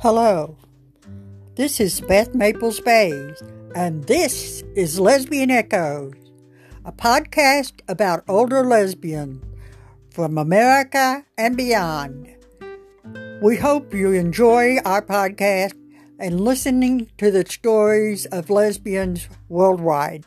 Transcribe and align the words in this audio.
Hello, 0.00 0.56
this 1.56 1.80
is 1.80 2.00
Beth 2.02 2.32
Maples 2.32 2.78
Bays, 2.78 3.42
and 3.74 4.04
this 4.04 4.62
is 4.76 5.00
Lesbian 5.00 5.50
Echoes, 5.50 6.14
a 6.84 6.92
podcast 6.92 7.80
about 7.88 8.22
older 8.28 8.64
lesbians 8.64 9.42
from 10.08 10.38
America 10.38 11.24
and 11.36 11.56
beyond. 11.56 12.32
We 13.42 13.56
hope 13.56 13.92
you 13.92 14.12
enjoy 14.12 14.76
our 14.84 15.02
podcast 15.02 15.74
and 16.20 16.42
listening 16.42 17.10
to 17.18 17.32
the 17.32 17.44
stories 17.44 18.24
of 18.26 18.50
lesbians 18.50 19.28
worldwide. 19.48 20.24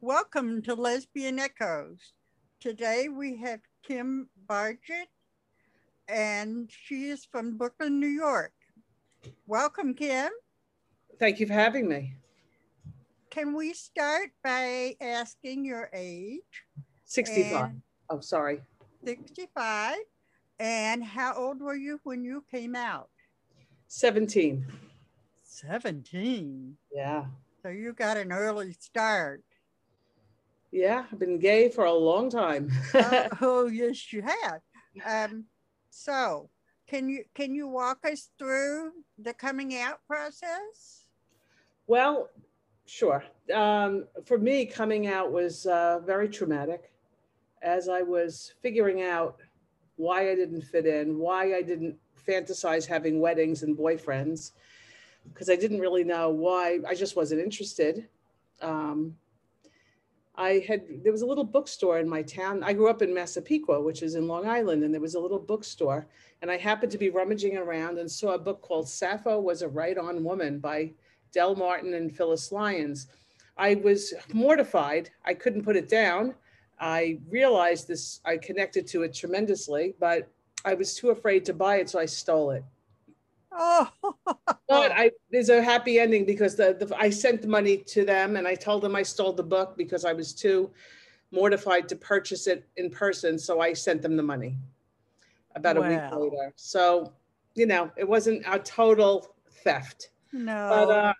Welcome 0.00 0.62
to 0.62 0.74
Lesbian 0.74 1.40
Echoes. 1.40 2.12
Today 2.62 3.08
we 3.08 3.36
have 3.38 3.58
Kim 3.82 4.28
Barget, 4.48 5.08
and 6.06 6.70
she 6.70 7.06
is 7.06 7.24
from 7.24 7.56
Brooklyn, 7.56 7.98
New 7.98 8.06
York. 8.06 8.52
Welcome, 9.48 9.94
Kim. 9.94 10.30
Thank 11.18 11.40
you 11.40 11.46
for 11.48 11.54
having 11.54 11.88
me. 11.88 12.14
Can 13.30 13.56
we 13.56 13.72
start 13.72 14.30
by 14.44 14.94
asking 15.00 15.64
your 15.64 15.90
age? 15.92 16.38
65. 17.04 17.64
And 17.64 17.82
oh, 18.10 18.20
sorry. 18.20 18.60
65. 19.04 19.96
And 20.60 21.02
how 21.02 21.34
old 21.34 21.60
were 21.60 21.74
you 21.74 21.98
when 22.04 22.22
you 22.22 22.44
came 22.48 22.76
out? 22.76 23.08
17. 23.88 24.64
17? 25.42 26.76
Yeah. 26.94 27.24
So 27.64 27.70
you 27.70 27.92
got 27.92 28.16
an 28.18 28.30
early 28.30 28.70
start. 28.78 29.42
Yeah, 30.72 31.04
I've 31.12 31.18
been 31.18 31.38
gay 31.38 31.68
for 31.68 31.84
a 31.84 31.92
long 31.92 32.30
time. 32.30 32.72
uh, 32.94 33.28
oh, 33.42 33.66
yes, 33.66 34.10
you 34.10 34.22
have. 34.22 34.60
Um, 35.06 35.44
so, 35.90 36.48
can 36.88 37.10
you 37.10 37.24
can 37.34 37.54
you 37.54 37.68
walk 37.68 37.98
us 38.10 38.30
through 38.38 38.92
the 39.18 39.34
coming 39.34 39.76
out 39.76 40.00
process? 40.06 41.04
Well, 41.86 42.30
sure. 42.86 43.22
Um, 43.54 44.06
for 44.24 44.38
me, 44.38 44.64
coming 44.64 45.06
out 45.06 45.30
was 45.30 45.66
uh, 45.66 46.00
very 46.06 46.28
traumatic. 46.28 46.90
As 47.60 47.90
I 47.90 48.00
was 48.00 48.54
figuring 48.62 49.02
out 49.02 49.36
why 49.96 50.30
I 50.30 50.34
didn't 50.34 50.62
fit 50.62 50.86
in, 50.86 51.18
why 51.18 51.54
I 51.54 51.60
didn't 51.60 51.96
fantasize 52.26 52.86
having 52.86 53.20
weddings 53.20 53.62
and 53.62 53.76
boyfriends, 53.76 54.52
because 55.32 55.50
I 55.50 55.56
didn't 55.56 55.80
really 55.80 56.02
know 56.02 56.30
why. 56.30 56.78
I 56.88 56.94
just 56.94 57.14
wasn't 57.14 57.42
interested. 57.42 58.08
Um, 58.62 59.16
I 60.34 60.64
had 60.66 61.02
there 61.02 61.12
was 61.12 61.22
a 61.22 61.26
little 61.26 61.44
bookstore 61.44 61.98
in 61.98 62.08
my 62.08 62.22
town. 62.22 62.62
I 62.62 62.72
grew 62.72 62.88
up 62.88 63.02
in 63.02 63.12
Massapequa, 63.12 63.80
which 63.82 64.02
is 64.02 64.14
in 64.14 64.26
Long 64.26 64.46
Island, 64.48 64.82
and 64.82 64.92
there 64.92 65.00
was 65.00 65.14
a 65.14 65.20
little 65.20 65.38
bookstore. 65.38 66.06
And 66.40 66.50
I 66.50 66.56
happened 66.56 66.90
to 66.92 66.98
be 66.98 67.10
rummaging 67.10 67.56
around 67.56 67.98
and 67.98 68.10
saw 68.10 68.32
a 68.32 68.38
book 68.38 68.62
called 68.62 68.88
Sappho 68.88 69.40
Was 69.40 69.62
a 69.62 69.68
Right 69.68 69.98
On 69.98 70.24
Woman 70.24 70.58
by 70.58 70.92
Del 71.32 71.54
Martin 71.54 71.94
and 71.94 72.14
Phyllis 72.14 72.50
Lyons. 72.50 73.08
I 73.58 73.74
was 73.74 74.14
mortified. 74.32 75.10
I 75.24 75.34
couldn't 75.34 75.64
put 75.64 75.76
it 75.76 75.88
down. 75.88 76.34
I 76.80 77.20
realized 77.30 77.86
this, 77.86 78.20
I 78.24 78.38
connected 78.38 78.86
to 78.88 79.02
it 79.02 79.14
tremendously, 79.14 79.94
but 80.00 80.28
I 80.64 80.74
was 80.74 80.94
too 80.94 81.10
afraid 81.10 81.44
to 81.44 81.52
buy 81.52 81.76
it, 81.76 81.90
so 81.90 81.98
I 81.98 82.06
stole 82.06 82.50
it. 82.52 82.64
Oh, 83.54 83.90
but 84.68 84.92
I, 84.96 85.10
there's 85.30 85.48
a 85.48 85.62
happy 85.62 85.98
ending 85.98 86.24
because 86.24 86.56
the, 86.56 86.76
the 86.78 86.94
I 86.96 87.10
sent 87.10 87.42
the 87.42 87.48
money 87.48 87.76
to 87.78 88.04
them 88.04 88.36
and 88.36 88.46
I 88.46 88.54
told 88.54 88.82
them 88.82 88.96
I 88.96 89.02
stole 89.02 89.32
the 89.32 89.42
book 89.42 89.76
because 89.76 90.04
I 90.04 90.12
was 90.12 90.32
too 90.32 90.70
mortified 91.30 91.88
to 91.88 91.96
purchase 91.96 92.46
it 92.46 92.68
in 92.76 92.90
person. 92.90 93.38
So 93.38 93.60
I 93.60 93.72
sent 93.72 94.02
them 94.02 94.16
the 94.16 94.22
money 94.22 94.56
about 95.54 95.76
wow. 95.76 95.82
a 95.82 95.88
week 95.88 96.32
later. 96.32 96.52
So, 96.56 97.12
you 97.54 97.66
know, 97.66 97.90
it 97.96 98.08
wasn't 98.08 98.42
a 98.46 98.58
total 98.58 99.34
theft. 99.64 100.10
No. 100.32 100.68
But 100.68 100.90
uh, 100.90 101.14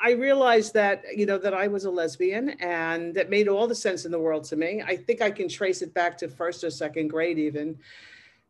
I 0.00 0.12
realized 0.12 0.74
that, 0.74 1.04
you 1.14 1.26
know, 1.26 1.38
that 1.38 1.54
I 1.54 1.68
was 1.68 1.84
a 1.84 1.90
lesbian 1.90 2.50
and 2.60 3.14
that 3.14 3.28
made 3.28 3.48
all 3.48 3.66
the 3.66 3.74
sense 3.74 4.04
in 4.04 4.12
the 4.12 4.18
world 4.18 4.44
to 4.44 4.56
me. 4.56 4.82
I 4.84 4.96
think 4.96 5.20
I 5.20 5.30
can 5.30 5.48
trace 5.48 5.82
it 5.82 5.92
back 5.92 6.16
to 6.18 6.28
first 6.28 6.64
or 6.64 6.70
second 6.70 7.08
grade, 7.08 7.38
even. 7.38 7.78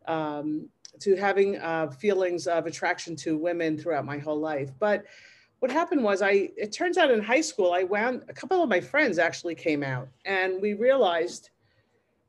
Um, 0.06 0.68
to 0.98 1.16
having 1.16 1.58
uh, 1.58 1.90
feelings 1.90 2.46
of 2.46 2.66
attraction 2.66 3.16
to 3.16 3.36
women 3.36 3.78
throughout 3.78 4.04
my 4.04 4.18
whole 4.18 4.40
life. 4.40 4.70
But 4.78 5.04
what 5.60 5.70
happened 5.70 6.02
was 6.02 6.22
I, 6.22 6.50
it 6.56 6.72
turns 6.72 6.98
out 6.98 7.10
in 7.10 7.22
high 7.22 7.42
school, 7.42 7.72
I 7.72 7.84
wound, 7.84 8.24
a 8.28 8.32
couple 8.32 8.62
of 8.62 8.68
my 8.68 8.80
friends 8.80 9.18
actually 9.18 9.54
came 9.54 9.82
out 9.82 10.08
and 10.24 10.60
we 10.60 10.72
realized 10.72 11.50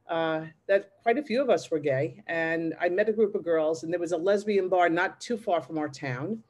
uh, 0.10 0.42
that 0.68 0.92
quite 1.02 1.18
a 1.18 1.24
few 1.24 1.42
of 1.42 1.50
us 1.50 1.72
were 1.72 1.80
gay. 1.80 2.22
And 2.28 2.74
I 2.80 2.90
met 2.90 3.08
a 3.08 3.14
group 3.14 3.34
of 3.34 3.46
girls 3.46 3.84
and 3.84 3.92
there 3.92 4.00
was 4.00 4.12
a 4.12 4.18
lesbian 4.18 4.68
bar 4.68 4.90
not 4.90 5.22
too 5.22 5.38
far 5.38 5.62
from 5.62 5.78
our 5.78 5.88
town. 5.88 6.44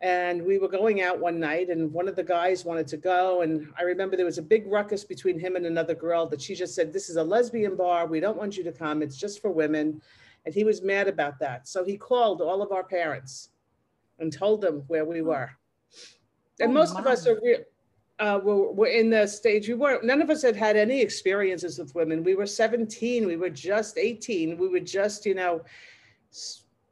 And 0.00 0.44
we 0.44 0.58
were 0.58 0.68
going 0.68 1.02
out 1.02 1.20
one 1.20 1.38
night 1.38 1.68
and 1.68 1.92
one 1.92 2.08
of 2.08 2.16
the 2.16 2.24
guys 2.24 2.64
wanted 2.64 2.88
to 2.88 2.96
go. 2.96 3.42
And 3.42 3.70
I 3.78 3.82
remember 3.82 4.16
there 4.16 4.26
was 4.26 4.38
a 4.38 4.42
big 4.42 4.66
ruckus 4.66 5.04
between 5.04 5.38
him 5.38 5.54
and 5.56 5.66
another 5.66 5.94
girl 5.94 6.26
that 6.26 6.40
she 6.40 6.54
just 6.54 6.74
said, 6.74 6.92
this 6.92 7.10
is 7.10 7.16
a 7.16 7.22
lesbian 7.22 7.76
bar. 7.76 8.06
We 8.06 8.18
don't 8.18 8.38
want 8.38 8.56
you 8.56 8.64
to 8.64 8.72
come. 8.72 9.02
It's 9.02 9.16
just 9.16 9.40
for 9.40 9.50
women. 9.50 10.00
And 10.44 10.54
he 10.54 10.64
was 10.64 10.82
mad 10.82 11.08
about 11.08 11.38
that. 11.40 11.68
So 11.68 11.84
he 11.84 11.96
called 11.96 12.40
all 12.40 12.62
of 12.62 12.72
our 12.72 12.84
parents 12.84 13.50
and 14.18 14.32
told 14.32 14.60
them 14.60 14.84
where 14.86 15.04
we 15.04 15.22
were. 15.22 15.50
And 16.60 16.70
oh, 16.70 16.74
most 16.74 16.94
my. 16.94 17.00
of 17.00 17.06
us 17.06 17.26
are 17.26 17.38
re- 17.42 17.64
uh, 18.20 18.38
were, 18.42 18.70
were 18.72 18.86
in 18.86 19.10
the 19.10 19.26
stage. 19.26 19.66
We 19.66 19.74
weren't 19.74 20.04
none 20.04 20.22
of 20.22 20.30
us 20.30 20.42
had 20.42 20.54
had 20.54 20.76
any 20.76 21.00
experiences 21.00 21.78
with 21.78 21.94
women. 21.94 22.22
We 22.22 22.34
were 22.34 22.46
17 22.46 23.26
we 23.26 23.36
were 23.36 23.50
just 23.50 23.98
18 23.98 24.58
we 24.58 24.68
were 24.68 24.80
just 24.80 25.24
you 25.24 25.34
know 25.34 25.62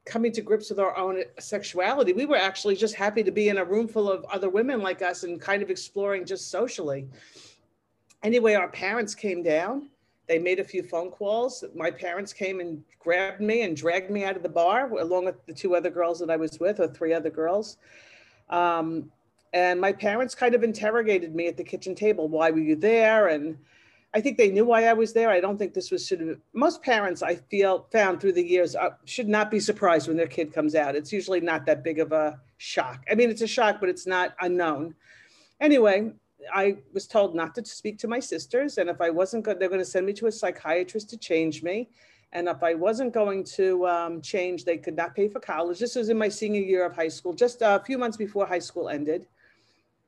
coming 0.05 0.31
to 0.31 0.41
grips 0.41 0.71
with 0.71 0.79
our 0.79 0.97
own 0.97 1.23
sexuality. 1.39 2.13
We 2.13 2.25
were 2.25 2.35
actually 2.35 2.75
just 2.75 2.95
happy 2.95 3.23
to 3.23 3.31
be 3.31 3.49
in 3.49 3.59
a 3.59 3.63
room 3.63 3.87
full 3.87 4.11
of 4.11 4.25
other 4.25 4.49
women 4.49 4.81
like 4.81 5.03
us 5.03 5.23
and 5.23 5.39
kind 5.39 5.61
of 5.61 5.69
exploring 5.69 6.25
just 6.25 6.49
socially. 6.49 7.07
Anyway 8.23 8.55
our 8.55 8.69
parents 8.69 9.13
came 9.13 9.43
down 9.43 9.89
they 10.29 10.39
made 10.39 10.59
a 10.59 10.63
few 10.63 10.83
phone 10.83 11.09
calls. 11.09 11.63
My 11.75 11.89
parents 11.89 12.31
came 12.31 12.59
and 12.59 12.83
grabbed 12.99 13.41
me 13.41 13.63
and 13.63 13.75
dragged 13.75 14.11
me 14.11 14.23
out 14.23 14.37
of 14.37 14.43
the 14.43 14.49
bar 14.49 14.89
along 14.97 15.25
with 15.25 15.43
the 15.47 15.53
two 15.53 15.75
other 15.75 15.89
girls 15.89 16.19
that 16.19 16.29
I 16.29 16.37
was 16.37 16.59
with, 16.59 16.79
or 16.79 16.87
three 16.87 17.13
other 17.13 17.31
girls. 17.31 17.77
Um, 18.51 19.11
and 19.53 19.81
my 19.81 19.91
parents 19.91 20.35
kind 20.35 20.53
of 20.53 20.63
interrogated 20.63 21.33
me 21.33 21.47
at 21.47 21.57
the 21.57 21.63
kitchen 21.63 21.95
table. 21.95 22.27
Why 22.27 22.51
were 22.51 22.59
you 22.59 22.75
there? 22.75 23.29
And 23.29 23.57
I 24.13 24.21
think 24.21 24.37
they 24.37 24.51
knew 24.51 24.65
why 24.65 24.85
I 24.85 24.93
was 24.93 25.13
there. 25.13 25.31
I 25.31 25.39
don't 25.39 25.57
think 25.57 25.73
this 25.73 25.89
was 25.89 26.07
sort 26.07 26.21
of 26.21 26.39
most 26.53 26.83
parents 26.83 27.23
I 27.23 27.35
feel 27.35 27.87
found 27.91 28.21
through 28.21 28.33
the 28.33 28.45
years 28.45 28.75
uh, 28.75 28.91
should 29.05 29.27
not 29.27 29.49
be 29.49 29.59
surprised 29.59 30.07
when 30.07 30.17
their 30.17 30.27
kid 30.27 30.53
comes 30.53 30.75
out. 30.75 30.95
It's 30.95 31.11
usually 31.11 31.41
not 31.41 31.65
that 31.65 31.83
big 31.83 31.97
of 31.99 32.11
a 32.11 32.39
shock. 32.57 33.03
I 33.11 33.15
mean, 33.15 33.31
it's 33.31 33.41
a 33.41 33.47
shock, 33.47 33.79
but 33.79 33.89
it's 33.89 34.05
not 34.05 34.35
unknown. 34.41 34.93
Anyway, 35.59 36.11
I 36.53 36.77
was 36.93 37.07
told 37.07 37.35
not 37.35 37.55
to 37.55 37.65
speak 37.65 37.97
to 37.99 38.07
my 38.07 38.19
sisters, 38.19 38.77
and 38.77 38.89
if 38.89 39.01
I 39.01 39.09
wasn't 39.09 39.43
good, 39.43 39.59
they're 39.59 39.69
going 39.69 39.81
to 39.81 39.85
send 39.85 40.05
me 40.05 40.13
to 40.13 40.27
a 40.27 40.31
psychiatrist 40.31 41.09
to 41.11 41.17
change 41.17 41.63
me. 41.63 41.89
And 42.31 42.47
if 42.47 42.61
I 42.61 42.75
wasn't 42.75 43.13
going 43.13 43.43
to 43.55 43.87
um, 43.87 44.21
change, 44.21 44.63
they 44.63 44.77
could 44.77 44.95
not 44.95 45.15
pay 45.15 45.27
for 45.27 45.39
college. 45.39 45.79
This 45.79 45.95
was 45.95 46.09
in 46.09 46.17
my 46.17 46.29
senior 46.29 46.61
year 46.61 46.85
of 46.85 46.95
high 46.95 47.07
school, 47.07 47.33
just 47.33 47.61
a 47.61 47.81
few 47.85 47.97
months 47.97 48.17
before 48.17 48.45
high 48.45 48.59
school 48.59 48.89
ended. 48.89 49.27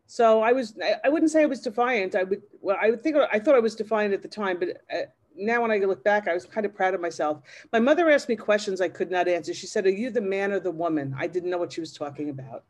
So 0.06 0.42
I 0.42 0.52
was, 0.52 0.78
I 1.04 1.10
wouldn't 1.10 1.32
say 1.32 1.42
I 1.42 1.46
was 1.46 1.62
defiant. 1.62 2.16
I 2.16 2.24
would, 2.24 2.42
well, 2.62 2.78
I 2.80 2.92
would 2.92 3.02
think 3.02 3.16
I 3.16 3.40
thought 3.40 3.56
I 3.56 3.60
was 3.60 3.76
defiant 3.76 4.14
at 4.14 4.22
the 4.22 4.28
time, 4.28 4.60
but 4.60 4.82
uh, 4.94 5.04
now 5.36 5.62
when 5.62 5.72
I 5.72 5.78
look 5.78 6.04
back, 6.04 6.28
I 6.28 6.34
was 6.34 6.46
kind 6.46 6.66
of 6.66 6.76
proud 6.76 6.94
of 6.94 7.02
myself. 7.02 7.42
My 7.72 7.80
mother 7.80 8.10
asked 8.10 8.30
me 8.30 8.36
questions 8.36 8.82
I 8.82 8.90
could 8.90 9.10
not 9.10 9.28
answer. 9.28 9.54
She 9.54 9.68
said, 9.68 9.86
Are 9.86 9.90
you 9.90 10.12
the 10.12 10.22
man 10.22 10.52
or 10.52 10.60
the 10.60 10.70
woman? 10.70 11.16
I 11.18 11.28
didn't 11.28 11.50
know 11.50 11.58
what 11.58 11.74
she 11.74 11.80
was 11.80 11.94
talking 11.94 12.30
about 12.30 12.66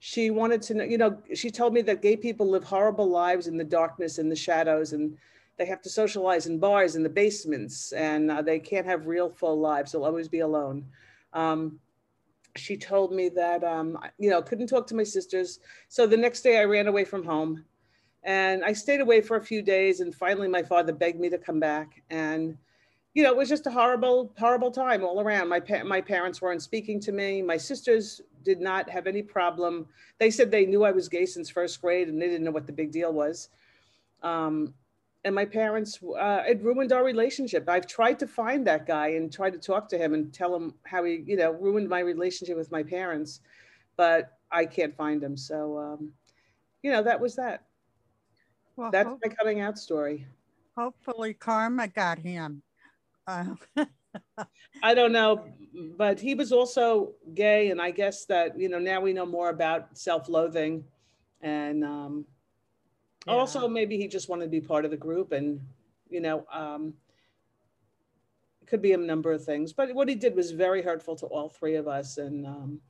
she 0.00 0.30
wanted 0.30 0.62
to 0.62 0.74
know, 0.74 0.84
you 0.84 0.98
know, 0.98 1.18
she 1.34 1.50
told 1.50 1.74
me 1.74 1.82
that 1.82 2.00
gay 2.00 2.16
people 2.16 2.48
live 2.48 2.64
horrible 2.64 3.08
lives 3.08 3.46
in 3.46 3.58
the 3.58 3.64
darkness 3.64 4.16
and 4.16 4.32
the 4.32 4.36
shadows, 4.36 4.94
and 4.94 5.16
they 5.58 5.66
have 5.66 5.82
to 5.82 5.90
socialize 5.90 6.46
in 6.46 6.58
bars 6.58 6.96
in 6.96 7.02
the 7.02 7.08
basements, 7.08 7.92
and 7.92 8.30
uh, 8.30 8.40
they 8.40 8.58
can't 8.58 8.86
have 8.86 9.06
real 9.06 9.28
full 9.28 9.60
lives. 9.60 9.92
They'll 9.92 10.06
always 10.06 10.28
be 10.28 10.40
alone. 10.40 10.86
Um, 11.34 11.78
she 12.56 12.78
told 12.78 13.12
me 13.12 13.28
that, 13.28 13.62
um, 13.62 13.98
you 14.18 14.30
know, 14.30 14.40
couldn't 14.40 14.68
talk 14.68 14.86
to 14.88 14.94
my 14.94 15.02
sisters. 15.02 15.60
So 15.88 16.06
the 16.06 16.16
next 16.16 16.40
day 16.40 16.58
I 16.58 16.64
ran 16.64 16.88
away 16.88 17.04
from 17.04 17.24
home 17.24 17.64
and 18.24 18.64
I 18.64 18.72
stayed 18.72 19.00
away 19.00 19.20
for 19.20 19.36
a 19.36 19.44
few 19.44 19.62
days. 19.62 20.00
And 20.00 20.14
finally, 20.14 20.48
my 20.48 20.62
father 20.62 20.92
begged 20.92 21.20
me 21.20 21.28
to 21.30 21.38
come 21.38 21.60
back. 21.60 22.02
And 22.10 22.56
you 23.14 23.24
know, 23.24 23.30
it 23.30 23.36
was 23.36 23.48
just 23.48 23.66
a 23.66 23.70
horrible, 23.70 24.32
horrible 24.38 24.70
time 24.70 25.02
all 25.02 25.20
around. 25.20 25.48
My 25.48 25.60
pa- 25.60 25.84
my 25.84 26.00
parents 26.00 26.40
weren't 26.40 26.62
speaking 26.62 27.00
to 27.00 27.12
me. 27.12 27.42
My 27.42 27.56
sisters 27.56 28.20
did 28.44 28.60
not 28.60 28.88
have 28.88 29.06
any 29.06 29.22
problem. 29.22 29.86
They 30.18 30.30
said 30.30 30.50
they 30.50 30.64
knew 30.66 30.84
I 30.84 30.92
was 30.92 31.08
gay 31.08 31.26
since 31.26 31.50
first 31.50 31.80
grade, 31.80 32.08
and 32.08 32.20
they 32.20 32.26
didn't 32.28 32.44
know 32.44 32.52
what 32.52 32.66
the 32.66 32.72
big 32.72 32.92
deal 32.92 33.12
was. 33.12 33.48
Um, 34.22 34.74
and 35.24 35.34
my 35.34 35.44
parents, 35.44 35.98
uh, 36.02 36.44
it 36.48 36.62
ruined 36.62 36.92
our 36.92 37.04
relationship. 37.04 37.68
I've 37.68 37.86
tried 37.86 38.18
to 38.20 38.26
find 38.26 38.66
that 38.66 38.86
guy 38.86 39.08
and 39.08 39.30
try 39.30 39.50
to 39.50 39.58
talk 39.58 39.88
to 39.90 39.98
him 39.98 40.14
and 40.14 40.32
tell 40.32 40.54
him 40.54 40.74
how 40.84 41.04
he, 41.04 41.22
you 41.26 41.36
know, 41.36 41.50
ruined 41.50 41.88
my 41.88 41.98
relationship 41.98 42.56
with 42.56 42.70
my 42.70 42.82
parents, 42.82 43.40
but 43.96 44.38
I 44.50 44.64
can't 44.64 44.96
find 44.96 45.22
him. 45.22 45.36
So, 45.36 45.78
um, 45.78 46.12
you 46.82 46.90
know, 46.90 47.02
that 47.02 47.20
was 47.20 47.36
that. 47.36 47.64
Well, 48.76 48.90
That's 48.90 49.10
my 49.22 49.34
coming 49.34 49.60
out 49.60 49.78
story. 49.78 50.26
Hopefully, 50.76 51.34
karma 51.34 51.88
got 51.88 52.18
him. 52.18 52.62
Uh, 53.26 53.54
I 54.82 54.94
don't 54.94 55.12
know, 55.12 55.44
but 55.96 56.20
he 56.20 56.34
was 56.34 56.52
also 56.52 57.14
gay, 57.34 57.70
and 57.70 57.80
I 57.80 57.90
guess 57.90 58.24
that 58.26 58.58
you 58.58 58.68
know 58.68 58.78
now 58.78 59.00
we 59.00 59.12
know 59.12 59.26
more 59.26 59.50
about 59.50 59.96
self-loathing, 59.96 60.84
and 61.40 61.84
um, 61.84 62.24
yeah. 63.26 63.34
also 63.34 63.68
maybe 63.68 63.96
he 63.96 64.08
just 64.08 64.28
wanted 64.28 64.46
to 64.46 64.50
be 64.50 64.60
part 64.60 64.84
of 64.84 64.90
the 64.90 64.96
group, 64.96 65.32
and 65.32 65.60
you 66.08 66.20
know, 66.20 66.44
um, 66.52 66.94
it 68.62 68.66
could 68.68 68.82
be 68.82 68.92
a 68.92 68.96
number 68.98 69.32
of 69.32 69.44
things. 69.44 69.72
But 69.72 69.94
what 69.94 70.08
he 70.08 70.14
did 70.14 70.34
was 70.34 70.50
very 70.50 70.82
hurtful 70.82 71.16
to 71.16 71.26
all 71.26 71.48
three 71.48 71.76
of 71.76 71.88
us, 71.88 72.18
and 72.18 72.46
um, 72.46 72.80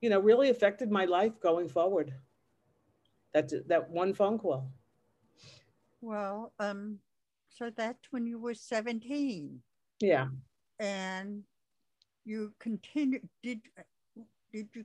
you 0.00 0.10
know, 0.10 0.20
really 0.20 0.50
affected 0.50 0.90
my 0.90 1.04
life 1.04 1.40
going 1.40 1.68
forward. 1.68 2.12
That 3.32 3.50
that 3.68 3.90
one 3.90 4.12
phone 4.14 4.38
call. 4.38 4.70
Well, 6.00 6.52
um, 6.58 6.98
so 7.54 7.70
that's 7.76 8.10
when 8.10 8.26
you 8.26 8.38
were 8.38 8.54
seventeen. 8.54 9.60
Yeah. 10.00 10.28
And 10.78 11.42
you 12.24 12.52
continued, 12.58 13.28
did 13.42 13.60
did 14.52 14.68
you 14.74 14.84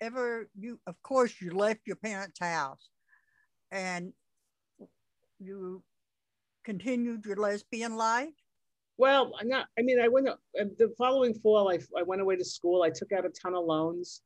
ever 0.00 0.48
you 0.58 0.78
of 0.86 1.00
course 1.02 1.40
you 1.40 1.50
left 1.50 1.80
your 1.86 1.96
parents 1.96 2.38
house 2.38 2.90
and 3.72 4.12
you 5.38 5.82
continued 6.64 7.24
your 7.24 7.36
lesbian 7.36 7.96
life? 7.96 8.34
Well 8.98 9.32
i'm 9.40 9.48
not 9.48 9.66
i 9.78 9.82
mean 9.82 10.00
i 10.00 10.08
went 10.08 10.28
uh, 10.28 10.34
the 10.54 10.92
following 10.96 11.34
fall 11.34 11.70
I, 11.70 11.78
I 11.98 12.02
went 12.02 12.22
away 12.22 12.36
to 12.36 12.44
school. 12.44 12.82
I 12.82 12.90
took 12.90 13.12
out 13.12 13.26
a 13.26 13.30
ton 13.30 13.54
of 13.54 13.64
loans 13.64 14.22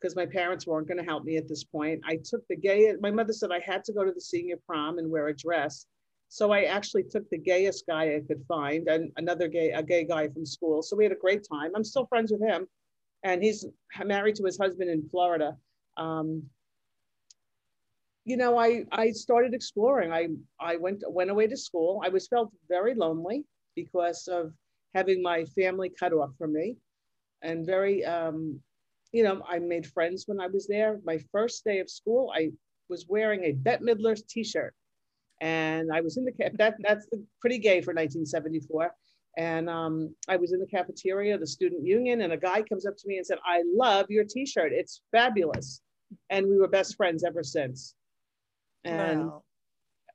because 0.00 0.16
my 0.16 0.26
parents 0.26 0.66
weren't 0.66 0.88
going 0.88 0.98
to 0.98 1.04
help 1.04 1.24
me 1.24 1.36
at 1.36 1.48
this 1.48 1.64
point. 1.64 2.00
I 2.04 2.18
took 2.24 2.46
the 2.48 2.56
gay 2.56 2.92
my 3.00 3.10
mother 3.10 3.32
said 3.32 3.50
i 3.52 3.60
had 3.60 3.84
to 3.84 3.92
go 3.92 4.04
to 4.04 4.12
the 4.12 4.20
senior 4.20 4.56
prom 4.66 4.98
and 4.98 5.10
wear 5.10 5.28
a 5.28 5.36
dress 5.36 5.86
so 6.28 6.50
I 6.50 6.64
actually 6.64 7.04
took 7.04 7.28
the 7.30 7.38
gayest 7.38 7.86
guy 7.86 8.16
I 8.16 8.20
could 8.26 8.44
find 8.48 8.88
and 8.88 9.12
another 9.16 9.48
gay, 9.48 9.70
a 9.70 9.82
gay 9.82 10.04
guy 10.04 10.28
from 10.28 10.44
school. 10.44 10.82
So 10.82 10.96
we 10.96 11.04
had 11.04 11.12
a 11.12 11.16
great 11.16 11.46
time. 11.50 11.72
I'm 11.74 11.84
still 11.84 12.06
friends 12.06 12.32
with 12.32 12.42
him 12.42 12.66
and 13.22 13.42
he's 13.42 13.64
married 14.04 14.34
to 14.36 14.44
his 14.44 14.58
husband 14.58 14.90
in 14.90 15.08
Florida. 15.10 15.56
Um, 15.96 16.42
you 18.24 18.36
know, 18.36 18.58
I, 18.58 18.84
I 18.90 19.10
started 19.10 19.54
exploring. 19.54 20.12
I, 20.12 20.28
I 20.58 20.76
went, 20.76 21.04
went 21.08 21.30
away 21.30 21.46
to 21.46 21.56
school. 21.56 22.02
I 22.04 22.08
was 22.08 22.26
felt 22.26 22.50
very 22.68 22.94
lonely 22.94 23.44
because 23.76 24.26
of 24.28 24.52
having 24.94 25.22
my 25.22 25.44
family 25.44 25.90
cut 25.90 26.12
off 26.12 26.30
from 26.38 26.52
me 26.52 26.76
and 27.42 27.66
very, 27.66 28.04
um, 28.04 28.58
you 29.12 29.22
know, 29.22 29.42
I 29.48 29.58
made 29.58 29.86
friends 29.86 30.24
when 30.26 30.40
I 30.40 30.48
was 30.48 30.66
there. 30.66 30.98
My 31.04 31.18
first 31.30 31.64
day 31.64 31.78
of 31.78 31.88
school, 31.88 32.32
I 32.34 32.50
was 32.88 33.06
wearing 33.08 33.44
a 33.44 33.52
Bette 33.52 33.84
Midler 33.84 34.20
t-shirt 34.26 34.74
and 35.40 35.92
I 35.92 36.00
was 36.00 36.16
in 36.16 36.24
the 36.24 36.32
that 36.54 36.76
that's 36.80 37.06
the, 37.06 37.22
pretty 37.40 37.58
gay 37.58 37.80
for 37.80 37.92
1974. 37.92 38.94
And 39.36 39.68
um, 39.68 40.14
I 40.28 40.36
was 40.36 40.52
in 40.52 40.60
the 40.60 40.66
cafeteria, 40.66 41.36
the 41.36 41.46
student 41.46 41.84
union, 41.84 42.20
and 42.20 42.32
a 42.32 42.36
guy 42.36 42.62
comes 42.62 42.86
up 42.86 42.96
to 42.96 43.08
me 43.08 43.16
and 43.16 43.26
said, 43.26 43.38
"I 43.44 43.62
love 43.74 44.06
your 44.08 44.24
T-shirt. 44.24 44.72
It's 44.72 45.02
fabulous." 45.10 45.80
And 46.30 46.46
we 46.46 46.56
were 46.56 46.68
best 46.68 46.96
friends 46.96 47.24
ever 47.24 47.42
since. 47.42 47.94
And 48.84 49.26
wow. 49.26 49.42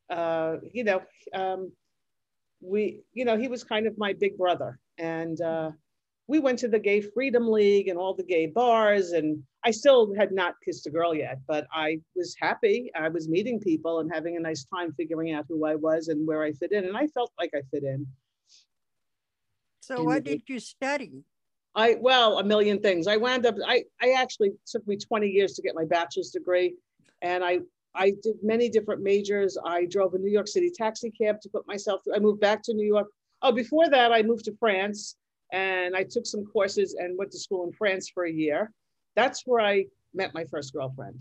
uh, 0.10 0.58
you 0.72 0.86
know, 0.86 1.02
um, 1.34 1.72
we, 2.62 3.02
you 3.14 3.26
know, 3.26 3.38
he 3.38 3.50
was 3.50 3.64
kind 3.64 3.88
of 3.88 3.98
my 3.98 4.14
big 4.14 4.38
brother, 4.38 4.80
and 4.98 5.40
uh, 5.42 5.72
we 6.30 6.38
went 6.38 6.60
to 6.60 6.68
the 6.68 6.78
Gay 6.78 7.02
Freedom 7.02 7.52
League 7.52 7.88
and 7.88 7.98
all 7.98 8.14
the 8.14 8.24
gay 8.24 8.46
bars. 8.46 9.14
And 9.14 9.42
I 9.66 9.72
still 9.72 10.14
had 10.16 10.32
not 10.32 10.54
kissed 10.64 10.86
a 10.86 10.92
girl 10.92 11.16
yet, 11.16 11.40
but 11.48 11.66
I 11.74 12.02
was 12.16 12.36
happy. 12.40 12.92
I 12.96 13.10
was 13.10 13.28
meeting 13.28 13.60
people 13.60 14.00
and 14.00 14.12
having 14.14 14.38
a 14.38 14.40
nice 14.40 14.64
time 14.66 14.94
figuring 14.94 15.32
out 15.32 15.46
who 15.50 15.66
I 15.66 15.74
was 15.74 16.08
and 16.08 16.28
where 16.28 16.44
I 16.44 16.52
fit 16.52 16.72
in. 16.72 16.86
And 16.86 16.96
I 16.96 17.08
felt 17.08 17.32
like 17.40 17.50
I 17.56 17.62
fit 17.72 17.84
in. 17.84 18.06
So, 19.82 20.04
what 20.04 20.24
did 20.24 20.44
you 20.48 20.60
study? 20.60 21.24
I 21.74 21.98
well, 22.00 22.38
a 22.38 22.44
million 22.44 22.80
things. 22.80 23.08
I 23.08 23.18
wound 23.18 23.48
up. 23.48 23.56
I 23.66 23.86
I 24.00 24.12
actually 24.12 24.52
took 24.68 24.88
me 24.88 24.98
20 24.98 25.28
years 25.28 25.54
to 25.54 25.64
get 25.64 25.74
my 25.74 25.86
bachelor's 25.86 26.30
degree, 26.30 26.76
and 27.24 27.44
I 27.44 27.62
I 27.96 28.12
did 28.22 28.36
many 28.44 28.70
different 28.70 29.02
majors. 29.02 29.58
I 29.66 29.86
drove 29.86 30.14
a 30.14 30.20
New 30.20 30.32
York 30.32 30.48
City 30.48 30.70
taxi 30.70 31.10
cab 31.10 31.42
to 31.42 31.50
put 31.50 31.68
myself. 31.68 32.02
Through. 32.04 32.18
I 32.18 32.20
moved 32.20 32.40
back 32.40 32.62
to 32.66 32.74
New 32.76 32.86
York. 32.86 33.08
Oh, 33.42 33.52
before 33.52 33.90
that, 33.90 34.12
I 34.12 34.22
moved 34.22 34.46
to 34.46 34.56
France 34.60 35.16
and 35.52 35.96
I 35.96 36.04
took 36.04 36.26
some 36.26 36.46
courses 36.46 36.96
and 36.96 37.18
went 37.18 37.32
to 37.32 37.40
school 37.40 37.66
in 37.66 37.72
France 37.74 38.10
for 38.10 38.26
a 38.26 38.32
year. 38.32 38.72
That's 39.16 39.44
where 39.46 39.62
I 39.62 39.86
met 40.14 40.34
my 40.34 40.46
first 40.46 40.74
girlfriend. 40.74 41.20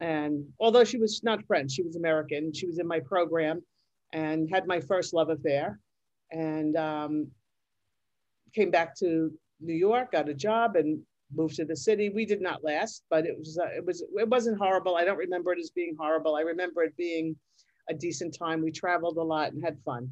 And 0.00 0.44
although 0.60 0.84
she 0.84 0.98
was 0.98 1.22
not 1.22 1.44
French, 1.46 1.72
she 1.72 1.82
was 1.82 1.96
American. 1.96 2.52
She 2.52 2.66
was 2.66 2.78
in 2.78 2.86
my 2.86 3.00
program 3.00 3.62
and 4.12 4.48
had 4.50 4.66
my 4.66 4.80
first 4.80 5.14
love 5.14 5.30
affair. 5.30 5.78
And 6.30 6.76
um, 6.76 7.28
came 8.54 8.70
back 8.70 8.96
to 8.96 9.30
New 9.60 9.74
York, 9.74 10.12
got 10.12 10.28
a 10.28 10.34
job, 10.34 10.76
and 10.76 11.00
moved 11.34 11.56
to 11.56 11.64
the 11.64 11.76
city. 11.76 12.08
We 12.08 12.24
did 12.24 12.40
not 12.40 12.64
last, 12.64 13.04
but 13.10 13.26
it 13.26 13.36
was 13.38 13.58
uh, 13.58 13.68
it 13.76 13.84
was 13.84 14.02
it 14.02 14.28
wasn't 14.28 14.58
horrible. 14.58 14.96
I 14.96 15.04
don't 15.04 15.18
remember 15.18 15.52
it 15.52 15.58
as 15.58 15.70
being 15.70 15.94
horrible. 15.98 16.34
I 16.34 16.40
remember 16.40 16.82
it 16.82 16.96
being 16.96 17.36
a 17.88 17.94
decent 17.94 18.36
time. 18.36 18.62
We 18.62 18.72
traveled 18.72 19.18
a 19.18 19.22
lot 19.22 19.52
and 19.52 19.62
had 19.62 19.78
fun. 19.84 20.10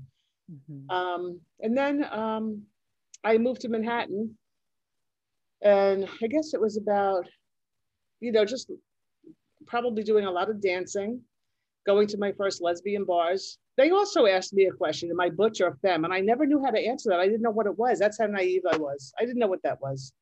Mm-hmm. 0.52 0.90
Um, 0.90 1.40
and 1.60 1.76
then 1.76 2.06
um, 2.12 2.62
I 3.24 3.38
moved 3.38 3.62
to 3.62 3.68
Manhattan. 3.68 4.36
And 5.62 6.08
I 6.22 6.26
guess 6.26 6.52
it 6.52 6.60
was 6.60 6.76
about, 6.76 7.26
you 8.20 8.32
know, 8.32 8.44
just 8.44 8.70
probably 9.66 10.02
doing 10.02 10.26
a 10.26 10.30
lot 10.30 10.50
of 10.50 10.60
dancing, 10.60 11.20
going 11.86 12.06
to 12.08 12.18
my 12.18 12.32
first 12.32 12.60
lesbian 12.60 13.04
bars. 13.04 13.58
They 13.76 13.90
also 13.90 14.26
asked 14.26 14.52
me 14.52 14.66
a 14.66 14.72
question, 14.72 15.10
am 15.10 15.20
I 15.20 15.30
butch 15.30 15.60
or 15.60 15.76
femme? 15.80 16.04
And 16.04 16.12
I 16.12 16.20
never 16.20 16.46
knew 16.46 16.62
how 16.62 16.70
to 16.70 16.78
answer 16.78 17.08
that. 17.10 17.18
I 17.18 17.26
didn't 17.26 17.42
know 17.42 17.50
what 17.50 17.66
it 17.66 17.78
was. 17.78 17.98
That's 17.98 18.18
how 18.18 18.26
naive 18.26 18.62
I 18.70 18.76
was. 18.76 19.12
I 19.18 19.24
didn't 19.24 19.38
know 19.38 19.48
what 19.48 19.62
that 19.62 19.80
was. 19.80 20.12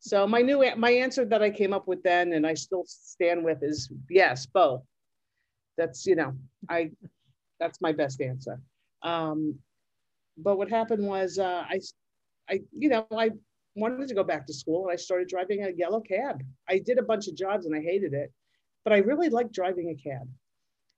So 0.00 0.26
my 0.26 0.42
new 0.42 0.62
my 0.76 0.90
answer 0.90 1.24
that 1.24 1.42
I 1.42 1.48
came 1.48 1.72
up 1.72 1.88
with 1.88 2.02
then, 2.02 2.34
and 2.34 2.46
I 2.46 2.52
still 2.52 2.84
stand 2.86 3.42
with, 3.42 3.62
is 3.62 3.90
yes, 4.10 4.44
both. 4.44 4.82
That's 5.78 6.04
you 6.04 6.14
know, 6.14 6.34
I 6.68 6.90
that's 7.58 7.80
my 7.80 7.92
best 7.92 8.20
answer. 8.20 8.60
Um, 9.02 9.58
but 10.36 10.58
what 10.58 10.68
happened 10.68 11.06
was 11.06 11.38
uh, 11.38 11.64
I 11.66 11.80
I, 12.48 12.60
you 12.76 12.88
know, 12.88 13.06
I 13.16 13.30
wanted 13.74 14.08
to 14.08 14.14
go 14.14 14.24
back 14.24 14.46
to 14.46 14.54
school 14.54 14.84
and 14.84 14.92
I 14.92 14.96
started 14.96 15.28
driving 15.28 15.64
a 15.64 15.70
yellow 15.70 16.00
cab. 16.00 16.42
I 16.68 16.78
did 16.78 16.98
a 16.98 17.02
bunch 17.02 17.28
of 17.28 17.36
jobs 17.36 17.66
and 17.66 17.74
I 17.74 17.80
hated 17.80 18.12
it, 18.12 18.32
but 18.84 18.92
I 18.92 18.98
really 18.98 19.28
liked 19.28 19.52
driving 19.52 19.90
a 19.90 20.02
cab. 20.08 20.28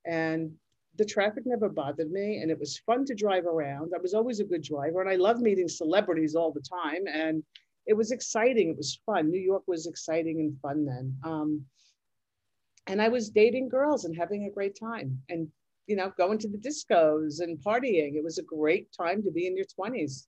And 0.04 0.52
the 0.96 1.04
traffic 1.04 1.44
never 1.46 1.68
bothered 1.68 2.10
me 2.10 2.38
and 2.38 2.50
it 2.50 2.58
was 2.58 2.78
fun 2.78 3.04
to 3.06 3.14
drive 3.14 3.46
around. 3.46 3.92
I 3.94 4.00
was 4.00 4.14
always 4.14 4.40
a 4.40 4.44
good 4.44 4.62
driver 4.62 5.00
and 5.00 5.10
I 5.10 5.16
loved 5.16 5.40
meeting 5.40 5.68
celebrities 5.68 6.34
all 6.34 6.52
the 6.52 6.60
time. 6.60 7.06
And 7.06 7.42
it 7.86 7.94
was 7.94 8.10
exciting. 8.10 8.70
It 8.70 8.76
was 8.76 8.98
fun. 9.06 9.30
New 9.30 9.40
York 9.40 9.62
was 9.66 9.86
exciting 9.86 10.40
and 10.40 10.58
fun 10.60 10.84
then. 10.84 11.16
Um, 11.24 11.64
and 12.88 13.02
I 13.02 13.08
was 13.08 13.30
dating 13.30 13.68
girls 13.68 14.04
and 14.04 14.16
having 14.16 14.44
a 14.44 14.50
great 14.50 14.78
time 14.78 15.20
and, 15.28 15.48
you 15.86 15.96
know, 15.96 16.12
going 16.16 16.38
to 16.38 16.48
the 16.48 16.58
discos 16.58 17.40
and 17.40 17.58
partying. 17.58 18.14
It 18.14 18.24
was 18.24 18.38
a 18.38 18.42
great 18.42 18.88
time 18.92 19.22
to 19.22 19.30
be 19.30 19.46
in 19.46 19.56
your 19.56 19.66
20s. 19.66 20.26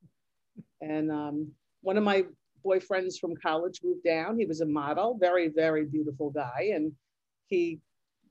And 0.81 1.11
um, 1.11 1.53
one 1.83 1.97
of 1.97 2.05
my 2.05 2.25
boyfriends 2.65 3.19
from 3.19 3.35
college 3.37 3.81
moved 3.83 4.05
down. 4.05 4.39
He 4.39 4.47
was 4.47 4.61
a 4.61 4.67
model, 4.67 5.17
very, 5.19 5.49
very 5.49 5.85
beautiful 5.85 6.31
guy. 6.31 6.71
And 6.75 6.93
he 7.47 7.81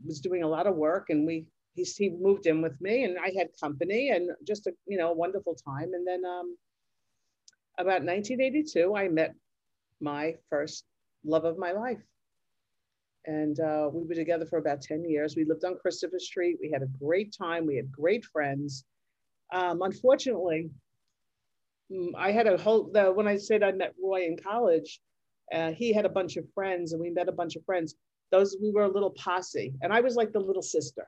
was 0.05 0.19
doing 0.19 0.43
a 0.43 0.48
lot 0.48 0.67
of 0.67 0.75
work 0.75 1.10
and 1.10 1.25
we, 1.25 1.46
he, 1.74 1.84
he 1.84 2.10
moved 2.10 2.46
in 2.46 2.62
with 2.62 2.79
me 2.81 3.03
and 3.03 3.17
I 3.17 3.31
had 3.38 3.48
company 3.60 4.10
and 4.10 4.29
just 4.46 4.67
a, 4.67 4.74
you 4.86 4.98
know, 4.98 5.12
wonderful 5.12 5.55
time. 5.55 5.93
And 5.93 6.05
then 6.05 6.24
um, 6.25 6.57
about 7.77 8.03
1982, 8.03 8.96
I 8.96 9.07
met 9.07 9.34
my 10.00 10.36
first 10.50 10.86
love 11.25 11.46
of 11.46 11.57
my 11.57 11.72
life. 11.72 12.01
And 13.25 13.60
uh, 13.60 13.89
we 13.91 14.07
were 14.07 14.15
together 14.15 14.46
for 14.46 14.57
about 14.57 14.81
10 14.81 15.03
years. 15.03 15.36
We 15.36 15.43
lived 15.43 15.65
on 15.65 15.77
Christopher 15.77 16.19
Street. 16.19 16.57
We 16.62 16.72
had 16.72 16.81
a 16.81 16.88
great 17.03 17.36
time. 17.38 17.65
We 17.65 17.75
had 17.75 17.91
great 17.91 18.24
friends. 18.24 18.86
Um, 19.51 19.81
unfortunately, 19.81 20.69
I 22.17 22.32
had 22.32 22.48
a 22.48 22.58
whole, 22.58 22.89
the, 22.91 23.12
when 23.12 23.27
I 23.27 23.38
said 23.38 23.63
I 23.63 23.72
met 23.72 23.94
Roy 24.01 24.25
in 24.25 24.38
college, 24.38 25.00
uh, 25.53 25.72
he 25.72 25.94
had 25.94 26.06
a 26.06 26.10
bunch 26.10 26.36
of 26.36 26.46
friends 26.53 26.91
and 26.91 27.01
we 27.01 27.10
met 27.10 27.29
a 27.29 27.34
bunch 27.34 27.56
of 27.56 27.63
friends. 27.65 27.96
Those, 28.32 28.58
we 28.62 28.72
were 28.72 28.84
a 28.84 28.91
little 28.91 29.12
posse 29.12 29.74
and 29.82 29.94
I 29.94 30.01
was 30.01 30.15
like 30.15 30.34
the 30.34 30.39
little 30.39 30.62
sister 30.62 31.06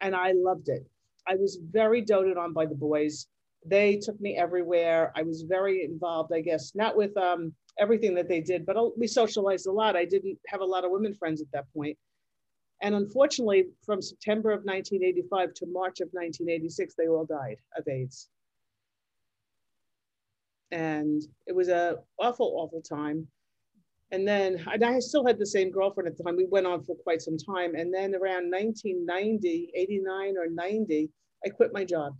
and 0.00 0.16
I 0.16 0.32
loved 0.32 0.68
it. 0.68 0.84
I 1.26 1.36
was 1.36 1.58
very 1.70 2.00
doted 2.00 2.36
on 2.36 2.52
by 2.52 2.66
the 2.66 2.74
boys. 2.74 3.26
They 3.64 3.96
took 3.96 4.20
me 4.20 4.36
everywhere. 4.36 5.12
I 5.14 5.22
was 5.22 5.42
very 5.42 5.84
involved, 5.84 6.32
I 6.32 6.40
guess, 6.40 6.74
not 6.74 6.96
with 6.96 7.16
um, 7.16 7.52
everything 7.78 8.14
that 8.14 8.28
they 8.28 8.40
did, 8.40 8.66
but 8.66 8.98
we 8.98 9.06
socialized 9.06 9.66
a 9.66 9.72
lot. 9.72 9.96
I 9.96 10.04
didn't 10.04 10.38
have 10.48 10.60
a 10.60 10.64
lot 10.64 10.84
of 10.84 10.90
women 10.90 11.14
friends 11.14 11.40
at 11.40 11.52
that 11.52 11.72
point. 11.72 11.96
And 12.80 12.94
unfortunately, 12.94 13.66
from 13.84 14.00
September 14.00 14.50
of 14.50 14.64
1985 14.64 15.54
to 15.54 15.66
March 15.66 16.00
of 16.00 16.08
1986, 16.12 16.94
they 16.96 17.08
all 17.08 17.24
died 17.24 17.56
of 17.76 17.86
AIDS 17.86 18.28
and 20.70 21.22
it 21.46 21.54
was 21.54 21.68
a 21.68 21.96
awful 22.18 22.54
awful 22.58 22.82
time. 22.82 23.26
And 24.10 24.26
then 24.26 24.64
and 24.72 24.84
i 24.84 24.98
still 25.00 25.26
had 25.26 25.38
the 25.38 25.46
same 25.46 25.70
girlfriend 25.70 26.08
at 26.08 26.16
the 26.16 26.24
time. 26.24 26.36
We 26.36 26.46
went 26.46 26.66
on 26.66 26.84
for 26.84 26.96
quite 26.96 27.22
some 27.22 27.36
time. 27.36 27.74
And 27.74 27.92
then 27.92 28.14
around 28.14 28.50
1990 28.50 29.70
89 29.74 30.36
or 30.38 30.48
90 30.48 31.10
i 31.44 31.48
quit 31.48 31.72
my 31.72 31.84
job. 31.84 32.16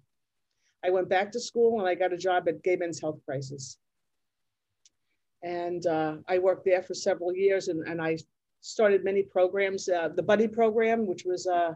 I 0.84 0.90
went 0.90 1.08
back 1.08 1.32
to 1.32 1.40
school 1.40 1.80
and 1.80 1.88
I 1.88 1.94
got 1.94 2.12
a 2.12 2.16
job 2.16 2.48
at 2.48 2.62
Gay 2.62 2.76
Men's 2.76 3.00
Health 3.00 3.18
Crisis. 3.24 3.78
And 5.42 5.86
uh, 5.86 6.16
I 6.28 6.38
worked 6.38 6.64
there 6.64 6.82
for 6.82 6.94
several 6.94 7.34
years 7.34 7.68
and, 7.68 7.86
and 7.86 8.00
I 8.00 8.18
started 8.60 9.04
many 9.04 9.22
programs, 9.22 9.88
uh, 9.88 10.08
the 10.14 10.22
Buddy 10.22 10.48
program, 10.48 11.06
which 11.06 11.24
was, 11.24 11.46
uh, 11.46 11.74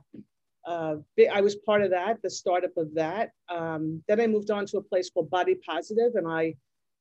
uh, 0.67 0.97
I 1.33 1.41
was 1.41 1.57
part 1.57 1.83
of 1.83 1.91
that, 1.91 2.23
the 2.23 2.31
startup 2.31 2.77
of 2.77 2.95
that. 2.95 3.31
Um, 3.49 4.03
then 4.09 4.21
I 4.21 4.27
moved 4.27 4.51
on 4.51 4.67
to 4.67 4.79
a 4.79 4.83
place 4.83 5.11
called 5.11 5.31
Body 5.31 5.57
Positive 5.67 6.15
and 6.15 6.29
I 6.29 6.55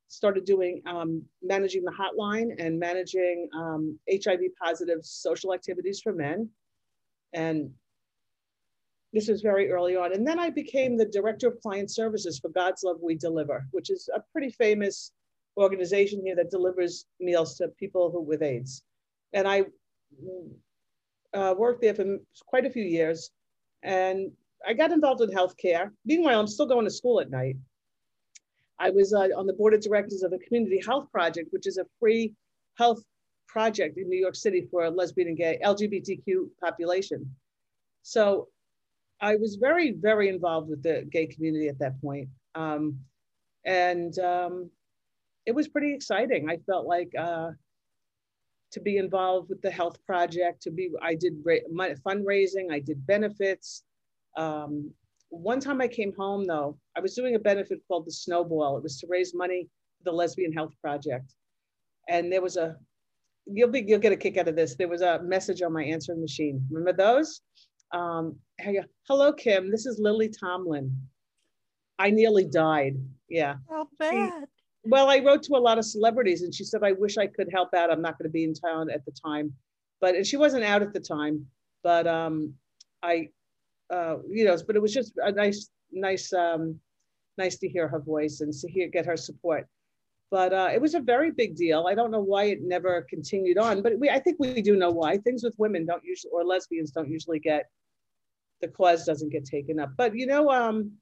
started 0.08 0.44
doing 0.44 0.82
um, 0.86 1.22
managing 1.42 1.84
the 1.84 1.92
hotline 1.92 2.50
and 2.58 2.78
managing 2.78 3.48
um, 3.54 3.98
HIV 4.10 4.40
positive 4.60 4.98
social 5.02 5.54
activities 5.54 6.00
for 6.02 6.12
men. 6.12 6.50
And 7.32 7.70
this 9.12 9.28
was 9.28 9.42
very 9.42 9.70
early 9.70 9.96
on. 9.96 10.12
And 10.12 10.26
then 10.26 10.38
I 10.38 10.50
became 10.50 10.96
the 10.96 11.06
director 11.06 11.48
of 11.48 11.60
client 11.60 11.90
services 11.90 12.38
for 12.38 12.48
God's 12.48 12.82
Love 12.82 12.98
We 13.00 13.14
Deliver, 13.14 13.66
which 13.70 13.90
is 13.90 14.08
a 14.14 14.22
pretty 14.32 14.50
famous 14.50 15.12
organization 15.56 16.22
here 16.24 16.36
that 16.36 16.50
delivers 16.50 17.06
meals 17.20 17.56
to 17.56 17.68
people 17.68 18.10
who 18.10 18.20
with 18.20 18.42
AIDS. 18.42 18.82
And 19.32 19.46
I 19.46 19.64
uh, 21.34 21.54
worked 21.56 21.82
there 21.82 21.94
for 21.94 22.18
quite 22.46 22.66
a 22.66 22.70
few 22.70 22.84
years. 22.84 23.30
And 23.82 24.32
I 24.66 24.74
got 24.74 24.92
involved 24.92 25.22
in 25.22 25.30
healthcare. 25.30 25.90
Meanwhile, 26.04 26.38
I'm 26.38 26.46
still 26.46 26.66
going 26.66 26.84
to 26.84 26.90
school 26.90 27.20
at 27.20 27.30
night. 27.30 27.56
I 28.78 28.90
was 28.90 29.12
uh, 29.12 29.28
on 29.36 29.46
the 29.46 29.52
board 29.52 29.74
of 29.74 29.80
directors 29.80 30.22
of 30.22 30.30
the 30.30 30.38
Community 30.38 30.80
Health 30.84 31.10
Project, 31.12 31.48
which 31.52 31.66
is 31.66 31.78
a 31.78 31.86
free 32.00 32.34
health 32.78 33.02
project 33.46 33.98
in 33.98 34.08
New 34.08 34.18
York 34.18 34.34
City 34.34 34.66
for 34.70 34.88
lesbian 34.90 35.28
and 35.28 35.36
gay 35.36 35.58
LGBTQ 35.62 36.48
population. 36.60 37.34
So 38.02 38.48
I 39.20 39.36
was 39.36 39.56
very, 39.56 39.92
very 39.92 40.28
involved 40.28 40.68
with 40.68 40.82
the 40.82 41.06
gay 41.10 41.26
community 41.26 41.68
at 41.68 41.78
that 41.78 42.00
point. 42.00 42.28
Um, 42.54 42.98
and 43.64 44.18
um, 44.18 44.70
it 45.46 45.54
was 45.54 45.68
pretty 45.68 45.94
exciting. 45.94 46.50
I 46.50 46.56
felt 46.66 46.86
like 46.86 47.12
uh, 47.16 47.50
to 48.72 48.80
be 48.80 48.96
involved 48.96 49.48
with 49.48 49.60
the 49.62 49.70
health 49.70 49.98
project, 50.04 50.62
to 50.62 50.70
be, 50.70 50.90
I 51.02 51.14
did 51.14 51.34
my 51.72 51.94
fundraising, 52.06 52.72
I 52.72 52.80
did 52.80 53.06
benefits. 53.06 53.84
Um, 54.36 54.90
one 55.28 55.60
time 55.60 55.80
I 55.80 55.88
came 55.88 56.12
home 56.18 56.46
though, 56.46 56.78
I 56.96 57.00
was 57.00 57.14
doing 57.14 57.34
a 57.34 57.38
benefit 57.38 57.80
called 57.86 58.06
the 58.06 58.12
Snowball. 58.12 58.78
It 58.78 58.82
was 58.82 58.98
to 59.00 59.06
raise 59.08 59.34
money 59.34 59.68
for 59.98 60.10
the 60.10 60.16
Lesbian 60.16 60.52
Health 60.52 60.72
Project. 60.80 61.34
And 62.08 62.32
there 62.32 62.42
was 62.42 62.56
a, 62.56 62.76
you'll 63.46 63.70
be, 63.70 63.84
you'll 63.86 63.98
get 63.98 64.12
a 64.12 64.16
kick 64.16 64.36
out 64.38 64.48
of 64.48 64.56
this. 64.56 64.74
There 64.74 64.88
was 64.88 65.02
a 65.02 65.22
message 65.22 65.62
on 65.62 65.72
my 65.72 65.84
answering 65.84 66.20
machine. 66.20 66.66
Remember 66.70 66.92
those? 66.92 67.42
Um, 67.92 68.36
hello, 69.06 69.32
Kim. 69.32 69.70
This 69.70 69.84
is 69.84 69.98
Lily 69.98 70.30
Tomlin. 70.30 70.96
I 71.98 72.10
nearly 72.10 72.46
died. 72.46 72.96
Yeah. 73.28 73.56
Oh, 73.70 73.86
bad. 73.98 74.44
Well, 74.84 75.08
I 75.08 75.20
wrote 75.20 75.42
to 75.44 75.54
a 75.54 75.58
lot 75.58 75.78
of 75.78 75.84
celebrities, 75.84 76.42
and 76.42 76.54
she 76.54 76.64
said, 76.64 76.82
"I 76.82 76.92
wish 76.92 77.16
I 77.16 77.26
could 77.26 77.48
help 77.52 77.72
out. 77.74 77.90
I'm 77.90 78.02
not 78.02 78.18
going 78.18 78.28
to 78.28 78.32
be 78.32 78.44
in 78.44 78.54
town 78.54 78.90
at 78.90 79.04
the 79.04 79.12
time." 79.12 79.52
But 80.00 80.16
and 80.16 80.26
she 80.26 80.36
wasn't 80.36 80.64
out 80.64 80.82
at 80.82 80.92
the 80.92 81.00
time. 81.00 81.46
But 81.82 82.06
um, 82.06 82.54
I, 83.02 83.28
uh, 83.90 84.16
you 84.28 84.44
know, 84.44 84.56
but 84.66 84.76
it 84.76 84.82
was 84.82 84.92
just 84.92 85.12
a 85.18 85.30
nice, 85.32 85.70
nice, 85.92 86.32
um, 86.32 86.78
nice 87.38 87.58
to 87.58 87.68
hear 87.68 87.88
her 87.88 88.00
voice 88.00 88.40
and 88.40 88.52
to 88.52 88.68
hear 88.70 88.88
get 88.88 89.06
her 89.06 89.16
support. 89.16 89.66
But 90.30 90.52
uh, 90.52 90.70
it 90.72 90.80
was 90.80 90.94
a 90.94 91.00
very 91.00 91.30
big 91.30 91.56
deal. 91.56 91.86
I 91.86 91.94
don't 91.94 92.10
know 92.10 92.22
why 92.22 92.44
it 92.44 92.62
never 92.62 93.02
continued 93.02 93.58
on, 93.58 93.82
but 93.82 93.98
we, 93.98 94.08
I 94.08 94.18
think 94.18 94.38
we 94.40 94.62
do 94.62 94.76
know 94.76 94.90
why. 94.90 95.18
Things 95.18 95.44
with 95.44 95.54
women 95.58 95.84
don't 95.84 96.02
usually, 96.02 96.30
or 96.32 96.42
lesbians 96.42 96.90
don't 96.90 97.10
usually 97.10 97.38
get 97.38 97.66
the 98.62 98.68
cause 98.68 99.04
doesn't 99.04 99.30
get 99.30 99.44
taken 99.44 99.78
up. 99.78 99.90
But 99.96 100.16
you 100.16 100.26
know, 100.26 100.50
um, 100.50 100.92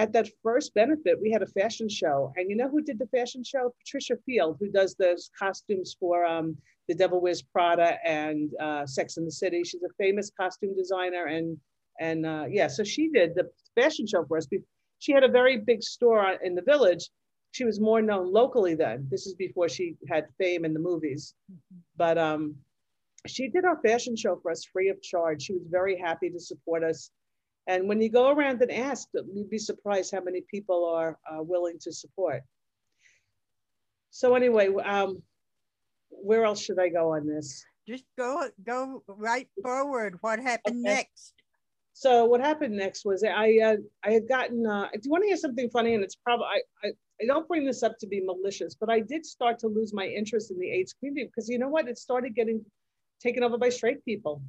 at 0.00 0.14
that 0.14 0.28
first 0.42 0.72
benefit, 0.72 1.20
we 1.20 1.30
had 1.30 1.42
a 1.42 1.46
fashion 1.60 1.86
show, 1.86 2.32
and 2.36 2.48
you 2.48 2.56
know 2.56 2.70
who 2.70 2.80
did 2.80 2.98
the 2.98 3.06
fashion 3.08 3.44
show? 3.44 3.74
Patricia 3.80 4.16
Field, 4.24 4.56
who 4.58 4.70
does 4.70 4.94
those 4.94 5.30
costumes 5.38 5.94
for 6.00 6.24
um, 6.24 6.56
The 6.88 6.94
Devil 6.94 7.20
Wears 7.20 7.42
Prada 7.42 7.98
and 8.02 8.50
uh, 8.58 8.86
Sex 8.86 9.18
in 9.18 9.26
the 9.26 9.30
City. 9.30 9.62
She's 9.62 9.82
a 9.82 9.92
famous 9.98 10.30
costume 10.40 10.74
designer, 10.74 11.26
and 11.26 11.58
and 11.98 12.24
uh, 12.24 12.46
yeah, 12.48 12.68
so 12.68 12.82
she 12.82 13.10
did 13.10 13.34
the 13.34 13.50
fashion 13.78 14.06
show 14.06 14.24
for 14.24 14.38
us. 14.38 14.46
She 15.00 15.12
had 15.12 15.22
a 15.22 15.28
very 15.28 15.58
big 15.58 15.82
store 15.82 16.38
in 16.42 16.54
the 16.54 16.62
village. 16.62 17.10
She 17.50 17.66
was 17.66 17.78
more 17.78 18.00
known 18.00 18.32
locally 18.32 18.74
then. 18.74 19.06
This 19.10 19.26
is 19.26 19.34
before 19.34 19.68
she 19.68 19.96
had 20.08 20.24
fame 20.38 20.64
in 20.64 20.72
the 20.72 20.80
movies, 20.80 21.34
mm-hmm. 21.52 21.80
but 21.98 22.16
um, 22.16 22.54
she 23.26 23.48
did 23.48 23.66
our 23.66 23.78
fashion 23.82 24.16
show 24.16 24.36
for 24.40 24.50
us 24.50 24.64
free 24.64 24.88
of 24.88 25.02
charge. 25.02 25.42
She 25.42 25.52
was 25.52 25.66
very 25.70 25.98
happy 25.98 26.30
to 26.30 26.40
support 26.40 26.82
us. 26.82 27.10
And 27.70 27.86
when 27.88 28.00
you 28.02 28.10
go 28.10 28.30
around 28.30 28.60
and 28.62 28.72
ask, 28.72 29.06
you'd 29.14 29.48
be 29.48 29.58
surprised 29.58 30.10
how 30.12 30.20
many 30.20 30.42
people 30.50 30.84
are 30.86 31.16
uh, 31.30 31.40
willing 31.40 31.78
to 31.82 31.92
support. 31.92 32.42
So 34.10 34.34
anyway, 34.34 34.74
um, 34.84 35.22
where 36.08 36.44
else 36.44 36.60
should 36.60 36.80
I 36.80 36.88
go 36.88 37.14
on 37.14 37.28
this? 37.28 37.64
Just 37.86 38.04
go 38.18 38.48
go 38.66 39.04
right 39.06 39.48
forward. 39.62 40.16
What 40.20 40.40
happened 40.40 40.84
okay. 40.84 40.94
next? 40.96 41.34
So 41.92 42.24
what 42.24 42.40
happened 42.40 42.76
next 42.76 43.04
was 43.04 43.22
I 43.22 43.58
uh, 43.68 43.76
I 44.04 44.10
had 44.10 44.28
gotten. 44.28 44.66
Uh, 44.66 44.88
do 44.92 45.00
you 45.04 45.10
want 45.12 45.22
to 45.22 45.28
hear 45.28 45.36
something 45.36 45.70
funny? 45.70 45.94
And 45.94 46.02
it's 46.02 46.16
probably 46.16 46.46
I, 46.46 46.88
I 46.88 46.90
I 47.22 47.26
don't 47.26 47.46
bring 47.46 47.64
this 47.64 47.84
up 47.84 47.98
to 48.00 48.06
be 48.08 48.20
malicious, 48.20 48.74
but 48.74 48.90
I 48.90 48.98
did 48.98 49.24
start 49.24 49.60
to 49.60 49.68
lose 49.68 49.94
my 49.94 50.06
interest 50.06 50.50
in 50.50 50.58
the 50.58 50.70
AIDS 50.72 50.92
community 50.92 51.26
because 51.26 51.48
you 51.48 51.60
know 51.60 51.68
what? 51.68 51.86
It 51.86 51.98
started 51.98 52.34
getting 52.34 52.64
taken 53.22 53.44
over 53.44 53.58
by 53.58 53.68
straight 53.68 54.04
people. 54.04 54.42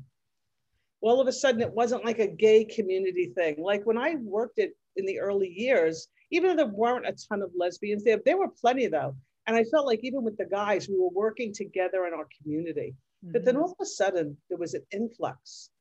All 1.01 1.19
of 1.19 1.27
a 1.27 1.31
sudden, 1.31 1.61
it 1.61 1.73
wasn't 1.73 2.05
like 2.05 2.19
a 2.19 2.27
gay 2.27 2.63
community 2.63 3.31
thing. 3.35 3.55
Like 3.61 3.85
when 3.85 3.97
I 3.97 4.15
worked 4.15 4.59
it 4.59 4.75
in 4.95 5.05
the 5.05 5.19
early 5.19 5.49
years, 5.49 6.07
even 6.31 6.49
though 6.49 6.63
there 6.63 6.73
weren't 6.73 7.07
a 7.07 7.15
ton 7.27 7.41
of 7.41 7.51
lesbians 7.55 8.03
there, 8.03 8.19
there 8.23 8.37
were 8.37 8.49
plenty 8.49 8.87
though. 8.87 9.15
And 9.47 9.55
I 9.57 9.63
felt 9.65 9.87
like 9.87 10.01
even 10.03 10.23
with 10.23 10.37
the 10.37 10.45
guys, 10.45 10.87
we 10.87 10.99
were 10.99 11.09
working 11.09 11.53
together 11.53 12.05
in 12.05 12.13
our 12.13 12.27
community. 12.41 12.93
Mm-hmm. 13.23 13.33
But 13.33 13.45
then 13.45 13.55
mm-hmm. 13.55 13.63
all 13.63 13.71
of 13.71 13.77
a 13.81 13.85
sudden, 13.85 14.37
there 14.49 14.59
was 14.59 14.75
an 14.75 14.83
influx 14.91 15.71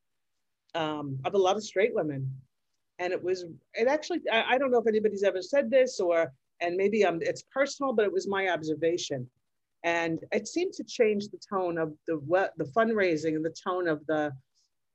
um, 0.75 1.19
of 1.25 1.35
a 1.35 1.39
lot 1.39 1.57
of 1.57 1.63
straight 1.63 1.95
women. 1.95 2.35
And 2.99 3.13
it 3.13 3.23
was, 3.23 3.45
it 3.75 3.89
actually, 3.89 4.21
I, 4.33 4.55
I 4.55 4.59
don't 4.59 4.71
know 4.71 4.81
if 4.81 4.87
anybody's 4.87 5.23
ever 5.23 5.43
said 5.43 5.71
this 5.71 6.01
or, 6.01 6.33
and 6.61 6.77
maybe 6.77 7.05
um, 7.05 7.19
it's 7.23 7.45
personal, 7.53 7.93
but 7.93 8.05
it 8.05 8.13
was 8.13 8.27
my 8.27 8.49
observation 8.49 9.29
and 9.83 10.21
it 10.33 10.47
seemed 10.47 10.73
to 10.75 10.85
change 10.85 11.29
the 11.29 11.39
tone 11.39 11.79
of 11.79 11.95
the 12.07 12.21
the 12.57 12.65
fundraising 12.77 13.37
and 13.37 13.45
the 13.45 13.55
tone 13.65 13.89
of 13.89 14.05
the 14.07 14.33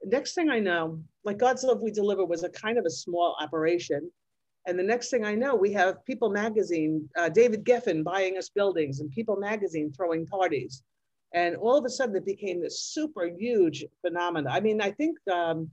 next 0.06 0.34
thing 0.34 0.50
i 0.50 0.60
know 0.60 1.00
like 1.24 1.38
god's 1.38 1.64
love 1.64 1.82
we 1.82 1.92
deliver 1.92 2.26
was 2.26 2.44
a 2.44 2.50
kind 2.50 2.78
of 2.78 2.86
a 2.86 2.90
small 2.90 3.36
operation. 3.40 4.12
And 4.68 4.80
the 4.80 4.84
next 4.84 5.10
thing 5.10 5.24
i 5.26 5.36
know 5.36 5.56
we 5.56 5.72
have 5.74 6.04
people 6.06 6.30
magazine 6.30 7.08
uh, 7.18 7.30
david 7.30 7.64
geffen 7.64 8.04
buying 8.04 8.38
us 8.38 8.50
buildings 8.50 9.00
and 9.00 9.12
people 9.12 9.36
magazine 9.36 9.92
throwing 9.92 10.26
parties. 10.26 10.84
And 11.34 11.56
all 11.58 11.78
of 11.78 11.86
a 11.86 11.90
sudden 11.90 12.16
it 12.16 12.26
became 12.26 12.62
this 12.62 12.82
super 12.82 13.26
huge 13.26 13.86
phenomenon. 14.02 14.52
I 14.52 14.60
mean 14.60 14.82
i 14.82 14.92
think 14.92 15.18
um, 15.32 15.70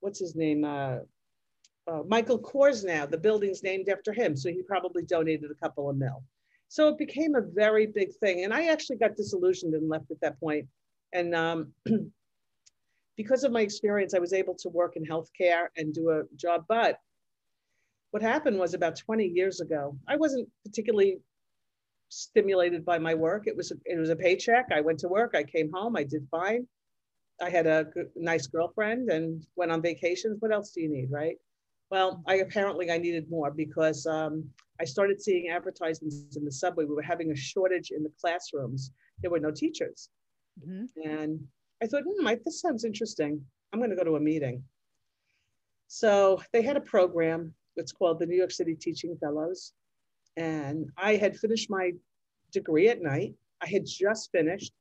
what's 0.00 0.20
his 0.20 0.34
name? 0.34 0.64
Uh, 0.64 0.98
uh, 1.90 2.02
michael 2.06 2.38
kors 2.38 2.84
now 2.84 3.04
the 3.04 3.18
building's 3.18 3.62
named 3.62 3.88
after 3.88 4.12
him. 4.12 4.36
So 4.36 4.48
he 4.50 4.62
probably 4.62 5.02
donated 5.02 5.50
a 5.50 5.62
couple 5.62 5.90
of 5.90 5.96
mil. 5.96 6.22
So 6.68 6.86
it 6.86 6.98
became 6.98 7.34
a 7.34 7.40
very 7.40 7.86
big 7.86 8.14
thing. 8.22 8.44
And 8.44 8.54
I 8.54 8.68
actually 8.68 8.96
got 8.96 9.16
disillusioned 9.16 9.74
and 9.74 9.88
left 9.88 10.10
at 10.12 10.20
that 10.20 10.38
point. 10.38 10.68
And 11.12 11.34
um, 11.34 11.72
because 13.20 13.44
of 13.44 13.52
my 13.52 13.60
experience, 13.60 14.14
I 14.14 14.18
was 14.18 14.32
able 14.32 14.54
to 14.54 14.70
work 14.70 14.96
in 14.96 15.04
healthcare 15.04 15.66
and 15.76 15.92
do 15.92 16.08
a 16.08 16.22
job. 16.36 16.64
But 16.66 16.96
what 18.12 18.22
happened 18.22 18.58
was 18.58 18.72
about 18.72 18.96
20 18.96 19.26
years 19.26 19.60
ago, 19.60 19.94
I 20.08 20.16
wasn't 20.16 20.48
particularly 20.64 21.18
stimulated 22.08 22.82
by 22.82 22.98
my 22.98 23.12
work. 23.12 23.42
It 23.46 23.54
was, 23.54 23.74
it 23.84 23.98
was 23.98 24.08
a 24.08 24.16
paycheck. 24.16 24.68
I 24.72 24.80
went 24.80 25.00
to 25.00 25.08
work, 25.08 25.34
I 25.34 25.42
came 25.42 25.70
home, 25.70 25.98
I 25.98 26.04
did 26.04 26.26
fine. 26.30 26.66
I 27.42 27.50
had 27.50 27.66
a 27.66 27.88
nice 28.16 28.46
girlfriend 28.46 29.10
and 29.10 29.46
went 29.54 29.70
on 29.70 29.82
vacations. 29.82 30.38
What 30.40 30.50
else 30.50 30.70
do 30.70 30.80
you 30.80 30.88
need, 30.88 31.10
right? 31.10 31.36
Well, 31.90 32.22
I 32.26 32.36
apparently 32.36 32.90
I 32.90 32.96
needed 32.96 33.26
more 33.28 33.50
because 33.50 34.06
um, 34.06 34.48
I 34.80 34.84
started 34.84 35.20
seeing 35.20 35.50
advertisements 35.50 36.36
in 36.36 36.44
the 36.46 36.52
subway. 36.52 36.86
We 36.86 36.94
were 36.94 37.02
having 37.02 37.32
a 37.32 37.36
shortage 37.36 37.90
in 37.90 38.02
the 38.02 38.12
classrooms. 38.18 38.92
There 39.20 39.30
were 39.30 39.40
no 39.40 39.50
teachers. 39.50 40.08
Mm-hmm. 40.66 41.06
And 41.06 41.40
I 41.82 41.86
thought, 41.86 42.02
hmm, 42.04 42.26
this 42.44 42.60
sounds 42.60 42.84
interesting. 42.84 43.40
I'm 43.72 43.80
going 43.80 43.90
to 43.90 43.96
go 43.96 44.04
to 44.04 44.16
a 44.16 44.20
meeting. 44.20 44.62
So 45.88 46.40
they 46.52 46.62
had 46.62 46.76
a 46.76 46.80
program. 46.80 47.54
It's 47.76 47.92
called 47.92 48.18
the 48.18 48.26
New 48.26 48.36
York 48.36 48.50
City 48.50 48.74
Teaching 48.74 49.16
Fellows. 49.20 49.72
And 50.36 50.90
I 50.96 51.16
had 51.16 51.36
finished 51.36 51.70
my 51.70 51.92
degree 52.52 52.88
at 52.88 53.02
night. 53.02 53.34
I 53.60 53.68
had 53.68 53.86
just 53.86 54.30
finished. 54.30 54.72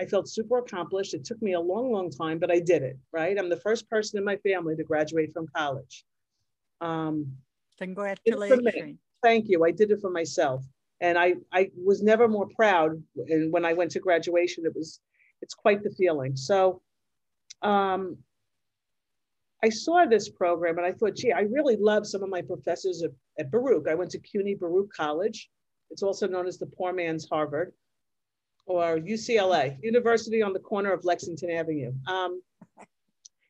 I 0.00 0.06
felt 0.06 0.28
super 0.28 0.58
accomplished. 0.58 1.14
It 1.14 1.24
took 1.24 1.40
me 1.40 1.52
a 1.52 1.60
long, 1.60 1.92
long 1.92 2.10
time, 2.10 2.38
but 2.38 2.50
I 2.50 2.58
did 2.58 2.82
it, 2.82 2.98
right? 3.12 3.38
I'm 3.38 3.48
the 3.48 3.60
first 3.60 3.88
person 3.88 4.18
in 4.18 4.24
my 4.24 4.36
family 4.38 4.74
to 4.76 4.84
graduate 4.84 5.32
from 5.32 5.46
college. 5.54 6.04
Um, 6.80 7.32
Congratulations. 7.78 8.98
Thank 9.22 9.48
you. 9.48 9.64
I 9.64 9.70
did 9.70 9.90
it 9.90 10.00
for 10.00 10.10
myself. 10.10 10.64
And 11.00 11.18
I, 11.18 11.34
I 11.52 11.70
was 11.76 12.02
never 12.02 12.28
more 12.28 12.48
proud. 12.56 13.02
And 13.28 13.52
when 13.52 13.64
I 13.64 13.72
went 13.72 13.90
to 13.92 14.00
graduation, 14.00 14.64
it 14.66 14.74
was, 14.74 15.00
it's 15.44 15.54
quite 15.54 15.82
the 15.82 15.90
feeling. 15.90 16.34
So 16.34 16.80
um, 17.60 18.16
I 19.62 19.68
saw 19.68 20.06
this 20.06 20.30
program 20.30 20.78
and 20.78 20.86
I 20.86 20.92
thought, 20.92 21.16
gee, 21.16 21.32
I 21.32 21.42
really 21.42 21.76
love 21.76 22.06
some 22.06 22.22
of 22.22 22.30
my 22.30 22.40
professors 22.40 23.02
at, 23.02 23.10
at 23.38 23.50
Baruch. 23.50 23.86
I 23.88 23.94
went 23.94 24.10
to 24.12 24.18
CUNY 24.18 24.54
Baruch 24.54 24.90
College. 24.92 25.50
It's 25.90 26.02
also 26.02 26.26
known 26.26 26.46
as 26.46 26.56
the 26.58 26.66
poor 26.66 26.94
man's 26.94 27.28
Harvard 27.28 27.74
or 28.66 28.98
UCLA, 28.98 29.76
University 29.82 30.40
on 30.40 30.54
the 30.54 30.58
corner 30.58 30.92
of 30.92 31.04
Lexington 31.04 31.50
Avenue. 31.50 31.92
Um, 32.08 32.40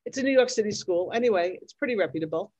it's 0.04 0.18
a 0.18 0.22
New 0.22 0.32
York 0.32 0.50
City 0.50 0.72
school. 0.72 1.12
Anyway, 1.14 1.58
it's 1.62 1.74
pretty 1.74 1.96
reputable. 1.96 2.52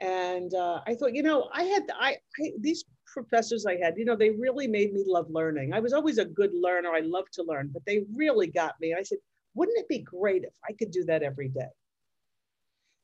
And 0.00 0.54
uh, 0.54 0.80
I 0.86 0.94
thought, 0.94 1.14
you 1.16 1.24
know, 1.24 1.48
I 1.52 1.64
had 1.64 1.82
I, 1.98 2.16
I, 2.40 2.52
these 2.60 2.84
professors 3.22 3.66
I 3.66 3.76
had, 3.76 3.96
you 3.96 4.04
know, 4.04 4.16
they 4.16 4.30
really 4.30 4.66
made 4.66 4.92
me 4.92 5.02
love 5.06 5.26
learning. 5.30 5.72
I 5.72 5.80
was 5.80 5.92
always 5.92 6.18
a 6.18 6.24
good 6.24 6.52
learner. 6.54 6.90
I 6.90 7.00
love 7.00 7.24
to 7.32 7.42
learn, 7.42 7.70
but 7.72 7.84
they 7.84 8.04
really 8.14 8.46
got 8.46 8.74
me. 8.80 8.94
I 8.94 9.02
said, 9.02 9.18
wouldn't 9.54 9.78
it 9.78 9.88
be 9.88 9.98
great 9.98 10.44
if 10.44 10.54
I 10.68 10.72
could 10.72 10.90
do 10.90 11.04
that 11.04 11.22
every 11.22 11.48
day? 11.48 11.72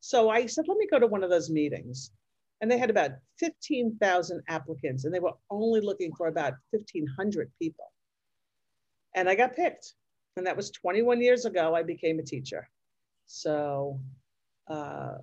So 0.01 0.31
I 0.31 0.47
said, 0.47 0.67
let 0.69 0.79
me 0.79 0.87
go 0.91 0.99
to 0.99 1.07
one 1.07 1.25
of 1.25 1.31
those 1.31 1.51
meetings. 1.51 2.13
And 2.61 2.71
they 2.71 2.79
had 2.79 2.91
about 2.91 3.11
15,000 3.41 4.43
applicants, 4.49 5.05
and 5.05 5.13
they 5.13 5.19
were 5.19 5.35
only 5.51 5.81
looking 5.81 6.15
for 6.15 6.29
about 6.29 6.55
1,500 6.71 7.51
people. 7.61 7.91
And 9.15 9.29
I 9.29 9.35
got 9.35 9.57
picked. 9.57 9.95
And 10.37 10.47
that 10.47 10.57
was 10.57 10.71
21 10.71 11.21
years 11.21 11.45
ago, 11.45 11.75
I 11.75 11.83
became 11.83 12.19
a 12.19 12.23
teacher. 12.23 12.69
So 13.27 13.99
uh, 14.69 15.17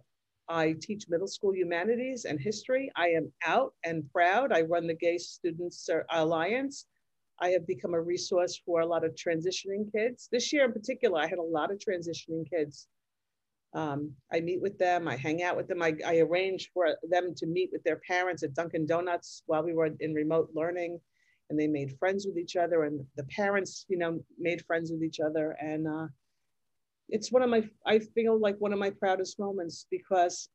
I 0.51 0.75
teach 0.79 1.05
middle 1.07 1.27
school 1.27 1.55
humanities 1.55 2.25
and 2.25 2.39
history. 2.39 2.91
I 2.95 3.09
am 3.09 3.31
out 3.45 3.73
and 3.85 4.09
proud. 4.11 4.51
I 4.51 4.61
run 4.61 4.87
the 4.87 4.93
Gay 4.95 5.17
Students 5.17 5.89
Alliance. 6.11 6.85
I 7.39 7.49
have 7.49 7.65
become 7.65 7.93
a 7.93 8.01
resource 8.01 8.61
for 8.65 8.81
a 8.81 8.85
lot 8.85 9.03
of 9.03 9.15
transitioning 9.15 9.91
kids. 9.91 10.27
This 10.31 10.51
year 10.53 10.65
in 10.65 10.73
particular, 10.73 11.19
I 11.19 11.27
had 11.27 11.39
a 11.39 11.43
lot 11.43 11.71
of 11.71 11.79
transitioning 11.79 12.47
kids. 12.49 12.87
Um, 13.73 14.11
I 14.31 14.41
meet 14.41 14.61
with 14.61 14.77
them, 14.77 15.07
I 15.07 15.15
hang 15.15 15.41
out 15.43 15.55
with 15.55 15.67
them. 15.67 15.81
I, 15.81 15.95
I 16.05 16.17
arrange 16.17 16.69
for 16.73 16.87
them 17.09 17.33
to 17.37 17.45
meet 17.45 17.69
with 17.71 17.83
their 17.83 18.01
parents 18.05 18.43
at 18.43 18.53
Dunkin' 18.53 18.85
Donuts 18.85 19.43
while 19.45 19.63
we 19.63 19.73
were 19.73 19.89
in 20.01 20.13
remote 20.13 20.49
learning. 20.53 20.99
And 21.49 21.59
they 21.59 21.67
made 21.67 21.97
friends 21.97 22.25
with 22.25 22.37
each 22.37 22.55
other, 22.55 22.83
and 22.83 23.05
the 23.17 23.25
parents, 23.25 23.85
you 23.89 23.97
know, 23.97 24.23
made 24.37 24.63
friends 24.65 24.89
with 24.91 25.03
each 25.03 25.19
other. 25.19 25.57
And 25.59 25.87
uh, 25.87 26.07
it's 27.11 27.31
one 27.31 27.43
of 27.43 27.49
my 27.49 27.63
I 27.85 27.99
feel 27.99 28.39
like 28.39 28.55
one 28.59 28.73
of 28.73 28.79
my 28.79 28.89
proudest 28.89 29.37
moments 29.39 29.85
because 29.91 30.49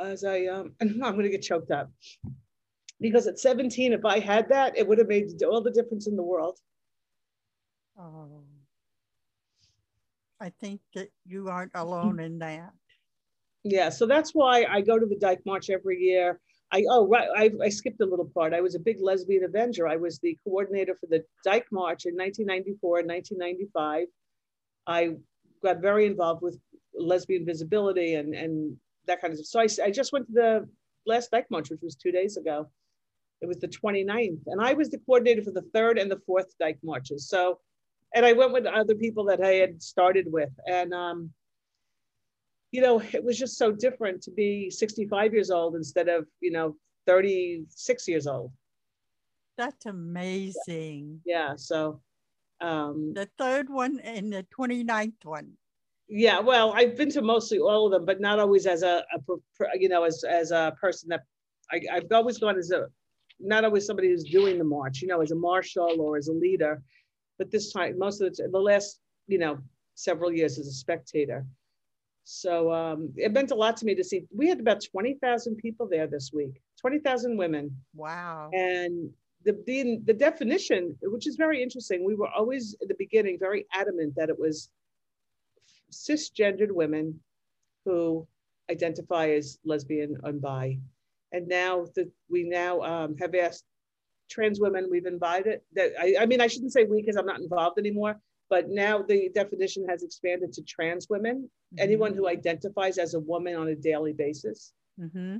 as 0.00 0.24
I 0.24 0.46
um 0.46 0.72
I'm 0.80 1.00
gonna 1.00 1.28
get 1.28 1.42
choked 1.42 1.70
up 1.70 1.90
because 3.00 3.26
at 3.26 3.38
17 3.38 3.92
if 3.92 4.04
I 4.04 4.20
had 4.20 4.48
that 4.48 4.78
it 4.78 4.86
would 4.86 4.98
have 4.98 5.08
made 5.08 5.42
all 5.42 5.60
the 5.60 5.70
difference 5.70 6.06
in 6.06 6.16
the 6.16 6.22
world. 6.22 6.58
Oh, 7.98 8.42
I 10.40 10.50
think 10.60 10.80
that 10.94 11.08
you 11.24 11.48
aren't 11.48 11.72
alone 11.74 12.20
in 12.20 12.38
that. 12.40 12.72
Yeah, 13.64 13.88
so 13.88 14.06
that's 14.06 14.32
why 14.32 14.66
I 14.68 14.82
go 14.82 14.98
to 14.98 15.06
the 15.06 15.16
Dyke 15.16 15.40
March 15.46 15.70
every 15.70 15.98
year. 15.98 16.38
I 16.72 16.84
oh 16.90 17.08
right, 17.08 17.28
I, 17.34 17.50
I 17.62 17.68
skipped 17.68 18.00
a 18.00 18.06
little 18.06 18.30
part. 18.34 18.52
I 18.52 18.60
was 18.60 18.74
a 18.74 18.80
big 18.80 18.98
lesbian 19.00 19.44
avenger. 19.44 19.88
I 19.88 19.96
was 19.96 20.18
the 20.18 20.36
coordinator 20.44 20.94
for 21.00 21.06
the 21.06 21.24
Dyke 21.44 21.66
March 21.72 22.04
in 22.04 22.14
1994 22.14 22.98
and 23.00 23.08
1995. 23.08 24.06
I 24.86 25.16
got 25.62 25.80
very 25.80 26.06
involved 26.06 26.42
with 26.42 26.58
lesbian 26.98 27.44
visibility 27.44 28.14
and, 28.14 28.34
and 28.34 28.76
that 29.06 29.20
kind 29.20 29.32
of 29.32 29.38
stuff. 29.38 29.68
So 29.68 29.82
I, 29.82 29.86
I 29.86 29.90
just 29.90 30.12
went 30.12 30.26
to 30.26 30.32
the 30.32 30.68
last 31.06 31.30
Dyke 31.30 31.50
March, 31.50 31.70
which 31.70 31.80
was 31.82 31.96
two 31.96 32.12
days 32.12 32.36
ago. 32.36 32.68
It 33.40 33.46
was 33.46 33.58
the 33.58 33.68
29th. 33.68 34.40
And 34.46 34.60
I 34.60 34.72
was 34.72 34.90
the 34.90 34.98
coordinator 34.98 35.42
for 35.42 35.50
the 35.50 35.66
third 35.74 35.98
and 35.98 36.10
the 36.10 36.20
fourth 36.26 36.54
Dyke 36.58 36.78
Marches. 36.82 37.28
So, 37.28 37.58
and 38.14 38.24
I 38.24 38.32
went 38.32 38.52
with 38.52 38.66
other 38.66 38.94
people 38.94 39.24
that 39.24 39.44
I 39.44 39.54
had 39.54 39.82
started 39.82 40.26
with. 40.30 40.50
And, 40.66 40.94
um, 40.94 41.30
you 42.72 42.80
know, 42.80 43.00
it 43.12 43.22
was 43.22 43.38
just 43.38 43.58
so 43.58 43.72
different 43.72 44.22
to 44.22 44.30
be 44.30 44.70
65 44.70 45.34
years 45.34 45.50
old 45.50 45.76
instead 45.76 46.08
of, 46.08 46.26
you 46.40 46.50
know, 46.50 46.76
36 47.06 48.08
years 48.08 48.26
old. 48.26 48.52
That's 49.58 49.86
amazing. 49.86 51.20
Yeah. 51.24 51.50
yeah 51.50 51.56
so 51.56 52.00
um, 52.60 53.12
the 53.14 53.28
third 53.38 53.68
one 53.68 54.00
and 54.00 54.32
the 54.32 54.46
29th 54.56 55.24
one. 55.24 55.52
Yeah, 56.08 56.38
well, 56.38 56.72
I've 56.72 56.96
been 56.96 57.10
to 57.10 57.22
mostly 57.22 57.58
all 57.58 57.86
of 57.86 57.92
them, 57.92 58.04
but 58.04 58.20
not 58.20 58.38
always 58.38 58.66
as 58.66 58.82
a, 58.82 59.04
a 59.14 59.20
you 59.74 59.88
know, 59.88 60.04
as, 60.04 60.22
as 60.24 60.52
a 60.52 60.74
person 60.80 61.08
that 61.08 61.22
I, 61.72 61.80
I've 61.92 62.12
always 62.12 62.38
gone 62.38 62.56
as 62.56 62.70
a, 62.70 62.86
not 63.40 63.64
always 63.64 63.86
somebody 63.86 64.08
who's 64.08 64.24
doing 64.24 64.58
the 64.58 64.64
march, 64.64 65.02
you 65.02 65.08
know, 65.08 65.20
as 65.20 65.32
a 65.32 65.36
marshal 65.36 66.00
or 66.00 66.16
as 66.16 66.28
a 66.28 66.32
leader. 66.32 66.80
But 67.38 67.50
this 67.50 67.72
time, 67.72 67.98
most 67.98 68.20
of 68.20 68.34
the, 68.34 68.48
the 68.48 68.58
last, 68.58 69.00
you 69.26 69.38
know, 69.38 69.58
several 69.94 70.32
years 70.32 70.58
as 70.58 70.68
a 70.68 70.72
spectator. 70.72 71.44
So 72.24 72.72
um, 72.72 73.12
it 73.16 73.32
meant 73.32 73.50
a 73.50 73.54
lot 73.54 73.76
to 73.78 73.84
me 73.86 73.94
to 73.94 74.04
see. 74.04 74.24
We 74.34 74.48
had 74.48 74.60
about 74.60 74.84
20,000 74.90 75.56
people 75.56 75.88
there 75.88 76.06
this 76.06 76.30
week, 76.32 76.60
20,000 76.80 77.36
women. 77.36 77.76
Wow. 77.94 78.50
And 78.52 79.10
the, 79.46 79.62
the, 79.64 80.00
the 80.04 80.12
definition, 80.12 80.96
which 81.02 81.26
is 81.26 81.36
very 81.36 81.62
interesting, 81.62 82.04
we 82.04 82.16
were 82.16 82.28
always 82.28 82.76
at 82.82 82.88
the 82.88 82.96
beginning 82.98 83.38
very 83.38 83.64
adamant 83.72 84.14
that 84.16 84.28
it 84.28 84.38
was 84.38 84.70
cisgendered 85.92 86.72
women 86.72 87.20
who 87.84 88.26
identify 88.70 89.30
as 89.30 89.58
lesbian 89.64 90.16
and 90.24 90.42
bi. 90.42 90.78
And 91.32 91.46
now 91.46 91.86
that 91.94 92.10
we 92.28 92.42
now 92.42 92.80
um, 92.80 93.16
have 93.18 93.34
asked 93.36 93.64
trans 94.28 94.58
women, 94.60 94.88
we've 94.90 95.06
invited 95.06 95.60
that, 95.74 95.92
I, 95.98 96.16
I 96.20 96.26
mean, 96.26 96.40
I 96.40 96.48
shouldn't 96.48 96.72
say 96.72 96.84
we 96.84 97.00
because 97.00 97.16
I'm 97.16 97.26
not 97.26 97.40
involved 97.40 97.78
anymore, 97.78 98.16
but 98.50 98.68
now 98.68 99.00
the 99.00 99.30
definition 99.32 99.86
has 99.88 100.02
expanded 100.02 100.52
to 100.54 100.62
trans 100.62 101.08
women, 101.08 101.42
mm-hmm. 101.42 101.82
anyone 101.82 102.14
who 102.14 102.26
identifies 102.28 102.98
as 102.98 103.14
a 103.14 103.20
woman 103.20 103.54
on 103.54 103.68
a 103.68 103.76
daily 103.76 104.12
basis. 104.12 104.72
Mm-hmm 105.00 105.36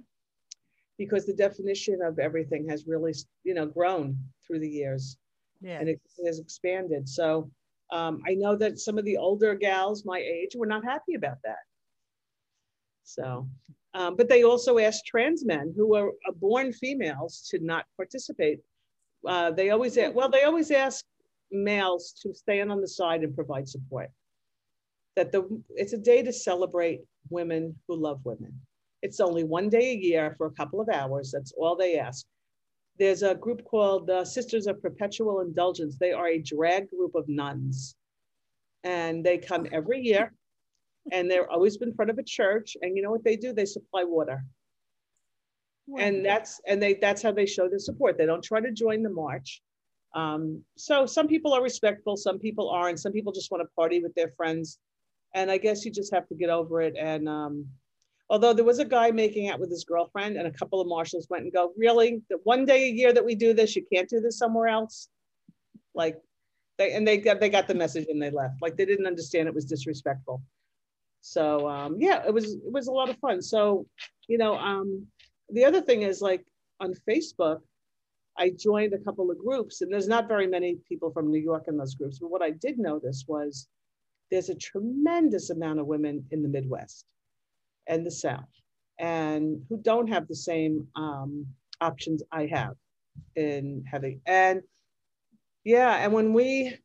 because 0.99 1.27
the 1.27 1.35
definition 1.35 2.01
of 2.03 2.19
everything 2.19 2.69
has 2.69 2.87
really, 2.87 3.15
you 3.45 3.55
know, 3.55 3.67
grown 3.67 4.19
through 4.47 4.61
the 4.61 4.69
years. 4.69 5.17
Yeah. 5.61 5.79
And 5.79 5.89
it 5.89 6.01
has 6.25 6.39
expanded. 6.39 7.09
So 7.09 7.51
um, 7.93 8.21
I 8.27 8.35
know 8.35 8.57
that 8.57 8.79
some 8.79 8.99
of 8.99 9.05
the 9.05 9.17
older 9.17 9.55
gals 9.55 10.05
my 10.05 10.19
age 10.19 10.53
were 10.55 10.67
not 10.67 10.85
happy 10.85 11.15
about 11.15 11.39
that. 11.45 11.59
So, 13.05 13.49
um, 13.95 14.17
but 14.17 14.29
they 14.29 14.43
also 14.43 14.79
asked 14.79 15.07
trans 15.07 15.45
men 15.45 15.73
who 15.77 15.95
are 15.95 16.11
born 16.37 16.73
females 16.73 17.47
to 17.51 17.59
not 17.61 17.87
participate. 17.97 18.61
Uh, 19.27 19.51
they 19.51 19.71
always, 19.71 19.97
ask, 19.97 20.15
well, 20.15 20.29
they 20.29 20.43
always 20.43 20.71
ask 20.71 21.05
males 21.51 22.13
to 22.23 22.35
stand 22.35 22.71
on 22.71 22.81
the 22.81 22.89
side 22.89 23.23
and 23.23 23.35
provide 23.35 23.69
support. 23.69 24.11
That 25.15 25.33
the 25.33 25.63
it's 25.71 25.95
a 25.95 25.99
day 25.99 26.23
to 26.23 26.33
celebrate 26.33 27.01
women 27.31 27.75
who 27.89 27.97
love 27.97 28.21
women. 28.25 28.61
It's 29.07 29.21
only 29.21 29.45
one 29.45 29.69
day 29.69 29.93
a 29.93 29.95
year 29.95 30.35
for 30.37 30.49
a 30.49 30.57
couple 30.61 30.81
of 30.81 30.89
hours. 30.89 31.31
That's 31.31 31.53
all 31.57 31.77
they 31.77 31.97
ask. 31.97 32.27
There's 32.99 33.23
a 33.23 33.37
group 33.37 33.63
called 33.65 34.09
the 34.09 34.25
Sisters 34.25 34.67
of 34.67 34.83
Perpetual 34.83 35.43
Indulgence. 35.43 35.97
They 35.97 36.11
are 36.11 36.27
a 36.27 36.39
drag 36.41 36.91
group 36.91 37.15
of 37.15 37.29
nuns. 37.29 37.95
And 38.83 39.25
they 39.25 39.39
come 39.39 39.69
every 39.71 40.01
year 40.01 40.33
and 41.13 41.31
they're 41.31 41.49
always 41.49 41.77
in 41.77 41.95
front 41.95 42.11
of 42.11 42.19
a 42.19 42.25
church. 42.25 42.77
And 42.83 42.97
you 42.97 43.03
know 43.03 43.13
what 43.13 43.23
they 43.23 43.37
do? 43.37 43.53
They 43.53 43.65
supply 43.65 44.03
water. 44.03 44.45
Wow. 45.87 46.03
And 46.03 46.27
that's 46.27 46.61
and 46.67 46.83
they 46.83 46.95
that's 46.95 47.23
how 47.23 47.31
they 47.31 47.47
show 47.47 47.69
their 47.69 47.79
support. 47.79 48.19
They 48.19 48.27
don't 48.27 48.43
try 48.43 48.61
to 48.61 48.73
join 48.73 49.05
the 49.05 49.11
march. 49.11 49.63
Um, 50.17 50.65
so 50.77 51.07
some 51.07 51.29
people 51.29 51.53
are 51.53 51.63
respectful, 51.63 52.17
some 52.17 52.41
people 52.41 52.71
aren't. 52.71 52.99
Some 52.99 53.13
people 53.13 53.33
just 53.33 53.53
want 53.53 53.63
to 53.63 53.69
party 53.77 54.01
with 54.01 54.15
their 54.15 54.33
friends, 54.37 54.81
and 55.33 55.49
I 55.49 55.59
guess 55.59 55.85
you 55.85 55.93
just 55.93 56.13
have 56.13 56.27
to 56.29 56.35
get 56.35 56.51
over 56.51 56.81
it 56.81 56.97
and 56.99 57.29
um, 57.29 57.67
Although 58.29 58.55
there 58.55 58.65
was 58.65 58.81
a 58.81 58.85
guy 58.85 59.13
making 59.13 59.49
out 59.49 59.61
with 59.61 59.71
his 59.71 59.85
girlfriend, 59.85 60.37
and 60.37 60.47
a 60.47 60.51
couple 60.51 60.81
of 60.81 60.89
marshals 60.89 61.29
went 61.31 61.45
and 61.45 61.53
go, 61.53 61.73
Really? 61.77 62.23
The 62.29 62.39
one 62.43 62.65
day 62.65 62.89
a 62.89 62.93
year 62.93 63.13
that 63.13 63.25
we 63.25 63.35
do 63.35 63.55
this, 63.55 63.77
you 63.77 63.85
can't 63.93 64.09
do 64.09 64.21
this 64.21 64.39
somewhere 64.39 64.69
else? 64.69 65.09
Like, 65.95 66.21
they, 66.79 66.93
and 66.93 67.07
they 67.07 67.19
got, 67.19 67.41
they 67.41 67.49
got 67.49 67.69
the 67.69 67.75
message 67.75 68.07
and 68.09 68.21
they 68.21 68.31
left. 68.31 68.61
Like, 68.61 68.77
they 68.77 68.85
didn't 68.85 69.07
understand 69.07 69.49
it 69.49 69.55
was 69.55 69.65
disrespectful. 69.65 70.43
So, 71.21 71.69
um, 71.69 71.97
yeah, 71.99 72.23
it 72.27 72.35
was, 72.35 72.55
it 72.55 72.73
was 72.73 72.89
a 72.89 72.93
lot 72.93 73.09
of 73.09 73.17
fun. 73.19 73.41
So, 73.41 73.87
you 74.29 74.39
know, 74.39 74.57
um, 74.59 75.07
the 75.49 75.65
other 75.65 75.81
thing 75.81 76.03
is 76.03 76.21
like 76.21 76.45
on 76.81 76.95
Facebook, 77.09 77.61
I 78.37 78.51
joined 78.51 78.93
a 78.93 78.99
couple 78.99 79.31
of 79.31 79.39
groups, 79.39 79.81
and 79.81 79.91
there's 79.91 80.09
not 80.09 80.29
very 80.29 80.47
many 80.47 80.77
people 80.89 81.11
from 81.11 81.31
New 81.31 81.41
York 81.41 81.65
in 81.69 81.77
those 81.79 81.95
groups. 81.95 82.19
But 82.19 82.31
what 82.31 82.43
I 82.43 82.51
did 82.51 82.79
notice 82.79 83.25
was 83.27 83.69
there's 84.31 84.51
a 84.51 84.55
tremendous 84.55 85.51
amount 85.51 85.81
of 85.81 85.87
women 85.87 86.27
in 86.33 86.43
the 86.43 86.49
Midwest 86.49 87.07
and 87.89 88.05
the 88.05 88.11
South, 88.11 88.49
and 88.99 89.63
who 89.69 89.79
don't 89.79 90.09
have 90.09 90.29
the 90.29 90.37
same 90.37 90.87
um, 90.97 91.47
options 91.81 92.23
I 92.33 92.47
have 92.47 92.75
in 93.35 93.85
having. 93.91 94.21
And 94.27 94.63
yeah, 95.65 95.97
and 95.97 96.13
when 96.13 96.33
we 96.33 96.77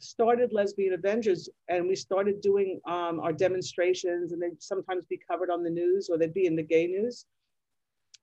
started 0.00 0.52
Lesbian 0.52 0.94
Avengers 0.94 1.48
and 1.68 1.86
we 1.86 1.94
started 1.94 2.40
doing 2.40 2.80
um, 2.86 3.20
our 3.20 3.32
demonstrations, 3.32 4.32
and 4.32 4.42
they'd 4.42 4.62
sometimes 4.62 5.04
be 5.06 5.20
covered 5.30 5.50
on 5.50 5.62
the 5.62 5.70
news 5.70 6.08
or 6.08 6.18
they'd 6.18 6.34
be 6.34 6.46
in 6.46 6.56
the 6.56 6.62
gay 6.62 6.86
news, 6.86 7.26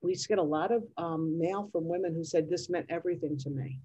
we 0.02 0.12
used 0.12 0.23
to 0.23 0.30
get 0.30 0.39
a 0.39 0.43
lot 0.43 0.71
of 0.71 0.84
um, 0.97 1.38
mail 1.38 1.69
from 1.71 1.88
women 1.88 2.13
who 2.13 2.23
said, 2.23 2.50
This 2.50 2.69
meant 2.69 2.88
everything 2.89 3.38
to 3.39 3.50
me 3.50 3.80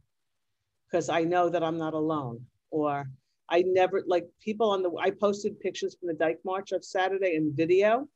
because 0.90 1.08
I 1.08 1.22
know 1.22 1.48
that 1.48 1.62
I'm 1.62 1.78
not 1.78 1.94
alone. 1.94 2.44
Or 2.70 3.06
I 3.48 3.62
never, 3.66 4.02
like 4.06 4.26
people 4.42 4.70
on 4.70 4.82
the, 4.82 4.90
I 4.98 5.10
posted 5.10 5.60
pictures 5.60 5.96
from 5.98 6.08
the 6.08 6.14
Dyke 6.14 6.40
March 6.44 6.72
of 6.72 6.84
Saturday 6.84 7.34
in 7.36 7.54
video 7.54 8.08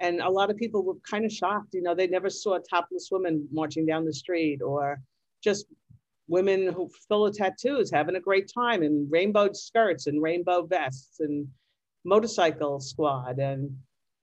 and 0.00 0.20
a 0.20 0.28
lot 0.28 0.50
of 0.50 0.56
people 0.56 0.82
were 0.82 0.96
kind 1.08 1.24
of 1.24 1.32
shocked. 1.32 1.74
You 1.74 1.82
know, 1.82 1.94
they 1.94 2.06
never 2.06 2.28
saw 2.28 2.54
a 2.54 2.60
topless 2.60 3.08
women 3.10 3.48
marching 3.50 3.86
down 3.86 4.04
the 4.04 4.12
street 4.12 4.60
or 4.62 5.00
just 5.42 5.66
women 6.28 6.72
who 6.72 6.90
full 7.08 7.26
of 7.26 7.36
tattoos 7.36 7.90
having 7.90 8.16
a 8.16 8.20
great 8.20 8.50
time 8.52 8.82
in 8.82 9.06
rainbow 9.10 9.52
skirts 9.52 10.06
and 10.06 10.22
rainbow 10.22 10.66
vests 10.66 11.20
and 11.20 11.46
motorcycle 12.04 12.80
squad 12.80 13.38
and 13.38 13.70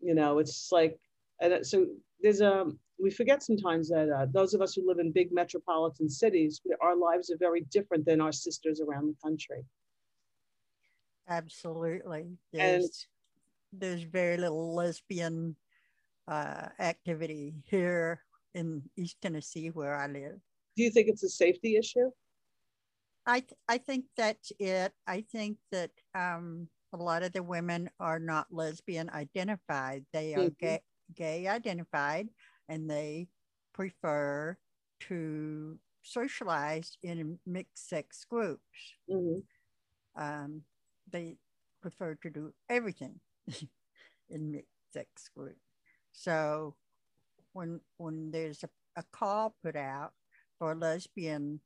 you 0.01 0.13
know 0.13 0.39
it's 0.39 0.69
like 0.71 0.97
and 1.39 1.65
so 1.65 1.85
there's 2.21 2.41
a 2.41 2.65
we 2.99 3.09
forget 3.09 3.41
sometimes 3.41 3.89
that 3.89 4.09
uh, 4.09 4.25
those 4.31 4.53
of 4.53 4.61
us 4.61 4.73
who 4.73 4.87
live 4.87 4.99
in 4.99 5.11
big 5.11 5.31
metropolitan 5.31 6.09
cities 6.09 6.61
our 6.81 6.95
lives 6.95 7.29
are 7.29 7.37
very 7.37 7.61
different 7.71 8.05
than 8.05 8.21
our 8.21 8.31
sisters 8.31 8.81
around 8.81 9.07
the 9.07 9.15
country 9.23 9.63
absolutely 11.29 12.25
there's, 12.51 12.83
and, 12.83 13.81
there's 13.81 14.03
very 14.03 14.37
little 14.37 14.75
lesbian 14.75 15.55
uh, 16.27 16.67
activity 16.79 17.53
here 17.65 18.23
in 18.53 18.81
east 18.97 19.17
tennessee 19.21 19.69
where 19.69 19.95
i 19.95 20.07
live 20.07 20.39
do 20.75 20.83
you 20.83 20.89
think 20.89 21.07
it's 21.07 21.23
a 21.23 21.29
safety 21.29 21.75
issue? 21.77 22.09
I 23.25 23.39
th- 23.39 23.59
I 23.69 23.77
think 23.77 24.05
that's 24.17 24.51
it. 24.59 24.91
I 25.07 25.21
think 25.31 25.57
that 25.71 25.91
um, 26.15 26.67
a 26.91 26.97
lot 26.97 27.23
of 27.23 27.31
the 27.31 27.43
women 27.43 27.89
are 27.99 28.19
not 28.19 28.47
lesbian 28.51 29.09
identified. 29.11 30.05
They 30.11 30.33
are 30.33 30.39
mm-hmm. 30.39 30.65
gay, 30.65 30.79
gay 31.15 31.47
identified, 31.47 32.29
and 32.67 32.89
they 32.89 33.27
prefer 33.73 34.57
to 35.01 35.77
socialize 36.01 36.97
in 37.03 37.39
mixed 37.45 37.87
sex 37.87 38.25
groups. 38.29 38.61
Mm-hmm. 39.09 40.21
Um, 40.21 40.61
they 41.11 41.37
prefer 41.81 42.15
to 42.23 42.29
do 42.29 42.53
everything 42.69 43.19
in 44.29 44.51
mixed 44.51 44.69
sex 44.91 45.29
groups. 45.35 45.72
So 46.13 46.75
when 47.51 47.81
when 47.97 48.31
there's 48.31 48.63
a, 48.63 48.69
a 48.95 49.03
call 49.11 49.55
put 49.63 49.75
out 49.75 50.13
for 50.57 50.71
a 50.71 50.75
lesbian 50.75 51.59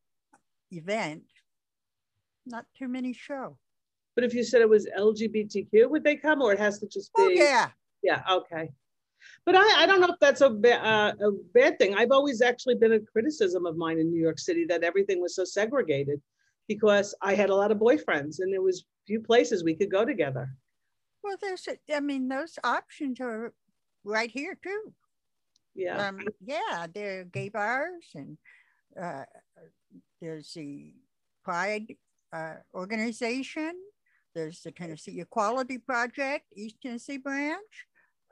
event, 0.72 1.24
not 2.46 2.66
too 2.78 2.88
many 2.88 3.14
show. 3.14 3.58
But 4.16 4.24
if 4.24 4.34
you 4.34 4.44
said 4.44 4.62
it 4.62 4.70
was 4.70 4.88
LGBTQ, 4.98 5.90
would 5.90 6.04
they 6.04 6.16
come 6.16 6.42
or 6.42 6.52
it 6.52 6.60
has 6.60 6.80
to 6.80 6.88
just 6.88 7.14
be? 7.14 7.22
Oh, 7.22 7.30
yeah. 7.30 7.70
Yeah, 8.02 8.24
okay. 8.32 8.70
But 9.46 9.56
I, 9.56 9.84
I 9.84 9.86
don't 9.86 10.00
know 10.00 10.08
if 10.08 10.20
that's 10.20 10.42
a, 10.42 10.50
ba- 10.50 10.84
uh, 10.84 11.14
a 11.22 11.32
bad 11.54 11.78
thing. 11.78 11.94
I've 11.94 12.12
always 12.12 12.42
actually 12.42 12.76
been 12.76 12.94
a 12.94 13.00
criticism 13.00 13.66
of 13.66 13.78
mine 13.78 14.00
in 14.00 14.10
New 14.10 14.22
York 14.22 14.40
City 14.40 14.66
that 14.70 14.84
everything 14.84 15.22
was 15.22 15.36
so 15.36 15.44
segregated 15.44 16.22
because 16.68 17.14
I 17.22 17.36
had 17.36 17.50
a 17.50 17.56
lot 17.56 17.72
of 17.72 17.78
boyfriends 17.78 18.40
and 18.40 18.52
there 18.52 18.62
was 18.62 18.86
few 19.06 19.22
places 19.22 19.64
we 19.64 19.76
could 19.76 19.92
go 19.92 20.04
together. 20.04 20.50
Well, 21.24 21.38
there's, 21.40 21.68
a, 21.68 21.96
I 21.96 22.00
mean, 22.00 22.28
those 22.28 22.58
options 22.64 23.20
are 23.20 23.54
right 24.08 24.32
here 24.32 24.58
too. 24.62 24.94
Yeah. 25.76 26.08
Um, 26.08 26.20
yeah, 26.44 26.88
there 26.94 27.22
are 27.22 27.24
gay 27.26 27.50
bars 27.50 28.06
and 28.16 28.38
uh, 29.00 29.24
there's 30.22 30.52
the 30.54 30.94
Pride 31.44 31.96
uh, 32.34 32.56
organization. 32.74 33.74
There's 34.34 34.62
the 34.62 34.72
Tennessee 34.72 35.22
Equality 35.22 35.78
Project, 35.78 36.46
East 36.56 36.78
Tennessee 36.82 37.18
branch. 37.18 37.86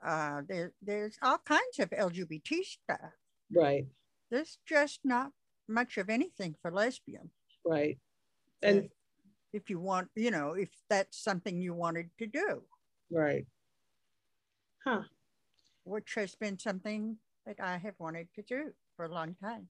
Uh, 0.04 0.42
there, 0.48 0.72
there's 0.82 1.16
all 1.22 1.38
kinds 1.38 1.78
of 1.78 1.90
LGBT 1.90 2.62
stuff. 2.64 3.12
Right. 3.54 3.86
There's 4.30 4.58
just 4.68 5.00
not 5.04 5.30
much 5.68 5.96
of 5.98 6.10
anything 6.10 6.54
for 6.60 6.70
lesbians. 6.70 7.30
Right. 7.64 7.98
And 8.62 8.84
if, 8.84 8.90
if 9.52 9.70
you 9.70 9.80
want, 9.80 10.08
you 10.14 10.30
know, 10.30 10.52
if 10.52 10.68
that's 10.90 11.22
something 11.22 11.60
you 11.60 11.74
wanted 11.74 12.10
to 12.18 12.26
do. 12.26 12.62
Right. 13.10 13.46
Huh. 14.84 15.02
Which 15.86 16.14
has 16.16 16.34
been 16.34 16.58
something 16.58 17.16
that 17.46 17.60
I 17.60 17.78
have 17.78 17.94
wanted 17.98 18.28
to 18.34 18.42
do 18.42 18.72
for 18.96 19.04
a 19.04 19.08
long 19.08 19.36
time. 19.42 19.68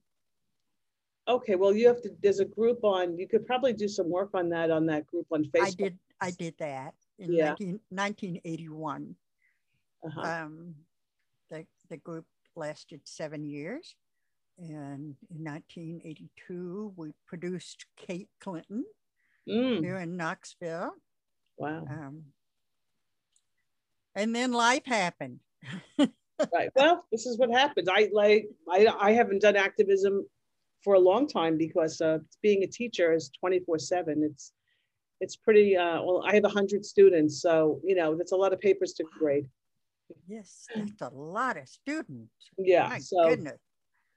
Okay, 1.27 1.55
well, 1.55 1.75
you 1.75 1.87
have 1.87 2.01
to, 2.01 2.09
there's 2.23 2.39
a 2.39 2.45
group 2.45 2.83
on, 2.83 3.17
you 3.17 3.27
could 3.27 3.45
probably 3.45 3.73
do 3.73 3.87
some 3.87 4.09
work 4.09 4.29
on 4.33 4.49
that, 4.49 4.71
on 4.71 4.85
that 4.87 5.05
group 5.07 5.27
on 5.31 5.43
Facebook. 5.45 5.61
I 5.61 5.71
did, 5.71 5.97
I 6.21 6.31
did 6.31 6.55
that 6.59 6.93
in 7.19 7.33
yeah. 7.33 7.49
19, 7.49 7.79
1981. 7.89 9.15
Uh-huh. 10.05 10.21
Um, 10.21 10.75
the, 11.49 11.65
the 11.89 11.97
group 11.97 12.25
lasted 12.55 13.01
seven 13.03 13.45
years. 13.45 13.95
And 14.57 15.15
in 15.29 15.43
1982, 15.43 16.93
we 16.95 17.11
produced 17.27 17.85
Kate 17.95 18.29
Clinton 18.41 18.85
mm. 19.47 19.79
here 19.79 19.97
in 19.97 20.17
Knoxville. 20.17 20.93
Wow. 21.57 21.85
Um, 21.89 22.23
and 24.15 24.35
then 24.35 24.51
life 24.51 24.85
happened. 24.85 25.41
Right. 26.53 26.69
Well, 26.75 27.05
this 27.11 27.25
is 27.25 27.37
what 27.37 27.51
happens. 27.51 27.87
I 27.89 28.09
like 28.13 28.47
I, 28.69 28.87
I 28.99 29.11
haven't 29.11 29.41
done 29.41 29.55
activism 29.55 30.25
for 30.83 30.93
a 30.93 30.99
long 30.99 31.27
time 31.27 31.57
because 31.57 31.99
uh, 32.01 32.19
being 32.41 32.63
a 32.63 32.67
teacher 32.67 33.13
is 33.13 33.31
24 33.39 33.79
7 33.79 34.23
it's 34.23 34.53
it's 35.19 35.35
pretty 35.35 35.75
uh, 35.75 36.01
well 36.01 36.23
i 36.25 36.33
have 36.33 36.43
100 36.43 36.85
students 36.85 37.41
so 37.41 37.79
you 37.83 37.95
know 37.95 38.15
that's 38.15 38.31
a 38.31 38.35
lot 38.35 38.53
of 38.53 38.59
papers 38.59 38.93
to 38.93 39.03
grade 39.19 39.47
yes 40.27 40.65
that's 40.75 41.01
a 41.01 41.09
lot 41.09 41.57
of 41.57 41.67
students 41.67 42.31
yeah 42.57 42.87
my 42.89 42.99
so 42.99 43.29
goodness. 43.29 43.59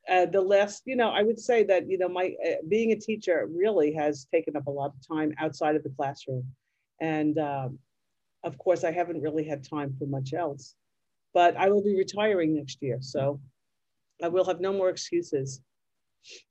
Uh, 0.08 0.26
the 0.26 0.40
last 0.40 0.82
you 0.86 0.96
know 0.96 1.10
i 1.10 1.22
would 1.22 1.38
say 1.38 1.62
that 1.62 1.88
you 1.88 1.98
know 1.98 2.08
my 2.08 2.34
uh, 2.46 2.54
being 2.68 2.92
a 2.92 2.96
teacher 2.96 3.48
really 3.52 3.92
has 3.92 4.26
taken 4.32 4.56
up 4.56 4.66
a 4.66 4.70
lot 4.70 4.92
of 4.94 5.16
time 5.16 5.32
outside 5.38 5.76
of 5.76 5.82
the 5.82 5.90
classroom 5.90 6.44
and 7.00 7.38
um, 7.38 7.78
of 8.44 8.56
course 8.58 8.84
i 8.84 8.90
haven't 8.90 9.20
really 9.20 9.44
had 9.44 9.62
time 9.62 9.94
for 9.98 10.06
much 10.06 10.32
else 10.32 10.74
but 11.34 11.56
i 11.56 11.68
will 11.68 11.82
be 11.82 11.96
retiring 11.96 12.54
next 12.54 12.78
year 12.80 12.98
so 13.00 13.40
i 14.22 14.28
will 14.28 14.44
have 14.44 14.60
no 14.60 14.72
more 14.72 14.90
excuses 14.90 15.60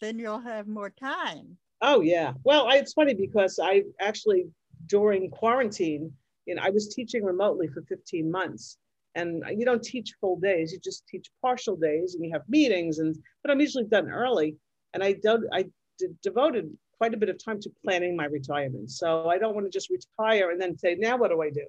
then 0.01 0.19
you'll 0.19 0.39
have 0.39 0.67
more 0.67 0.89
time. 0.89 1.57
Oh 1.81 2.01
yeah. 2.01 2.33
Well, 2.43 2.67
I, 2.67 2.77
it's 2.77 2.93
funny 2.93 3.13
because 3.13 3.59
I 3.61 3.83
actually 3.99 4.47
during 4.87 5.29
quarantine, 5.29 6.11
you 6.45 6.55
know, 6.55 6.61
I 6.63 6.69
was 6.69 6.93
teaching 6.93 7.23
remotely 7.23 7.67
for 7.67 7.81
15 7.83 8.29
months, 8.29 8.77
and 9.15 9.43
you 9.55 9.65
don't 9.65 9.83
teach 9.83 10.15
full 10.19 10.37
days; 10.39 10.71
you 10.73 10.79
just 10.79 11.07
teach 11.07 11.29
partial 11.41 11.75
days, 11.75 12.15
and 12.15 12.25
you 12.25 12.31
have 12.33 12.43
meetings. 12.49 12.99
And 12.99 13.15
but 13.43 13.51
I'm 13.51 13.59
usually 13.59 13.85
done 13.85 14.09
early, 14.09 14.57
and 14.93 15.03
I 15.03 15.13
do, 15.13 15.47
I 15.53 15.63
d- 15.97 16.07
devoted 16.21 16.75
quite 16.97 17.13
a 17.13 17.17
bit 17.17 17.29
of 17.29 17.43
time 17.43 17.61
to 17.61 17.71
planning 17.83 18.15
my 18.15 18.25
retirement. 18.25 18.91
So 18.91 19.29
I 19.29 19.37
don't 19.37 19.55
want 19.55 19.65
to 19.65 19.71
just 19.71 19.89
retire 19.89 20.51
and 20.51 20.59
then 20.59 20.77
say, 20.77 20.95
now 20.95 21.15
what 21.15 21.31
do 21.31 21.41
I 21.41 21.49
do? 21.49 21.65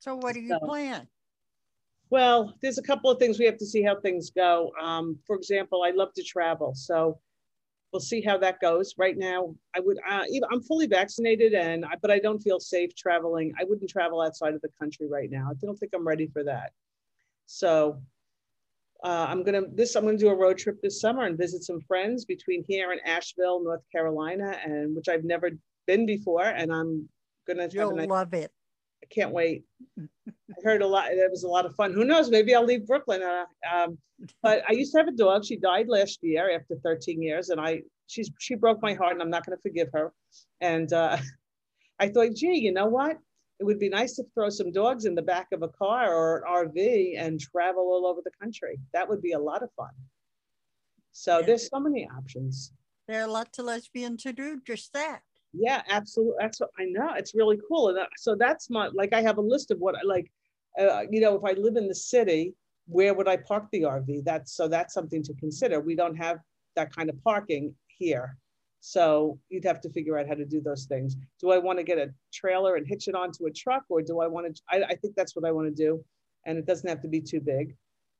So 0.00 0.14
what 0.14 0.34
do 0.34 0.40
you 0.40 0.58
so, 0.60 0.66
plan? 0.66 1.08
Well, 2.10 2.54
there's 2.62 2.78
a 2.78 2.82
couple 2.82 3.10
of 3.10 3.18
things 3.18 3.38
we 3.38 3.44
have 3.44 3.58
to 3.58 3.66
see 3.66 3.82
how 3.82 4.00
things 4.00 4.30
go. 4.30 4.72
Um, 4.80 5.18
for 5.26 5.36
example, 5.36 5.82
I 5.82 5.90
love 5.90 6.12
to 6.14 6.22
travel, 6.22 6.74
so 6.74 7.18
we'll 7.92 8.00
see 8.00 8.22
how 8.22 8.38
that 8.38 8.60
goes. 8.60 8.94
Right 8.96 9.16
now, 9.16 9.54
I 9.76 9.80
would 9.80 9.98
uh, 10.08 10.24
I'm 10.50 10.62
fully 10.62 10.86
vaccinated, 10.86 11.52
and 11.52 11.84
but 12.00 12.10
I 12.10 12.18
don't 12.18 12.38
feel 12.38 12.60
safe 12.60 12.94
traveling. 12.94 13.52
I 13.60 13.64
wouldn't 13.64 13.90
travel 13.90 14.22
outside 14.22 14.54
of 14.54 14.62
the 14.62 14.70
country 14.78 15.06
right 15.08 15.30
now. 15.30 15.48
I 15.50 15.54
don't 15.60 15.78
think 15.78 15.92
I'm 15.94 16.06
ready 16.06 16.28
for 16.28 16.42
that. 16.44 16.72
So 17.46 18.00
uh, 19.04 19.26
I'm 19.28 19.42
gonna 19.42 19.62
this 19.74 19.94
I'm 19.94 20.04
gonna 20.04 20.16
do 20.16 20.28
a 20.28 20.34
road 20.34 20.58
trip 20.58 20.80
this 20.82 21.00
summer 21.00 21.24
and 21.24 21.36
visit 21.36 21.62
some 21.62 21.80
friends 21.82 22.24
between 22.24 22.64
here 22.66 22.92
and 22.92 23.00
Asheville, 23.04 23.62
North 23.62 23.84
Carolina, 23.92 24.58
and 24.64 24.96
which 24.96 25.08
I've 25.08 25.24
never 25.24 25.50
been 25.86 26.06
before, 26.06 26.44
and 26.44 26.72
I'm 26.72 27.08
gonna. 27.46 27.68
You'll 27.70 27.94
nice, 27.94 28.08
love 28.08 28.32
it. 28.32 28.50
I 29.02 29.06
can't 29.06 29.32
wait. 29.32 29.64
I 29.98 30.06
heard 30.62 30.82
a 30.82 30.86
lot. 30.86 31.10
It 31.10 31.30
was 31.30 31.44
a 31.44 31.48
lot 31.48 31.66
of 31.66 31.74
fun. 31.74 31.92
Who 31.92 32.04
knows? 32.04 32.30
Maybe 32.30 32.54
I'll 32.54 32.64
leave 32.64 32.86
Brooklyn. 32.86 33.22
Uh, 33.22 33.44
um, 33.72 33.98
but 34.42 34.62
I 34.68 34.72
used 34.72 34.92
to 34.92 34.98
have 34.98 35.08
a 35.08 35.12
dog. 35.12 35.44
She 35.44 35.56
died 35.56 35.88
last 35.88 36.18
year 36.22 36.50
after 36.50 36.76
13 36.82 37.22
years, 37.22 37.50
and 37.50 37.60
I 37.60 37.82
she's 38.06 38.30
she 38.38 38.54
broke 38.54 38.82
my 38.82 38.94
heart, 38.94 39.12
and 39.12 39.22
I'm 39.22 39.30
not 39.30 39.46
going 39.46 39.56
to 39.56 39.62
forgive 39.62 39.88
her. 39.92 40.12
And 40.60 40.92
uh, 40.92 41.18
I 41.98 42.08
thought, 42.08 42.34
gee, 42.34 42.58
you 42.58 42.72
know 42.72 42.86
what? 42.86 43.18
It 43.60 43.64
would 43.64 43.78
be 43.80 43.88
nice 43.88 44.14
to 44.16 44.24
throw 44.34 44.50
some 44.50 44.70
dogs 44.70 45.04
in 45.04 45.16
the 45.16 45.22
back 45.22 45.48
of 45.52 45.62
a 45.62 45.68
car 45.68 46.14
or 46.14 46.44
an 46.46 46.68
RV 46.68 47.14
and 47.18 47.40
travel 47.40 47.82
all 47.82 48.06
over 48.06 48.20
the 48.24 48.30
country. 48.40 48.78
That 48.92 49.08
would 49.08 49.20
be 49.20 49.32
a 49.32 49.38
lot 49.38 49.64
of 49.64 49.70
fun. 49.76 49.90
So 51.12 51.40
yeah. 51.40 51.46
there's 51.46 51.68
so 51.68 51.80
many 51.80 52.08
options. 52.16 52.72
There 53.08 53.20
are 53.20 53.26
a 53.26 53.30
lot 53.30 53.52
to 53.54 53.62
lesbians 53.62 54.22
to 54.22 54.32
do 54.32 54.60
just 54.64 54.92
that. 54.92 55.22
Yeah, 55.52 55.82
absolutely. 55.88 56.36
That's 56.40 56.60
what 56.60 56.70
I 56.78 56.84
know. 56.84 57.14
It's 57.16 57.34
really 57.34 57.58
cool. 57.68 57.88
And 57.88 57.98
so 58.16 58.34
that's 58.34 58.68
my 58.70 58.88
like 58.88 59.12
I 59.12 59.22
have 59.22 59.38
a 59.38 59.42
list 59.42 59.70
of 59.70 59.78
what 59.78 59.96
I 59.96 60.02
like. 60.04 60.30
Uh, 60.78 61.02
you 61.10 61.20
know, 61.20 61.34
if 61.34 61.44
I 61.44 61.58
live 61.58 61.76
in 61.76 61.88
the 61.88 61.94
city, 61.94 62.54
where 62.86 63.14
would 63.14 63.28
I 63.28 63.36
park 63.36 63.66
the 63.72 63.82
RV? 63.82 64.24
That's 64.24 64.52
so 64.54 64.68
that's 64.68 64.94
something 64.94 65.22
to 65.24 65.34
consider. 65.34 65.80
We 65.80 65.96
don't 65.96 66.16
have 66.16 66.38
that 66.76 66.94
kind 66.94 67.08
of 67.08 67.22
parking 67.24 67.74
here. 67.86 68.36
So 68.80 69.38
you'd 69.48 69.64
have 69.64 69.80
to 69.80 69.90
figure 69.90 70.16
out 70.18 70.28
how 70.28 70.34
to 70.34 70.44
do 70.44 70.60
those 70.60 70.84
things. 70.84 71.16
Do 71.40 71.50
I 71.50 71.58
want 71.58 71.78
to 71.78 71.84
get 71.84 71.98
a 71.98 72.12
trailer 72.32 72.76
and 72.76 72.86
hitch 72.86 73.08
it 73.08 73.14
onto 73.14 73.46
a 73.46 73.50
truck, 73.50 73.84
or 73.88 74.02
do 74.02 74.20
I 74.20 74.26
want 74.28 74.54
to? 74.54 74.62
I, 74.70 74.84
I 74.92 74.94
think 74.94 75.16
that's 75.16 75.34
what 75.34 75.44
I 75.44 75.50
want 75.50 75.74
to 75.74 75.74
do, 75.74 76.04
and 76.46 76.58
it 76.58 76.66
doesn't 76.66 76.88
have 76.88 77.02
to 77.02 77.08
be 77.08 77.20
too 77.20 77.40
big. 77.40 77.74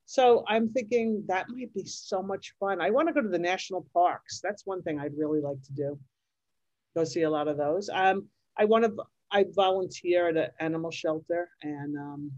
So 0.05 0.43
I'm 0.47 0.69
thinking 0.69 1.23
that 1.27 1.45
might 1.49 1.73
be 1.73 1.85
so 1.85 2.23
much 2.23 2.55
fun. 2.59 2.81
I 2.81 2.89
want 2.89 3.07
to 3.07 3.13
go 3.13 3.21
to 3.21 3.29
the 3.29 3.37
national 3.39 3.85
parks. 3.93 4.41
That's 4.41 4.65
one 4.65 4.81
thing 4.81 4.99
I'd 4.99 5.15
really 5.15 5.39
like 5.39 5.61
to 5.61 5.73
do 5.73 5.99
go 6.99 7.05
see 7.05 7.23
a 7.23 7.29
lot 7.29 7.47
of 7.47 7.57
those. 7.57 7.89
Um, 7.91 8.25
I 8.57 8.65
want 8.65 8.83
to, 8.83 8.93
I 9.31 9.45
volunteer 9.55 10.29
at 10.29 10.37
an 10.37 10.49
animal 10.59 10.91
shelter 10.91 11.49
and 11.61 11.97
um, 11.97 12.31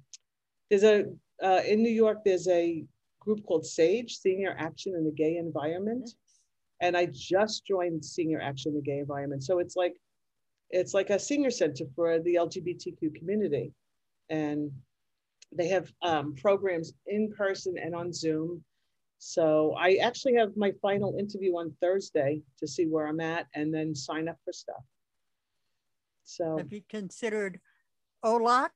there's 0.69 0.83
a, 0.83 1.05
uh, 1.43 1.61
in 1.67 1.81
New 1.81 1.91
York, 1.91 2.19
there's 2.23 2.47
a 2.47 2.83
group 3.19 3.43
called 3.45 3.65
SAGE, 3.65 4.15
Senior 4.15 4.55
Action 4.57 4.95
in 4.95 5.03
the 5.03 5.11
Gay 5.11 5.37
Environment. 5.37 6.09
And 6.81 6.95
I 6.97 7.07
just 7.11 7.65
joined 7.65 8.03
Senior 8.03 8.41
Action 8.41 8.71
in 8.71 8.75
the 8.75 8.81
Gay 8.81 8.99
Environment. 8.99 9.43
So 9.43 9.59
it's 9.59 9.75
like, 9.75 9.95
it's 10.69 10.93
like 10.93 11.09
a 11.09 11.19
senior 11.19 11.51
center 11.51 11.85
for 11.95 12.19
the 12.19 12.35
LGBTQ 12.35 13.15
community. 13.15 13.73
And 14.29 14.71
they 15.51 15.67
have 15.67 15.91
um, 16.01 16.33
programs 16.35 16.93
in 17.07 17.31
person 17.37 17.75
and 17.77 17.93
on 17.93 18.13
Zoom. 18.13 18.63
So 19.23 19.75
I 19.77 19.97
actually 20.01 20.33
have 20.37 20.57
my 20.57 20.71
final 20.81 21.15
interview 21.15 21.53
on 21.53 21.71
Thursday 21.79 22.41
to 22.57 22.67
see 22.67 22.87
where 22.87 23.05
I'm 23.05 23.19
at 23.19 23.45
and 23.53 23.71
then 23.71 23.93
sign 23.93 24.27
up 24.27 24.37
for 24.43 24.51
stuff. 24.51 24.83
So 26.23 26.57
have 26.57 26.73
you 26.73 26.81
considered 26.89 27.59
OLOC? 28.25 28.71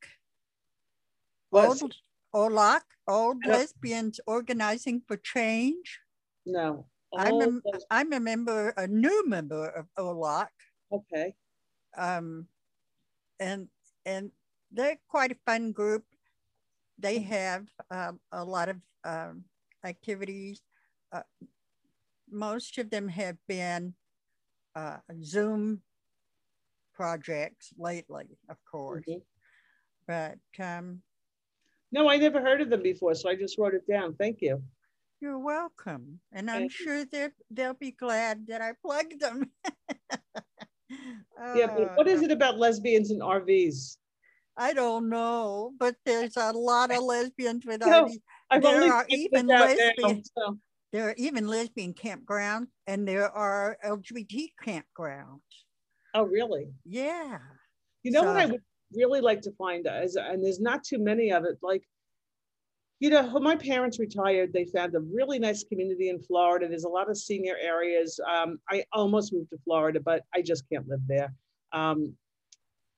Old, 1.51 1.95
OLOC, 2.35 2.81
Old 3.07 3.43
Lesbians 3.43 4.19
Organizing 4.27 5.01
for 5.07 5.17
Change? 5.17 5.99
No. 6.45 6.85
I'm 7.17 7.41
a, 7.41 7.49
I'm 7.89 8.13
a 8.13 8.19
member, 8.19 8.71
a 8.77 8.85
new 8.85 9.27
member 9.27 9.69
of 9.69 9.87
OLOC. 9.97 10.49
Okay. 10.91 11.33
Um, 11.97 12.45
and 13.39 13.67
and 14.05 14.29
they're 14.71 14.99
quite 15.07 15.31
a 15.31 15.37
fun 15.43 15.71
group. 15.71 16.03
They 16.99 17.17
have 17.17 17.65
um, 17.89 18.19
a 18.31 18.45
lot 18.45 18.69
of 18.69 18.77
um, 19.03 19.45
activities. 19.85 20.61
Uh, 21.11 21.23
most 22.29 22.77
of 22.77 22.89
them 22.89 23.07
have 23.09 23.37
been 23.47 23.95
uh, 24.75 24.99
Zoom 25.23 25.83
projects 26.93 27.73
lately, 27.77 28.37
of 28.49 28.57
course. 28.65 29.03
Mhm. 29.07 29.21
But 30.07 30.39
um, 30.59 31.03
No, 31.91 32.09
I 32.09 32.17
never 32.17 32.41
heard 32.41 32.61
of 32.61 32.69
them 32.69 32.81
before, 32.83 33.15
so 33.15 33.29
I 33.29 33.35
just 33.35 33.57
wrote 33.57 33.73
it 33.73 33.87
down. 33.87 34.15
Thank 34.15 34.41
you. 34.41 34.63
you're 35.19 35.39
welcome, 35.39 36.19
and 36.31 36.49
I'm 36.51 36.63
you. 36.63 36.69
sure 36.69 37.05
that 37.05 37.33
they'll 37.49 37.73
be 37.73 37.91
glad 37.91 38.47
that 38.47 38.61
I 38.61 38.73
plugged 38.73 39.19
them. 39.19 39.51
Yeah, 41.53 41.67
but 41.67 41.91
what 41.95 42.07
is 42.07 42.21
Uh, 42.21 42.25
it 42.25 42.31
about 42.31 42.57
lesbians 42.57 43.11
and 43.11 43.21
RVs? 43.21 43.97
I 44.57 44.73
don't 44.73 45.09
know, 45.09 45.73
but 45.77 45.95
there's 46.05 46.37
a 46.37 46.51
lot 46.51 46.91
of 46.91 47.03
lesbians 47.03 47.65
with 47.65 47.81
No, 47.85 48.05
RVs. 48.05 48.21
I've 48.49 48.61
There 48.61 48.75
only 48.75 48.89
are 48.89 49.05
even 49.09 49.49
out 49.51 49.59
now, 49.59 49.65
lesbian- 49.65 50.23
so- 50.37 50.59
There 50.91 51.09
are 51.09 51.15
even 51.17 51.47
lesbian 51.47 51.93
campgrounds, 51.93 52.67
and 52.87 53.07
there 53.07 53.29
are 53.29 53.77
LGBT 53.83 54.53
campgrounds. 54.63 55.41
Oh, 56.13 56.23
really? 56.23 56.73
Yeah. 56.85 57.39
You 58.03 58.11
know 58.11 58.23
what 58.23 58.37
I 58.37 58.45
would 58.45 58.61
really 58.93 59.19
like 59.19 59.41
to 59.41 59.51
find 59.53 59.85
is, 60.03 60.15
and 60.15 60.43
there's 60.43 60.61
not 60.61 60.83
too 60.83 60.99
many 60.99 61.31
of 61.33 61.43
it, 61.43 61.57
like, 61.61 61.83
you 62.99 63.09
know, 63.09 63.27
when 63.33 63.43
my 63.43 63.57
parents 63.57 63.99
retired, 63.99 64.53
they 64.53 64.63
found 64.65 64.95
a 64.95 64.99
really 65.01 65.37
nice 65.37 65.63
community 65.65 66.07
in 66.09 66.21
Florida. 66.21 66.67
There's 66.69 66.85
a 66.85 66.89
lot 66.89 67.09
of 67.09 67.17
senior 67.17 67.57
areas. 67.59 68.17
Um, 68.25 68.59
I 68.69 68.85
almost 68.93 69.33
moved 69.33 69.49
to 69.49 69.57
Florida, 69.65 69.99
but 69.99 70.23
I 70.33 70.41
just 70.41 70.69
can't 70.69 70.87
live 70.87 71.01
there. 71.07 71.33
Um, 71.73 72.15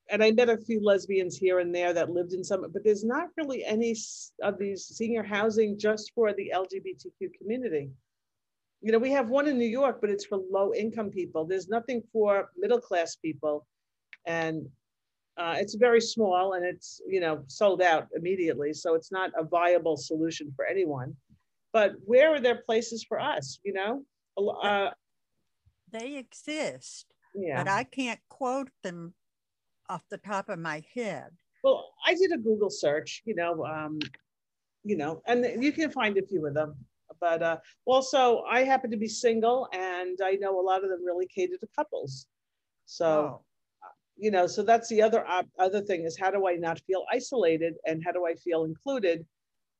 and 0.10 0.24
I 0.24 0.32
met 0.32 0.50
a 0.50 0.58
few 0.58 0.84
lesbians 0.84 1.38
here 1.38 1.60
and 1.60 1.74
there 1.74 1.93
that 1.93 2.10
lived 2.10 2.34
in 2.34 2.43
some, 2.43 2.65
but 2.72 2.84
there's 2.84 3.04
not 3.04 3.28
really 3.38 3.63
any 3.65 3.96
of 4.41 4.58
these 4.58 4.86
senior 4.86 5.24
housing 5.24 5.78
just 5.78 6.12
for 6.15 6.34
the 6.34 6.52
LGBTQ 6.54 7.34
community. 7.38 7.89
You 8.82 8.91
know, 8.91 9.00
we 9.00 9.12
have 9.12 9.30
one 9.30 9.48
in 9.48 9.58
New 9.58 9.67
York, 9.67 10.00
but 10.00 10.10
it's 10.10 10.26
for 10.26 10.39
low 10.52 10.74
income 10.74 11.10
people. 11.10 11.46
There's 11.46 11.67
nothing 11.67 12.04
for 12.13 12.50
middle 12.58 12.80
class 12.80 13.15
people. 13.15 13.65
And 14.26 14.67
uh, 15.38 15.56
it's 15.58 15.76
very 15.76 16.02
small 16.02 16.54
and 16.54 16.65
it's, 16.65 17.02
you 17.08 17.20
know, 17.20 17.43
sold 17.48 17.82
out 17.82 18.08
immediately. 18.15 18.74
So 18.74 18.93
it's 18.93 19.12
not 19.12 19.32
a 19.38 19.43
viable 19.43 19.98
solution 19.98 20.54
for 20.56 20.65
anyone. 20.65 21.15
But 21.74 21.96
where 22.06 22.34
are 22.34 22.39
there 22.39 22.63
places 22.65 23.04
for 23.04 23.20
us, 23.20 23.60
you 23.63 23.74
know? 23.74 24.04
Uh, 24.38 24.91
They 25.91 26.15
exist, 26.17 27.08
yeah. 27.36 27.62
but 27.63 27.70
I 27.70 27.84
can't 27.84 28.20
quote 28.30 28.70
them 28.84 29.13
off 29.89 30.04
the 30.10 30.17
top 30.17 30.50
of 30.50 30.60
my 30.60 30.84
head. 30.93 31.32
Well, 31.63 31.93
I 32.06 32.13
did 32.13 32.32
a 32.32 32.38
Google 32.38 32.69
search, 32.69 33.21
you 33.26 33.36
know, 33.36 33.65
um, 33.65 34.00
you 34.84 34.95
know, 34.95 35.21
and 35.28 35.63
you 35.63 35.71
can 35.71 35.91
find 35.91 36.17
a 36.17 36.26
few 36.26 36.45
of 36.45 36.54
them. 36.54 36.76
But 37.19 37.41
uh, 37.41 37.58
also, 37.86 38.43
I 38.43 38.63
happen 38.63 38.91
to 38.91 38.97
be 38.97 39.08
single, 39.08 39.67
and 39.73 40.19
I 40.23 40.34
know 40.34 40.60
a 40.60 40.62
lot 40.62 40.84
of 40.84 40.89
them 40.89 41.04
really 41.04 41.26
cater 41.28 41.58
to 41.58 41.67
couples. 41.76 42.28
So, 42.86 43.08
Oh, 43.08 43.89
you 44.17 44.32
know, 44.32 44.45
so 44.47 44.62
that's 44.63 44.88
the 44.89 45.02
other 45.02 45.26
op- 45.28 45.50
other 45.58 45.82
thing 45.82 46.04
is 46.04 46.17
how 46.17 46.32
do 46.32 46.47
I 46.47 46.56
not 46.56 46.80
feel 46.82 47.06
isolated, 47.12 47.76
and 47.86 48.04
how 48.06 48.12
do 48.12 48.26
I 48.26 48.36
feel 48.36 48.65
included? 48.65 49.26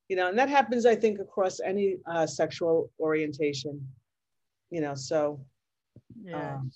You 0.10 0.16
know, 0.16 0.30
and 0.30 0.38
that 0.40 0.50
happens, 0.50 0.86
I 0.86 0.96
think, 0.96 1.20
across 1.20 1.60
any 1.60 1.98
uh, 2.10 2.26
sexual 2.26 2.92
orientation. 3.00 3.86
You 4.72 4.82
know, 4.82 4.96
so 4.96 5.46
yes. 6.24 6.34
I, 6.40 6.42
Um, 6.54 6.72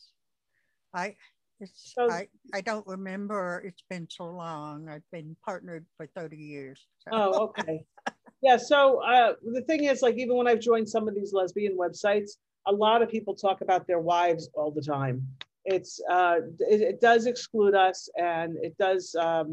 So- 1.74 2.10
I, 2.10 2.28
I 2.54 2.62
don't 2.62 2.86
remember. 2.88 3.62
It's 3.66 3.84
been 3.90 4.08
so 4.10 4.26
long. 4.26 4.90
I've 4.90 5.10
been 5.12 5.36
partnered 5.46 5.86
for 5.98 6.08
30 6.08 6.38
years. 6.38 6.88
so- 7.00 7.10
Oh, 7.14 7.44
okay. 7.46 7.84
Yeah, 8.44 8.58
so 8.58 9.04
uh, 9.04 9.34
the 9.54 9.62
thing 9.62 9.84
is, 9.84 10.02
like, 10.02 10.16
even 10.16 10.36
when 10.36 10.48
I've 10.48 10.60
joined 10.60 10.90
some 10.90 11.08
of 11.08 11.14
these 11.14 11.32
lesbian 11.32 11.78
websites, 11.78 12.32
a 12.66 12.72
lot 12.72 13.04
of 13.04 13.10
people 13.10 13.36
talk 13.36 13.62
about 13.62 13.86
their 13.86 14.00
wives 14.00 14.50
all 14.56 14.72
the 14.72 14.82
time. 14.82 15.28
It's 15.64 16.02
uh, 16.10 16.38
it, 16.58 16.82
it 16.82 17.02
does 17.02 17.28
exclude 17.28 17.76
us, 17.76 18.10
and 18.18 18.58
it 18.64 18.76
does 18.80 19.14
um, 19.14 19.52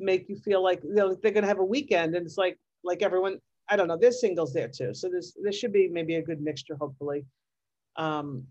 make 0.00 0.30
you 0.30 0.36
feel 0.36 0.62
like 0.62 0.82
you 0.82 0.94
know 0.94 1.14
they're 1.14 1.30
gonna 1.30 1.46
have 1.46 1.58
a 1.58 1.64
weekend, 1.64 2.14
and 2.14 2.24
it's 2.24 2.38
like 2.38 2.58
like 2.82 3.02
everyone. 3.02 3.36
I 3.68 3.76
don't 3.76 3.86
know. 3.86 3.98
There's 4.00 4.18
singles 4.18 4.54
there 4.54 4.68
too, 4.68 4.94
so 4.94 5.10
there's 5.10 5.36
there 5.42 5.52
should 5.52 5.74
be 5.74 5.88
maybe 5.88 6.14
a 6.14 6.22
good 6.22 6.40
mixture, 6.40 6.76
hopefully. 6.80 7.26
Um, 7.96 8.44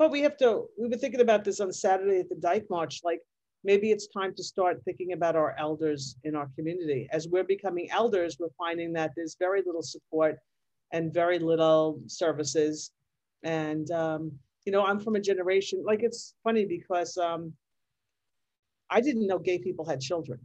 but 0.00 0.10
we 0.10 0.22
have 0.22 0.38
to. 0.38 0.64
We 0.78 0.88
were 0.88 0.96
thinking 0.96 1.20
about 1.20 1.44
this 1.44 1.60
on 1.60 1.70
Saturday 1.74 2.20
at 2.20 2.30
the 2.30 2.34
Dyke 2.34 2.64
March, 2.70 3.02
like 3.04 3.20
maybe 3.64 3.90
it's 3.90 4.08
time 4.08 4.34
to 4.34 4.42
start 4.42 4.80
thinking 4.86 5.12
about 5.12 5.36
our 5.36 5.54
elders 5.58 6.16
in 6.24 6.34
our 6.34 6.48
community. 6.56 7.06
As 7.12 7.28
we're 7.28 7.44
becoming 7.44 7.90
elders, 7.90 8.38
we're 8.40 8.56
finding 8.56 8.94
that 8.94 9.10
there's 9.14 9.36
very 9.38 9.60
little 9.64 9.82
support 9.82 10.38
and 10.90 11.12
very 11.12 11.38
little 11.38 12.00
services. 12.06 12.92
And, 13.42 13.90
um, 13.90 14.32
you 14.64 14.72
know, 14.72 14.86
I'm 14.86 15.00
from 15.00 15.16
a 15.16 15.20
generation, 15.20 15.84
like 15.86 16.02
it's 16.02 16.34
funny 16.44 16.64
because 16.64 17.18
um, 17.18 17.52
I 18.88 19.02
didn't 19.02 19.26
know 19.26 19.38
gay 19.38 19.58
people 19.58 19.84
had 19.84 20.00
children. 20.00 20.40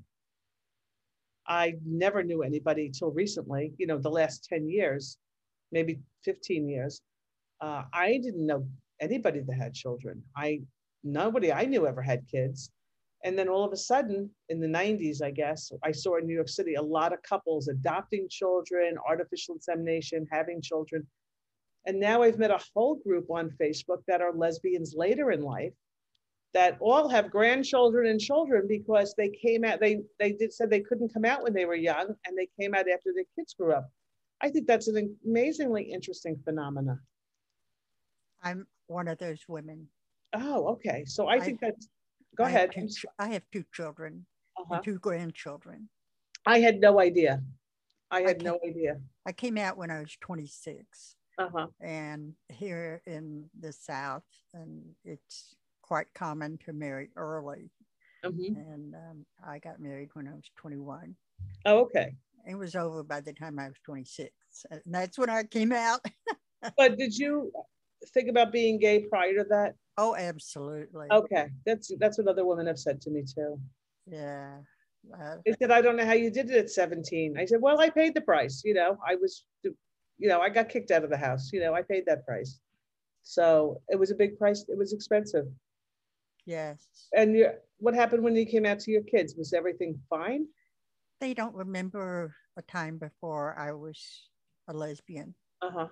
I 1.47 1.75
never 1.85 2.23
knew 2.23 2.43
anybody 2.43 2.89
till 2.89 3.11
recently, 3.11 3.71
you 3.77 3.87
know, 3.87 3.99
the 3.99 4.09
last 4.09 4.49
10 4.49 4.67
years, 4.67 5.17
maybe 5.71 6.01
15 6.25 6.67
years. 6.67 7.01
Uh, 7.61 7.83
I 7.93 8.19
didn't 8.21 8.45
know 8.45 8.67
anybody 9.01 9.41
that 9.41 9.55
had 9.55 9.73
children. 9.73 10.21
I, 10.35 10.61
nobody 11.03 11.51
I 11.51 11.65
knew 11.65 11.87
ever 11.87 12.01
had 12.01 12.27
kids. 12.29 12.71
And 13.23 13.37
then 13.37 13.49
all 13.49 13.63
of 13.63 13.73
a 13.73 13.77
sudden, 13.77 14.29
in 14.49 14.59
the 14.59 14.67
90s, 14.67 15.23
I 15.23 15.31
guess, 15.31 15.71
I 15.83 15.91
saw 15.91 16.17
in 16.17 16.27
New 16.27 16.35
York 16.35 16.49
City 16.49 16.75
a 16.75 16.81
lot 16.81 17.11
of 17.11 17.23
couples 17.23 17.67
adopting 17.67 18.27
children, 18.29 18.97
artificial 19.07 19.55
insemination, 19.55 20.27
having 20.31 20.61
children. 20.61 21.07
And 21.87 21.99
now 21.99 22.21
I've 22.21 22.37
met 22.37 22.51
a 22.51 22.63
whole 22.75 22.95
group 22.95 23.29
on 23.29 23.55
Facebook 23.61 24.03
that 24.07 24.21
are 24.21 24.33
lesbians 24.33 24.93
later 24.95 25.31
in 25.31 25.41
life 25.41 25.73
that 26.53 26.77
all 26.79 27.09
have 27.09 27.29
grandchildren 27.29 28.07
and 28.07 28.19
children 28.19 28.65
because 28.67 29.13
they 29.17 29.29
came 29.29 29.65
out, 29.65 29.79
they, 29.81 30.01
they 30.19 30.31
did 30.31 30.53
said 30.53 30.69
they 30.69 30.79
couldn't 30.79 31.13
come 31.13 31.25
out 31.25 31.43
when 31.43 31.53
they 31.53 31.65
were 31.65 31.75
young 31.75 32.15
and 32.25 32.37
they 32.37 32.47
came 32.59 32.73
out 32.73 32.87
after 32.89 33.11
their 33.13 33.25
kids 33.35 33.53
grew 33.53 33.73
up. 33.73 33.89
I 34.41 34.49
think 34.49 34.65
that's 34.65 34.87
an 34.87 35.17
amazingly 35.25 35.83
interesting 35.83 36.39
phenomena. 36.45 36.99
I'm 38.41 38.65
one 38.87 39.07
of 39.07 39.17
those 39.17 39.39
women. 39.47 39.87
Oh, 40.33 40.67
okay. 40.73 41.03
So 41.05 41.27
I 41.27 41.35
I- 41.35 41.39
think 41.39 41.59
that's, 41.61 41.87
go 42.35 42.43
I 42.43 42.49
have 42.49 42.69
ahead. 42.71 42.89
two 42.89 43.07
I 43.19 43.27
have 43.29 43.43
two 43.51 43.63
children 43.73 44.25
Uh-huh. 44.57 44.75
and 44.75 44.83
two 44.83 44.99
grandchildren. 44.99 45.89
I 46.45 46.59
had 46.59 46.79
no 46.79 46.99
idea. 46.99 47.41
I 48.11 48.21
had 48.21 48.37
Okay. 48.37 48.45
no 48.45 48.59
idea. 48.63 49.01
I 49.25 49.31
came 49.31 49.57
out 49.57 49.77
when 49.77 49.89
I 49.91 49.99
was 49.99 50.15
26 50.21 51.15
Uh-huh. 51.37 51.67
and 51.81 52.35
here 52.49 53.01
in 53.07 53.49
the 53.59 53.71
South, 53.73 54.23
and 54.53 54.95
it's 55.03 55.55
quite 55.81 56.13
common 56.13 56.57
to 56.59 56.73
marry 56.73 57.09
early. 57.15 57.71
Mhm. 58.23 58.55
And 58.55 58.95
um, 58.95 59.25
I 59.43 59.59
got 59.59 59.79
married 59.79 60.09
when 60.13 60.27
I 60.27 60.33
was 60.33 60.49
21. 60.55 61.15
Oh, 61.65 61.79
okay. 61.81 62.15
It 62.47 62.55
was 62.55 62.75
over 62.75 63.03
by 63.03 63.21
the 63.21 63.33
time 63.33 63.57
I 63.59 63.67
was 63.67 63.77
26. 63.83 64.31
And 64.69 64.81
that's 64.85 65.17
when 65.17 65.29
I 65.29 65.43
came 65.43 65.71
out. 65.71 66.01
But 66.77 66.97
did 66.97 67.15
you 67.17 67.51
think 68.09 68.29
about 68.29 68.51
being 68.51 68.79
gay 68.79 69.01
prior 69.07 69.33
to 69.35 69.45
that? 69.49 69.75
Oh, 69.97 70.15
absolutely. 70.15 71.07
Okay, 71.11 71.47
that's 71.65 71.91
that's 71.99 72.17
what 72.17 72.27
other 72.27 72.45
women 72.45 72.67
have 72.67 72.79
said 72.79 72.99
to 73.01 73.09
me 73.09 73.23
too. 73.23 73.59
Yeah. 74.07 74.57
Uh, 75.13 75.37
They 75.45 75.53
said, 75.59 75.71
"I 75.71 75.81
don't 75.81 75.95
know 75.97 76.05
how 76.05 76.13
you 76.13 76.31
did 76.31 76.49
it 76.49 76.57
at 76.57 76.69
17." 76.69 77.37
I 77.37 77.45
said, 77.45 77.61
"Well, 77.61 77.79
I 77.79 77.89
paid 77.89 78.13
the 78.15 78.21
price. 78.21 78.63
You 78.65 78.73
know, 78.73 78.97
I 79.07 79.15
was, 79.15 79.45
you 79.63 80.27
know, 80.29 80.41
I 80.41 80.49
got 80.49 80.69
kicked 80.69 80.91
out 80.91 81.03
of 81.03 81.09
the 81.09 81.17
house. 81.17 81.51
You 81.53 81.59
know, 81.61 81.73
I 81.73 81.81
paid 81.83 82.05
that 82.07 82.25
price. 82.25 82.59
So 83.23 83.81
it 83.89 83.97
was 83.97 84.11
a 84.11 84.15
big 84.15 84.37
price. 84.37 84.65
It 84.67 84.77
was 84.77 84.93
expensive. 84.93 85.45
yes. 86.45 87.07
And 87.13 87.35
you, 87.37 87.49
what 87.77 87.93
happened 87.93 88.23
when 88.23 88.35
you 88.35 88.45
came 88.45 88.65
out 88.65 88.79
to 88.81 88.91
your 88.91 89.03
kids? 89.03 89.35
Was 89.37 89.53
everything 89.53 89.99
fine? 90.09 90.47
they 91.21 91.33
don't 91.33 91.55
remember 91.55 92.35
a 92.57 92.61
time 92.63 92.97
before 92.97 93.57
I 93.57 93.71
was 93.71 94.29
a 94.67 94.73
lesbian. 94.73 95.33
Uh 95.61 95.71
huh. 95.71 95.87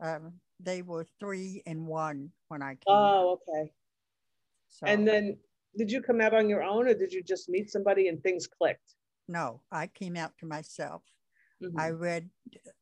Um, 0.00 0.34
they 0.62 0.82
were 0.82 1.06
three 1.18 1.62
and 1.66 1.86
one 1.86 2.30
when 2.48 2.62
I 2.62 2.72
came. 2.74 2.80
Oh, 2.88 3.38
okay. 3.48 3.72
So, 4.68 4.86
And 4.86 5.06
then 5.06 5.38
did 5.76 5.90
you 5.90 6.02
come 6.02 6.20
out 6.20 6.34
on 6.34 6.48
your 6.48 6.62
own 6.62 6.88
or 6.88 6.94
did 6.94 7.12
you 7.12 7.22
just 7.22 7.48
meet 7.48 7.70
somebody 7.70 8.08
and 8.08 8.22
things 8.22 8.46
clicked? 8.46 8.94
no, 9.28 9.60
I 9.70 9.86
came 9.86 10.16
out 10.16 10.32
to 10.38 10.46
myself. 10.46 11.02
Mhm. 11.62 11.78
I 11.78 11.90
read 11.90 12.30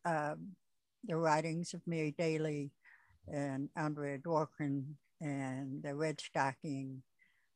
um, 0.06 0.56
the 1.04 1.16
writings 1.16 1.74
of 1.74 1.86
Mary 1.86 2.12
Daly 2.16 2.72
and 3.26 3.68
Andrea 3.76 4.18
Dworkin 4.18 4.94
and 5.20 5.82
the 5.82 5.94
Red 5.94 6.20
Stocking 6.20 7.02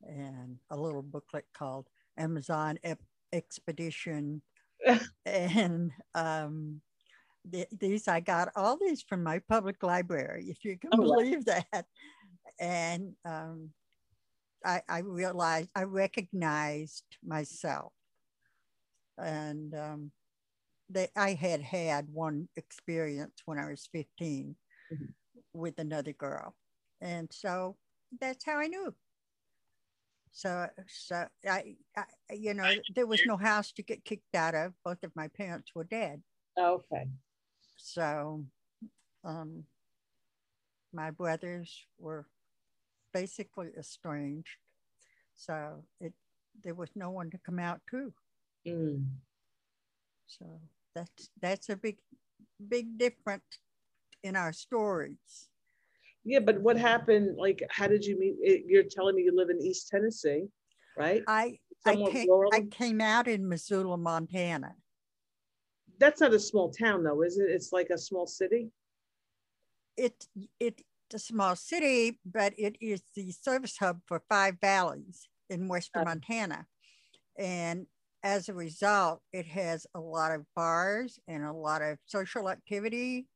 and 0.02 0.58
a 0.68 0.76
little 0.76 1.02
booklet 1.02 1.46
called 1.54 1.88
Amazon 2.18 2.78
Ep- 2.84 3.00
Expedition. 3.32 4.42
and 5.24 5.92
um, 6.14 6.82
th- 7.50 7.68
these, 7.70 8.08
I 8.08 8.20
got 8.20 8.48
all 8.56 8.76
these 8.76 9.02
from 9.02 9.22
my 9.22 9.40
public 9.40 9.82
library, 9.82 10.50
if 10.50 10.64
you 10.64 10.78
can 10.78 10.90
Oh, 10.92 10.98
wow. 10.98 11.16
believe 11.16 11.44
that. 11.46 11.86
And 12.60 13.14
um, 13.24 13.70
I, 14.64 14.82
I 14.88 14.98
realized, 15.00 15.70
I 15.74 15.84
recognized 15.84 17.04
myself. 17.24 17.92
And 19.18 19.74
um, 19.74 20.12
that 20.90 21.10
I 21.16 21.34
had 21.34 21.62
had 21.62 22.08
one 22.10 22.48
experience 22.56 23.42
when 23.46 23.58
I 23.58 23.70
was 23.70 23.88
15 23.92 24.56
Mhm. 24.90 25.14
with 25.52 25.78
another 25.78 26.12
girl. 26.12 26.56
And 27.00 27.32
so 27.32 27.76
that's 28.20 28.44
how 28.44 28.58
I 28.58 28.68
knew. 28.68 28.94
So, 30.32 30.68
so 30.88 31.26
I, 31.46 31.76
I, 31.96 32.04
you 32.32 32.54
know, 32.54 32.74
there 32.94 33.06
was 33.06 33.26
no 33.26 33.36
house 33.36 33.72
to 33.72 33.82
get 33.82 34.04
kicked 34.04 34.34
out 34.34 34.54
of. 34.54 34.72
Both 34.84 35.02
of 35.02 35.14
my 35.14 35.28
parents 35.28 35.72
were 35.74 35.84
dead. 35.84 36.22
Okay. 36.58 37.10
So, 37.84 38.44
um, 39.24 39.64
my 40.92 41.10
brothers 41.10 41.84
were 41.98 42.26
basically 43.12 43.70
estranged. 43.76 44.56
So 45.34 45.82
it, 46.00 46.12
there 46.62 46.74
was 46.74 46.90
no 46.94 47.10
one 47.10 47.28
to 47.30 47.38
come 47.38 47.58
out 47.58 47.80
to. 47.90 48.12
Mm. 48.66 49.06
So 50.26 50.60
that's 50.94 51.30
that's 51.40 51.68
a 51.70 51.76
big 51.76 51.98
big 52.68 52.98
difference 52.98 53.42
in 54.22 54.36
our 54.36 54.52
stories. 54.52 55.48
Yeah, 56.24 56.38
but 56.38 56.60
what 56.60 56.78
happened? 56.78 57.36
Like, 57.36 57.66
how 57.70 57.88
did 57.88 58.04
you 58.04 58.16
meet? 58.16 58.64
You're 58.66 58.84
telling 58.84 59.16
me 59.16 59.22
you 59.22 59.34
live 59.34 59.50
in 59.50 59.60
East 59.60 59.88
Tennessee, 59.88 60.46
right? 60.96 61.22
I 61.26 61.58
I 61.84 61.96
came, 61.96 62.28
rural? 62.28 62.50
I 62.54 62.60
came 62.70 63.00
out 63.00 63.26
in 63.26 63.48
Missoula, 63.48 63.96
Montana. 63.96 64.76
That's 65.98 66.20
not 66.20 66.34
a 66.34 66.38
small 66.38 66.70
town, 66.70 67.04
though, 67.04 67.22
is 67.22 67.38
it? 67.38 67.50
It's 67.50 67.72
like 67.72 67.90
a 67.90 67.98
small 67.98 68.26
city. 68.26 68.70
It 69.96 70.26
it's 70.58 70.82
a 71.12 71.18
small 71.18 71.56
city, 71.56 72.18
but 72.24 72.54
it 72.58 72.76
is 72.80 73.02
the 73.14 73.30
service 73.32 73.76
hub 73.78 74.00
for 74.06 74.22
five 74.28 74.58
valleys 74.60 75.28
in 75.50 75.68
western 75.68 76.02
Oh. 76.02 76.04
Montana. 76.04 76.66
And 77.38 77.86
as 78.22 78.48
a 78.48 78.54
result, 78.54 79.22
it 79.32 79.46
has 79.46 79.86
a 79.94 80.00
lot 80.00 80.32
of 80.32 80.46
bars 80.56 81.18
and 81.28 81.44
a 81.44 81.52
lot 81.52 81.82
of 81.82 81.98
social 82.06 82.50
activity. 82.50 83.28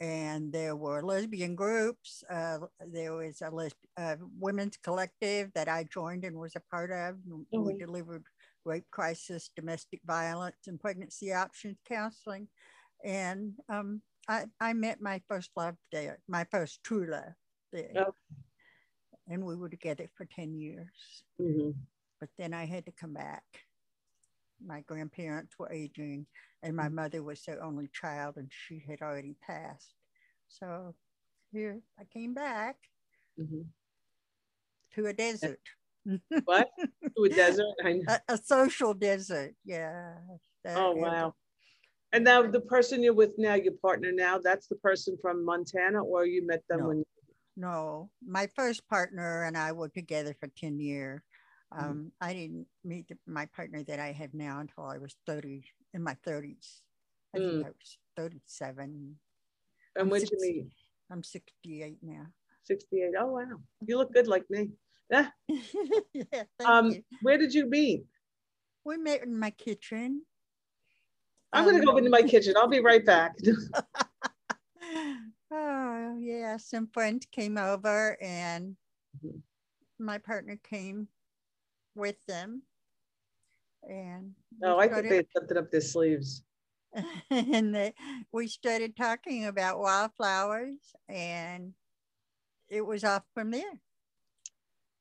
And 0.00 0.52
there 0.52 0.76
were 0.76 1.02
lesbian 1.02 1.56
groups. 1.56 2.24
Uh, 2.28 2.60
there 2.80 3.14
was 3.14 3.40
a 3.42 3.50
les- 3.50 3.72
uh, 3.96 4.16
women's 4.38 4.76
collective 4.78 5.52
that 5.54 5.68
I 5.68 5.84
joined 5.84 6.24
and 6.24 6.36
was 6.38 6.56
a 6.56 6.60
part 6.60 6.90
of. 6.92 7.18
We 7.52 7.74
Mhm. 7.74 7.78
delivered 7.78 8.24
rape 8.64 8.90
crisis, 8.90 9.50
domestic 9.54 10.00
violence, 10.04 10.56
and 10.66 10.80
pregnancy 10.80 11.32
options 11.32 11.78
counseling. 11.86 12.48
And 13.04 13.54
um, 13.68 14.02
I, 14.28 14.46
I 14.60 14.72
met 14.72 15.00
my 15.00 15.20
first 15.28 15.50
love 15.56 15.76
there, 15.90 16.20
my 16.28 16.44
first 16.50 16.82
true 16.84 17.10
love 17.10 17.34
there. 17.72 17.92
Oh. 17.96 18.14
And 19.28 19.44
we 19.44 19.56
were 19.56 19.68
together 19.68 20.08
for 20.16 20.26
10 20.26 20.54
years. 20.54 21.24
Mhm. 21.40 21.74
But 22.20 22.30
then 22.38 22.54
I 22.54 22.66
had 22.66 22.86
to 22.86 22.92
come 22.92 23.14
back. 23.14 23.44
My 24.64 24.82
grandparents 24.82 25.58
were 25.58 25.72
aging, 25.72 26.26
and 26.62 26.76
my 26.76 26.88
mother 26.88 27.22
was 27.22 27.42
the 27.42 27.60
only 27.60 27.88
child, 27.92 28.36
and 28.36 28.48
she 28.50 28.78
had 28.86 29.02
already 29.02 29.34
passed. 29.42 29.94
So 30.46 30.94
here 31.50 31.80
I 31.98 32.04
came 32.04 32.32
back 32.34 32.76
Mhm. 33.38 33.66
to 34.94 35.06
a 35.06 35.12
desert, 35.12 35.60
What? 36.44 36.68
To 37.16 37.24
a 37.24 37.28
desert? 37.28 37.66
A, 38.08 38.20
a 38.28 38.38
social 38.38 38.94
desert. 38.94 39.54
Yeah. 39.64 40.16
Oh, 40.66 40.92
wow. 40.92 41.34
And 42.12 42.24
now 42.24 42.42
the 42.42 42.60
person 42.60 43.02
you're 43.02 43.12
with 43.12 43.32
now, 43.36 43.54
your 43.54 43.74
partner 43.82 44.12
now, 44.12 44.38
that's 44.38 44.66
the 44.66 44.76
person 44.76 45.18
from 45.20 45.44
Montana, 45.44 46.02
or 46.02 46.24
you 46.24 46.46
met 46.46 46.62
them 46.68 46.80
No. 46.80 46.86
when? 46.88 47.04
No, 47.54 48.10
my 48.24 48.46
first 48.56 48.88
partner 48.88 49.44
and 49.44 49.58
I 49.58 49.72
were 49.72 49.90
together 49.90 50.34
for 50.40 50.48
10 50.56 50.80
years. 50.80 51.20
Mhm. 51.74 51.78
Um, 51.78 52.12
I 52.20 52.32
didn't 52.32 52.66
meet 52.82 53.10
my 53.26 53.44
partner 53.46 53.82
that 53.84 54.00
I 54.00 54.12
have 54.12 54.32
now 54.32 54.60
until 54.60 54.84
I 54.84 54.96
was 54.96 55.16
30, 55.26 55.64
in 55.92 56.02
my 56.02 56.14
30s. 56.24 56.80
I 57.34 57.38
think 57.38 57.60
Mm. 57.60 57.66
I 57.66 57.70
was 57.70 57.98
37. 58.16 59.20
And 59.94 60.02
I'm 60.02 60.08
when'd 60.08 60.22
you 60.30 60.38
60 60.38 60.52
meet? 60.52 60.72
I'm 61.10 61.22
68 61.22 61.98
now. 62.02 62.26
68. 62.62 63.12
Oh, 63.18 63.26
wow. 63.26 63.60
You 63.86 63.98
look 63.98 64.12
good 64.12 64.28
like 64.28 64.48
me. 64.48 64.70
Yeah. 65.12 65.28
Um, 66.64 66.90
you. 66.92 67.02
where 67.20 67.36
did 67.38 67.52
you 67.52 67.68
meet? 67.68 68.04
We 68.84 68.96
met 68.96 69.22
in 69.22 69.38
my 69.38 69.50
kitchen. 69.50 70.22
I'm 71.52 71.64
gonna 71.66 71.84
go 71.84 71.92
Um, 71.92 71.98
into 71.98 72.10
my 72.10 72.22
kitchen. 72.22 72.54
I'll 72.56 72.68
be 72.68 72.80
right 72.80 73.04
back. 73.04 73.36
oh, 75.50 76.16
yeah. 76.18 76.56
Some 76.56 76.86
friends 76.88 77.26
came 77.30 77.58
over 77.58 78.16
and 78.22 78.76
Mhm. 79.22 79.42
my 79.98 80.18
partner 80.18 80.56
came 80.56 81.08
with 81.94 82.24
them. 82.26 82.62
And 83.88 84.34
No, 84.58 84.76
Oh, 84.76 84.78
I 84.78 84.88
think 84.88 85.08
they 85.08 85.26
lifted 85.34 85.56
up 85.58 85.70
their 85.70 85.80
sleeves. 85.80 86.42
and 87.30 87.74
they, 87.74 87.94
we 88.32 88.46
started 88.46 88.96
talking 88.96 89.46
about 89.46 89.78
wildflowers 89.80 90.94
and 91.08 91.74
it 92.68 92.82
was 92.82 93.02
off 93.04 93.24
from 93.34 93.50
there 93.50 93.80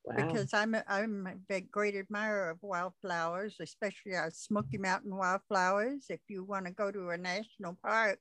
Wow. 0.03 0.15
because 0.27 0.53
I'm 0.53 0.73
a, 0.73 0.83
I'm 0.87 1.27
a 1.27 1.35
big 1.47 1.69
great 1.71 1.95
admirer 1.95 2.49
of 2.49 2.57
wildflowers, 2.61 3.55
especially 3.61 4.15
our 4.15 4.31
Smoky 4.31 4.77
Mountain 4.77 5.15
wildflowers. 5.15 6.05
If 6.09 6.21
you 6.27 6.43
want 6.43 6.65
to 6.65 6.71
go 6.71 6.91
to 6.91 7.09
a 7.09 7.17
national 7.17 7.77
park, 7.83 8.19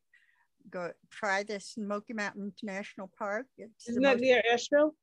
go 0.71 0.91
try 1.11 1.43
the 1.43 1.59
Smoky 1.59 2.13
Mountains 2.13 2.57
National 2.63 3.11
Park. 3.19 3.47
It's 3.57 3.89
Isn't 3.89 4.03
that 4.03 4.15
most- 4.17 4.23
near 4.23 4.43
Asheville? 4.53 4.95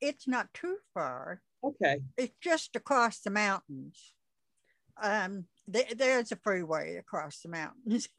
it's 0.00 0.26
not 0.26 0.52
too 0.54 0.76
far. 0.94 1.40
Okay. 1.62 1.98
It's 2.16 2.34
just 2.40 2.74
across 2.74 3.20
the 3.20 3.30
mountains. 3.30 4.14
Um, 5.00 5.44
there, 5.68 5.84
there's 5.96 6.32
a 6.32 6.36
freeway 6.36 6.96
across 6.96 7.40
the 7.40 7.48
mountains. 7.50 8.08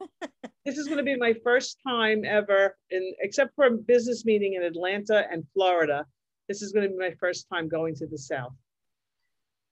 This 0.66 0.76
is 0.76 0.88
gonna 0.88 1.02
be 1.02 1.16
my 1.16 1.34
first 1.42 1.78
time 1.86 2.22
ever 2.24 2.76
in, 2.90 3.14
except 3.20 3.54
for 3.56 3.64
a 3.64 3.70
business 3.72 4.26
meeting 4.26 4.54
in 4.54 4.62
Atlanta 4.62 5.24
and 5.32 5.42
Florida. 5.54 6.04
This 6.50 6.62
is 6.62 6.72
gonna 6.72 6.88
be 6.88 6.96
my 6.96 7.12
first 7.12 7.46
time 7.48 7.68
going 7.68 7.94
to 7.94 8.08
the 8.08 8.18
South. 8.18 8.52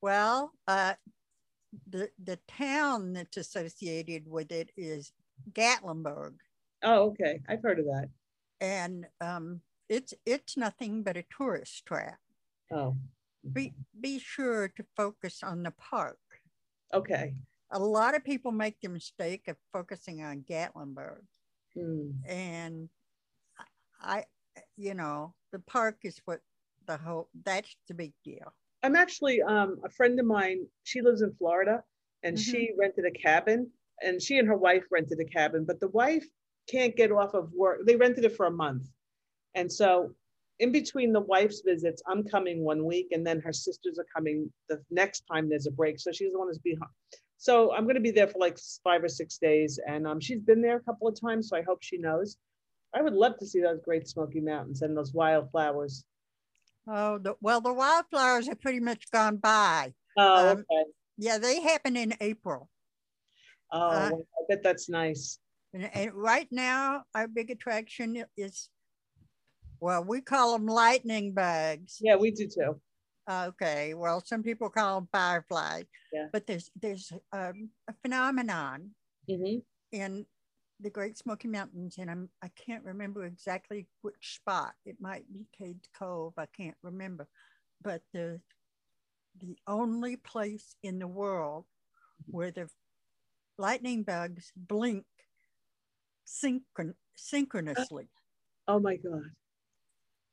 Well, 0.01 0.53
uh, 0.69 0.95
the 1.91 2.11
the 2.23 2.38
town 2.47 3.14
that's 3.14 3.37
associated 3.37 4.29
with 4.29 4.53
it 4.53 4.71
is 4.77 5.11
Gatlinburg, 5.51 6.37
Oh, 6.85 7.09
okay. 7.11 7.41
I've 7.49 7.62
heard 7.64 7.81
of 7.81 7.87
that. 7.87 8.11
and 8.61 9.07
um, 9.21 9.62
it's 9.88 10.14
it's 10.25 10.57
nothing 10.57 11.03
but 11.03 11.16
a 11.16 11.24
tourist 11.37 11.85
trap. 11.85 12.20
Oh, 12.70 12.97
Be 13.53 13.74
be 14.01 14.20
sure 14.20 14.68
to 14.68 14.85
focus 14.97 15.43
on 15.43 15.64
the 15.64 15.72
park. 15.72 16.20
okay. 16.95 17.35
A 17.72 17.81
lot 17.81 18.14
of 18.14 18.22
people 18.22 18.53
make 18.53 18.76
the 18.81 18.89
mistake 18.89 19.49
of 19.49 19.57
focusing 19.72 20.22
on 20.22 20.45
Gatlinburg, 20.49 21.22
Hmm. 21.74 22.12
and 22.24 22.89
I, 24.01 24.26
you 24.76 24.95
know, 24.95 25.35
the 25.51 25.59
park 25.59 25.99
is 26.05 26.20
what 26.24 26.41
the 26.89 26.97
whole 26.97 27.28
that's 27.45 27.76
the 27.86 27.95
big 27.95 28.12
deal. 28.24 28.53
I'm 28.82 28.97
actually 28.97 29.43
um, 29.43 29.78
a 29.84 29.91
friend 29.91 30.18
of 30.18 30.26
mine. 30.26 30.66
She 30.82 31.01
lives 31.03 31.22
in 31.22 31.32
Florida, 31.34 31.84
and 32.24 32.36
she 32.39 32.72
rented 32.76 33.05
a 33.05 33.12
cabin. 33.12 33.70
And 34.01 34.22
she 34.22 34.39
and 34.39 34.47
her 34.47 34.57
wife 34.57 34.84
rented 34.93 35.18
a 35.18 35.24
cabin, 35.24 35.64
but 35.64 35.80
the 35.80 35.89
wife 35.89 36.24
can't 36.70 36.95
get 36.95 37.11
off 37.11 37.34
of 37.34 37.51
work. 37.53 37.80
They 37.84 37.97
rented 37.97 38.24
it 38.24 38.36
for 38.36 38.47
a 38.47 38.51
month, 38.51 38.89
and 39.55 39.70
so 39.70 40.14
in 40.61 40.72
between 40.72 41.12
the 41.12 41.20
wife's 41.20 41.62
visits, 41.64 42.03
I'm 42.07 42.24
coming 42.24 42.64
one 42.64 42.84
week, 42.84 43.09
and 43.12 43.26
then 43.26 43.41
her 43.41 43.53
sisters 43.53 43.99
are 43.99 44.07
coming 44.14 44.53
the 44.68 44.80
next 44.91 45.24
time 45.30 45.49
there's 45.49 45.66
a 45.66 45.70
break. 45.70 45.99
So 46.01 46.12
she's 46.12 46.32
the 46.32 46.39
one 46.39 46.49
who's 46.49 46.59
behind. 46.59 46.91
So 47.39 47.72
I'm 47.72 47.84
going 47.84 47.95
to 47.95 48.01
be 48.01 48.11
there 48.11 48.26
for 48.26 48.39
like 48.39 48.59
five 48.82 49.05
or 49.05 49.09
six 49.09 49.39
days, 49.39 49.78
and 49.86 50.07
um, 50.07 50.20
she's 50.20 50.41
been 50.41 50.62
there 50.62 50.76
a 50.76 50.82
couple 50.82 51.07
of 51.07 51.20
times, 51.20 51.49
so 51.49 51.57
I 51.57 51.62
hope 51.62 51.78
she 51.82 51.99
knows. 51.99 52.36
I 52.95 53.03
would 53.03 53.14
love 53.14 53.39
to 53.39 53.47
see 53.47 53.61
those 53.61 53.80
great 53.84 54.09
Smoky 54.09 54.41
Mountains 54.41 54.82
and 54.82 54.97
those 54.97 55.12
wildflowers. 55.12 56.05
Oh, 56.91 57.18
the, 57.18 57.34
well, 57.41 57.61
the 57.61 57.72
wildflowers 57.72 58.49
have 58.49 58.61
pretty 58.61 58.80
much 58.80 59.11
gone 59.11 59.36
by. 59.36 59.93
Oh, 60.16 60.51
Um, 60.51 60.59
okay. 60.59 60.91
Yeah, 61.18 61.39
they 61.39 61.61
happen 61.61 61.97
in 61.97 62.14
April. 62.20 62.70
Oh, 63.70 63.80
uh, 63.80 64.11
I 64.14 64.43
bet 64.49 64.62
that's 64.62 64.89
nice. 64.89 65.39
And, 65.74 65.91
and 65.93 66.14
right 66.14 66.49
now, 66.51 67.03
our 67.14 67.28
big 67.28 67.51
attraction 67.51 68.24
is, 68.36 68.70
well, 69.80 70.03
we 70.03 70.22
call 70.22 70.53
them 70.53 70.66
lightning 70.66 71.34
bugs. 71.34 71.99
Yeah, 72.01 72.16
we 72.16 72.30
do 72.30 72.49
too. 72.49 72.80
Okay, 73.30 73.93
well, 73.93 74.22
some 74.24 74.43
people 74.43 74.70
call 74.70 75.01
them 75.01 75.09
fireflies. 75.12 75.84
Yeah. 76.12 76.28
But 76.32 76.47
there's 76.47 76.70
there's 76.80 77.12
um, 77.32 77.68
a 77.86 77.93
phenomenon 78.01 78.93
mm-hmm. 79.28 79.59
in 79.93 80.24
the 80.81 80.91
Great 80.91 81.18
Smoky 81.18 81.49
Mountains, 81.49 81.97
and 81.99 82.11
I'm 82.11 82.29
I 82.43 82.49
can't 82.49 82.85
remember 82.85 83.24
exactly 83.24 83.87
which 84.03 84.37
spot. 84.37 84.74
It 84.85 84.97
might 85.01 85.24
be 85.33 85.47
Cades 85.59 85.89
Cove. 85.99 86.35
I 86.37 86.47
can't 86.47 86.76
remember, 86.83 87.29
but 87.83 88.03
the 88.12 88.41
the 89.41 89.57
only 89.66 90.16
place 90.16 90.74
in 90.83 90.99
the 90.99 91.07
world 91.07 91.64
where 92.26 92.51
the 92.51 92.68
lightning 93.57 94.03
bugs 94.03 94.53
blink 94.57 95.05
synchron- 96.26 96.95
synchronously. 97.16 98.09
Oh 98.66 98.79
my 98.79 98.97
God. 98.97 99.22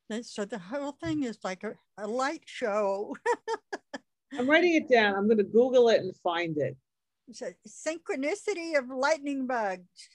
And 0.09 0.25
so 0.25 0.45
the 0.45 0.59
whole 0.59 0.91
thing 0.91 1.23
is 1.23 1.39
like 1.43 1.63
a, 1.63 1.73
a 1.97 2.07
light 2.07 2.43
show. 2.45 3.15
I'm 4.37 4.49
writing 4.49 4.75
it 4.75 4.89
down. 4.89 5.15
I'm 5.15 5.25
going 5.25 5.37
to 5.37 5.43
Google 5.43 5.89
it 5.89 6.01
and 6.01 6.15
find 6.17 6.57
it. 6.57 6.75
It's 7.27 7.41
a 7.41 7.55
synchronicity 7.67 8.77
of 8.77 8.89
lightning 8.89 9.47
bugs. 9.47 10.09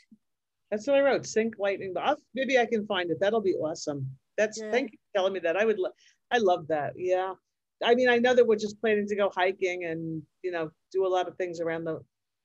That's 0.71 0.87
what 0.87 0.97
I 0.97 1.01
wrote. 1.01 1.27
Sync 1.27 1.55
lightning 1.59 1.93
bugs. 1.93 2.23
Maybe 2.35 2.59
I 2.59 2.67
can 2.67 2.87
find 2.87 3.11
it. 3.11 3.19
That'll 3.21 3.41
be 3.41 3.55
awesome. 3.55 4.09
That's 4.39 4.61
yeah. 4.61 4.71
thank 4.71 4.93
you 4.93 4.99
for 4.99 5.19
telling 5.19 5.33
me 5.33 5.41
that. 5.41 5.57
I 5.57 5.65
would. 5.65 5.79
Lo- 5.79 5.91
I 6.31 6.39
love 6.39 6.67
that. 6.69 6.93
Yeah. 6.97 7.35
I 7.83 7.95
mean, 7.95 8.09
I 8.09 8.19
know 8.19 8.35
that 8.35 8.47
we're 8.47 8.57
just 8.57 8.81
planning 8.81 9.07
to 9.09 9.17
go 9.17 9.31
hiking 9.35 9.85
and 9.85 10.23
you 10.43 10.53
know 10.53 10.71
do 10.93 11.07
a 11.07 11.09
lot 11.09 11.29
of 11.29 11.37
things 11.37 11.61
around 11.61 11.85
the 11.85 12.01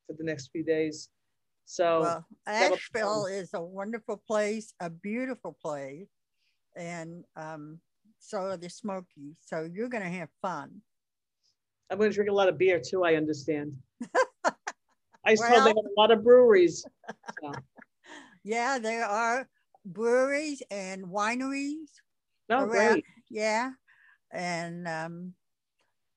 for 0.08 0.14
the 0.18 0.24
next 0.24 0.50
few 0.52 0.64
days. 0.64 1.10
So 1.66 2.02
well, 2.02 2.26
Asheville 2.48 3.26
is 3.26 3.54
a 3.54 3.62
wonderful 3.62 4.22
place, 4.28 4.74
a 4.80 4.90
beautiful 4.90 5.58
place, 5.62 6.08
and 6.76 7.26
um, 7.36 7.80
so 8.20 8.40
are 8.40 8.58
the 8.58 8.70
Smokies. 8.70 9.38
So 9.42 9.68
you're 9.72 9.90
going 9.90 10.04
to 10.04 10.10
have 10.10 10.30
fun. 10.42 10.82
I'm 11.90 11.98
going 11.98 12.10
to 12.10 12.16
drink 12.16 12.30
a 12.30 12.34
lot 12.34 12.50
of 12.50 12.58
beer 12.58 12.80
too. 12.84 13.04
I 13.04 13.16
understand. 13.16 13.74
I 14.46 14.52
well, 15.26 15.38
saw 15.38 15.64
they 15.64 15.70
have 15.70 15.78
a 15.78 16.00
lot 16.00 16.12
of 16.12 16.24
breweries. 16.24 16.86
So. 17.42 17.52
Yeah, 18.46 18.78
there 18.80 19.06
are 19.06 19.50
breweries 19.84 20.62
and 20.70 21.06
wineries. 21.06 21.89
Oh, 22.50 22.64
around. 22.64 22.70
great! 22.70 23.06
Yeah, 23.30 23.72
and 24.32 24.88
um, 24.88 25.34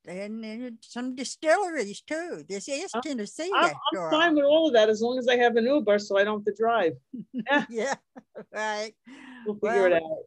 and, 0.07 0.45
and 0.45 0.79
some 0.83 1.15
distilleries 1.15 2.03
too. 2.03 2.45
This 2.47 2.69
is 2.69 2.93
Tennessee. 3.03 3.51
I'm, 3.55 3.73
I'm 3.95 4.11
fine 4.11 4.35
with 4.35 4.45
all 4.45 4.69
of 4.69 4.75
that 4.75 4.91
as 4.91 5.01
long 5.01 5.19
as 5.19 5.27
I 5.27 5.37
have 5.37 5.57
an 5.57 5.65
Uber, 5.65 5.99
so 5.99 6.19
I 6.19 6.25
don't 6.25 6.41
have 6.41 6.55
to 6.55 6.63
drive. 6.63 6.93
yeah, 7.71 7.95
right. 8.55 8.93
We'll 9.47 9.55
figure 9.55 9.83
well, 9.83 9.85
it 9.87 9.93
out. 9.95 10.19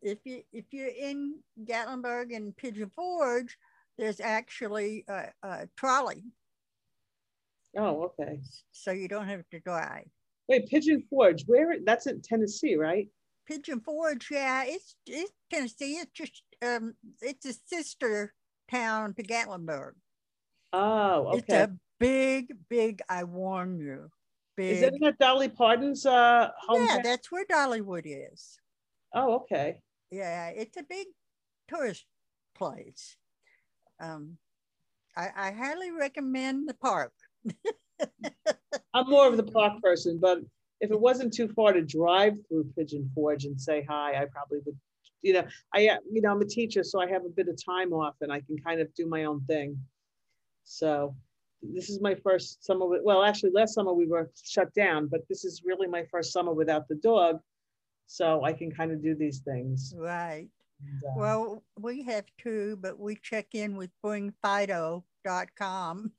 If 0.00 0.18
you 0.24 0.42
if 0.52 0.66
you're 0.70 0.86
in 0.86 1.40
Gatlinburg 1.64 2.34
and 2.36 2.56
Pigeon 2.56 2.90
Forge, 2.94 3.58
there's 3.98 4.20
actually 4.20 5.04
a, 5.08 5.30
a 5.42 5.68
trolley. 5.76 6.22
Oh, 7.76 8.12
okay. 8.20 8.40
So 8.70 8.92
you 8.92 9.08
don't 9.08 9.26
have 9.26 9.42
to 9.50 9.58
drive. 9.58 10.06
Wait, 10.48 10.66
Pigeon 10.66 11.02
Forge, 11.10 11.44
where? 11.46 11.76
That's 11.84 12.06
in 12.06 12.22
Tennessee, 12.22 12.76
right? 12.76 13.08
Pigeon 13.46 13.80
Forge, 13.80 14.28
yeah, 14.30 14.64
it's 14.66 14.96
it's 15.06 15.32
Tennessee. 15.50 15.96
It's 15.96 16.12
just 16.12 16.42
um, 16.62 16.94
it's 17.20 17.46
a 17.46 17.52
sister 17.52 18.34
town 18.70 19.14
to 19.14 19.22
Gatlinburg. 19.22 19.92
Oh, 20.72 21.28
okay. 21.28 21.38
It's 21.38 21.52
a 21.52 21.72
big, 22.00 22.54
big. 22.68 23.02
I 23.08 23.24
warn 23.24 23.78
you. 23.78 24.08
Big. 24.56 24.72
Is 24.72 24.80
that 24.80 25.06
at 25.06 25.18
Dolly 25.18 25.48
Parton's 25.48 26.04
uh, 26.04 26.50
home? 26.60 26.86
Yeah, 26.88 27.00
that's 27.02 27.30
where 27.30 27.44
Dollywood 27.46 28.04
is. 28.04 28.58
Oh, 29.14 29.36
okay. 29.36 29.80
Yeah, 30.10 30.48
it's 30.48 30.76
a 30.76 30.82
big 30.82 31.06
tourist 31.68 32.04
place. 32.54 33.16
Um, 34.00 34.38
I, 35.16 35.28
I 35.36 35.52
highly 35.52 35.90
recommend 35.90 36.68
the 36.68 36.74
park. 36.74 37.12
I'm 38.94 39.08
more 39.08 39.28
of 39.28 39.36
the 39.36 39.44
park 39.44 39.80
person, 39.82 40.18
but 40.20 40.38
if 40.80 40.90
it 40.90 41.00
wasn't 41.00 41.32
too 41.32 41.48
far 41.48 41.72
to 41.72 41.82
drive 41.82 42.34
through 42.48 42.72
Pigeon 42.76 43.10
Forge 43.14 43.44
and 43.44 43.60
say 43.60 43.84
hi, 43.88 44.20
I 44.20 44.26
probably 44.26 44.58
would 44.64 44.76
you 45.22 45.32
know, 45.32 45.44
I, 45.74 45.88
uh, 45.88 45.96
you 46.10 46.20
know, 46.20 46.30
I'm 46.30 46.40
a 46.40 46.46
teacher, 46.46 46.84
so 46.84 47.00
I 47.00 47.08
have 47.08 47.24
a 47.24 47.28
bit 47.28 47.48
of 47.48 47.58
time 47.62 47.92
off 47.92 48.14
and 48.20 48.32
I 48.32 48.40
can 48.40 48.56
kind 48.58 48.80
of 48.80 48.92
do 48.94 49.06
my 49.06 49.24
own 49.24 49.42
thing. 49.46 49.78
So 50.64 51.14
this 51.62 51.90
is 51.90 52.00
my 52.00 52.14
first 52.14 52.64
summer. 52.64 52.86
With, 52.86 53.02
well, 53.02 53.24
actually, 53.24 53.50
last 53.50 53.74
summer 53.74 53.92
we 53.92 54.06
were 54.06 54.30
shut 54.42 54.72
down, 54.74 55.08
but 55.08 55.26
this 55.28 55.44
is 55.44 55.62
really 55.64 55.88
my 55.88 56.04
first 56.10 56.32
summer 56.32 56.52
without 56.52 56.88
the 56.88 56.96
dog. 56.96 57.40
So 58.06 58.44
I 58.44 58.52
can 58.52 58.70
kind 58.70 58.92
of 58.92 59.02
do 59.02 59.14
these 59.14 59.40
things. 59.40 59.94
Right. 59.96 60.48
And, 60.80 61.02
uh, 61.04 61.14
well, 61.16 61.64
we 61.78 62.02
have 62.04 62.24
two, 62.38 62.78
but 62.80 62.98
we 62.98 63.16
check 63.16 63.54
in 63.54 63.76
with 63.76 63.90
bringfido.com. 64.04 66.12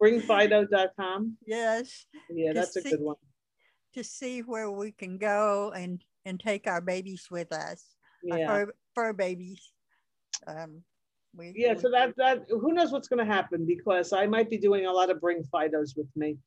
bringfido.com? 0.00 1.36
Yes. 1.46 2.06
Yeah, 2.30 2.52
that's 2.52 2.76
a 2.76 2.82
good 2.82 3.00
one. 3.00 3.16
To 3.94 4.04
see 4.04 4.40
where 4.40 4.70
we 4.70 4.92
can 4.92 5.18
go 5.18 5.72
and 5.74 6.02
and 6.24 6.38
take 6.38 6.66
our 6.66 6.80
babies 6.80 7.28
with 7.30 7.52
us 7.52 7.84
yeah. 8.22 8.46
fur, 8.46 8.72
fur 8.94 9.12
babies. 9.12 9.72
Um, 10.46 10.82
we, 11.36 11.52
yeah, 11.54 11.74
we, 11.74 11.80
so 11.80 11.90
that 11.90 12.14
that 12.16 12.46
who 12.48 12.72
knows 12.72 12.90
what's 12.90 13.08
going 13.08 13.24
to 13.24 13.32
happen 13.32 13.66
because 13.66 14.12
I 14.12 14.26
might 14.26 14.50
be 14.50 14.58
doing 14.58 14.86
a 14.86 14.92
lot 14.92 15.10
of 15.10 15.20
bring 15.20 15.42
Fidos 15.42 15.96
with 15.96 16.08
me. 16.16 16.38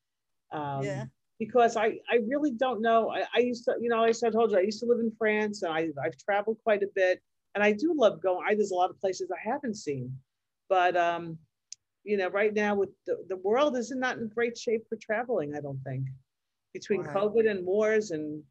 Um, 0.52 0.82
yeah. 0.82 1.04
Because 1.38 1.76
I, 1.76 1.98
I 2.08 2.20
really 2.28 2.52
don't 2.52 2.82
know. 2.82 3.10
I, 3.10 3.24
I 3.34 3.40
used 3.40 3.64
to, 3.64 3.74
you 3.80 3.88
know, 3.88 4.04
I 4.04 4.12
said, 4.12 4.32
told 4.32 4.52
you, 4.52 4.58
I 4.58 4.62
used 4.62 4.78
to 4.80 4.86
live 4.86 5.00
in 5.00 5.10
France 5.18 5.62
and 5.62 5.72
I, 5.72 5.88
I've 6.04 6.16
traveled 6.16 6.58
quite 6.62 6.84
a 6.84 6.88
bit 6.94 7.20
and 7.54 7.64
I 7.64 7.72
do 7.72 7.94
love 7.96 8.22
going. 8.22 8.44
I, 8.48 8.54
there's 8.54 8.70
a 8.70 8.76
lot 8.76 8.90
of 8.90 9.00
places 9.00 9.28
I 9.32 9.50
haven't 9.50 9.74
seen, 9.74 10.16
but, 10.68 10.96
um, 10.96 11.38
you 12.04 12.16
know, 12.16 12.28
right 12.28 12.52
now 12.52 12.74
with 12.74 12.90
the, 13.06 13.16
the 13.28 13.36
world 13.36 13.76
is 13.76 13.90
not 13.90 14.18
in 14.18 14.28
great 14.28 14.58
shape 14.58 14.82
for 14.88 14.96
traveling, 14.96 15.54
I 15.54 15.60
don't 15.60 15.80
think. 15.84 16.06
Between 16.72 17.02
right. 17.02 17.14
COVID 17.14 17.48
and 17.50 17.64
wars 17.64 18.10
and 18.10 18.42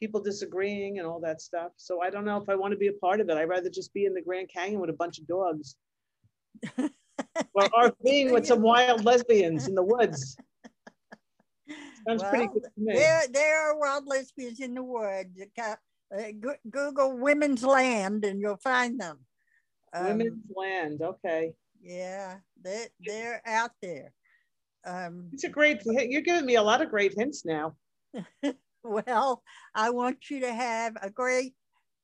people 0.00 0.20
disagreeing 0.20 0.98
and 0.98 1.06
all 1.06 1.20
that 1.20 1.40
stuff. 1.40 1.72
So 1.76 2.02
I 2.02 2.10
don't 2.10 2.24
know 2.24 2.36
if 2.36 2.48
I 2.48 2.54
want 2.54 2.72
to 2.72 2.78
be 2.78 2.88
a 2.88 2.92
part 2.92 3.20
of 3.20 3.28
it. 3.28 3.36
I'd 3.36 3.48
rather 3.48 3.70
just 3.70 3.92
be 3.94 4.04
in 4.04 4.14
the 4.14 4.22
Grand 4.22 4.48
Canyon 4.48 4.80
with 4.80 4.90
a 4.90 4.94
bunch 4.94 5.18
of 5.18 5.26
dogs. 5.26 5.76
or, 6.78 7.68
or 7.74 7.94
being 8.04 8.32
with 8.32 8.46
some 8.46 8.62
wild 8.62 9.04
lesbians 9.04 9.68
in 9.68 9.74
the 9.74 9.82
woods. 9.82 10.36
Sounds 12.06 12.22
well, 12.22 12.30
pretty 12.30 12.46
good 12.46 12.62
to 12.62 12.70
me. 12.76 12.94
There, 12.94 13.22
there 13.32 13.70
are 13.70 13.78
wild 13.78 14.06
lesbians 14.06 14.60
in 14.60 14.74
the 14.74 14.82
woods. 14.82 15.28
Uh, 15.58 16.22
Google 16.70 17.18
women's 17.18 17.62
land 17.62 18.24
and 18.24 18.40
you'll 18.40 18.56
find 18.56 19.00
them. 19.00 19.18
Um, 19.92 20.06
women's 20.06 20.44
land, 20.54 21.02
okay. 21.02 21.52
Yeah, 21.80 22.38
they, 22.62 22.86
they're 23.00 23.42
out 23.46 23.70
there. 23.82 24.12
Um, 24.86 25.28
it's 25.32 25.44
a 25.44 25.48
great, 25.48 25.82
you're 25.84 26.22
giving 26.22 26.46
me 26.46 26.56
a 26.56 26.62
lot 26.62 26.82
of 26.82 26.90
great 26.90 27.14
hints 27.16 27.44
now. 27.44 27.76
well, 28.82 29.42
I 29.74 29.90
want 29.90 30.30
you 30.30 30.40
to 30.40 30.52
have 30.52 30.94
a 31.02 31.10
great 31.10 31.54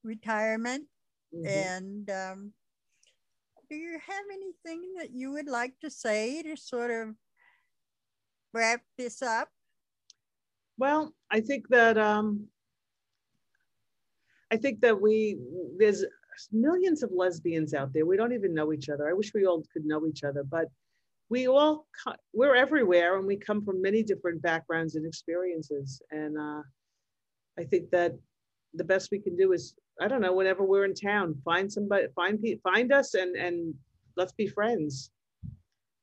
retirement. 0.03 0.87
Mm-hmm. 1.35 1.47
And 1.47 2.11
um, 2.11 2.53
do 3.69 3.77
you 3.77 3.99
have 4.07 4.25
anything 4.33 4.95
that 4.99 5.11
you 5.13 5.33
would 5.33 5.49
like 5.49 5.75
to 5.81 5.91
say 5.91 6.43
to 6.43 6.57
sort 6.57 6.91
of 6.91 7.15
wrap 8.53 8.83
this 8.97 9.23
up? 9.23 9.49
Well, 10.79 11.15
I 11.31 11.41
think 11.41 11.69
that 11.69 11.99
um, 11.99 12.47
I 14.51 14.57
think 14.57 14.81
that 14.83 15.01
we 15.01 15.39
there's 15.79 16.05
millions 16.53 17.03
of 17.03 17.11
lesbians 17.13 17.75
out 17.75 17.93
there. 17.93 18.07
We 18.07 18.17
don't 18.17 18.33
even 18.33 18.55
know 18.55 18.73
each 18.73 18.89
other. 18.89 19.09
I 19.09 19.13
wish 19.13 19.33
we 19.35 19.47
all 19.47 19.63
could 19.73 19.85
know 19.85 20.07
each 20.07 20.25
other, 20.25 20.45
but 20.45 20.69
we 21.31 21.49
all 21.49 21.87
we're 22.33 22.55
everywhere 22.55 23.17
and 23.19 23.27
we 23.27 23.37
come 23.37 23.65
from 23.65 23.81
many 23.81 24.03
different 24.03 24.43
backgrounds 24.43 24.95
and 24.95 25.07
experiences 25.07 26.01
and 26.11 26.37
uh, 26.39 26.63
i 27.59 27.65
think 27.65 27.91
that 27.91 28.13
the 28.75 28.85
best 28.85 29.11
we 29.11 29.19
can 29.19 29.37
do 29.37 29.53
is 29.53 29.75
i 30.01 30.09
don't 30.09 30.21
know 30.21 30.35
whenever 30.35 30.65
we're 30.65 30.85
in 30.85 30.95
town 30.95 31.35
find 31.45 31.73
somebody 31.73 32.07
find 32.15 32.45
find 32.63 32.93
us 32.93 33.15
and 33.15 33.37
and 33.37 33.75
let's 34.17 34.33
be 34.33 34.47
friends 34.47 35.11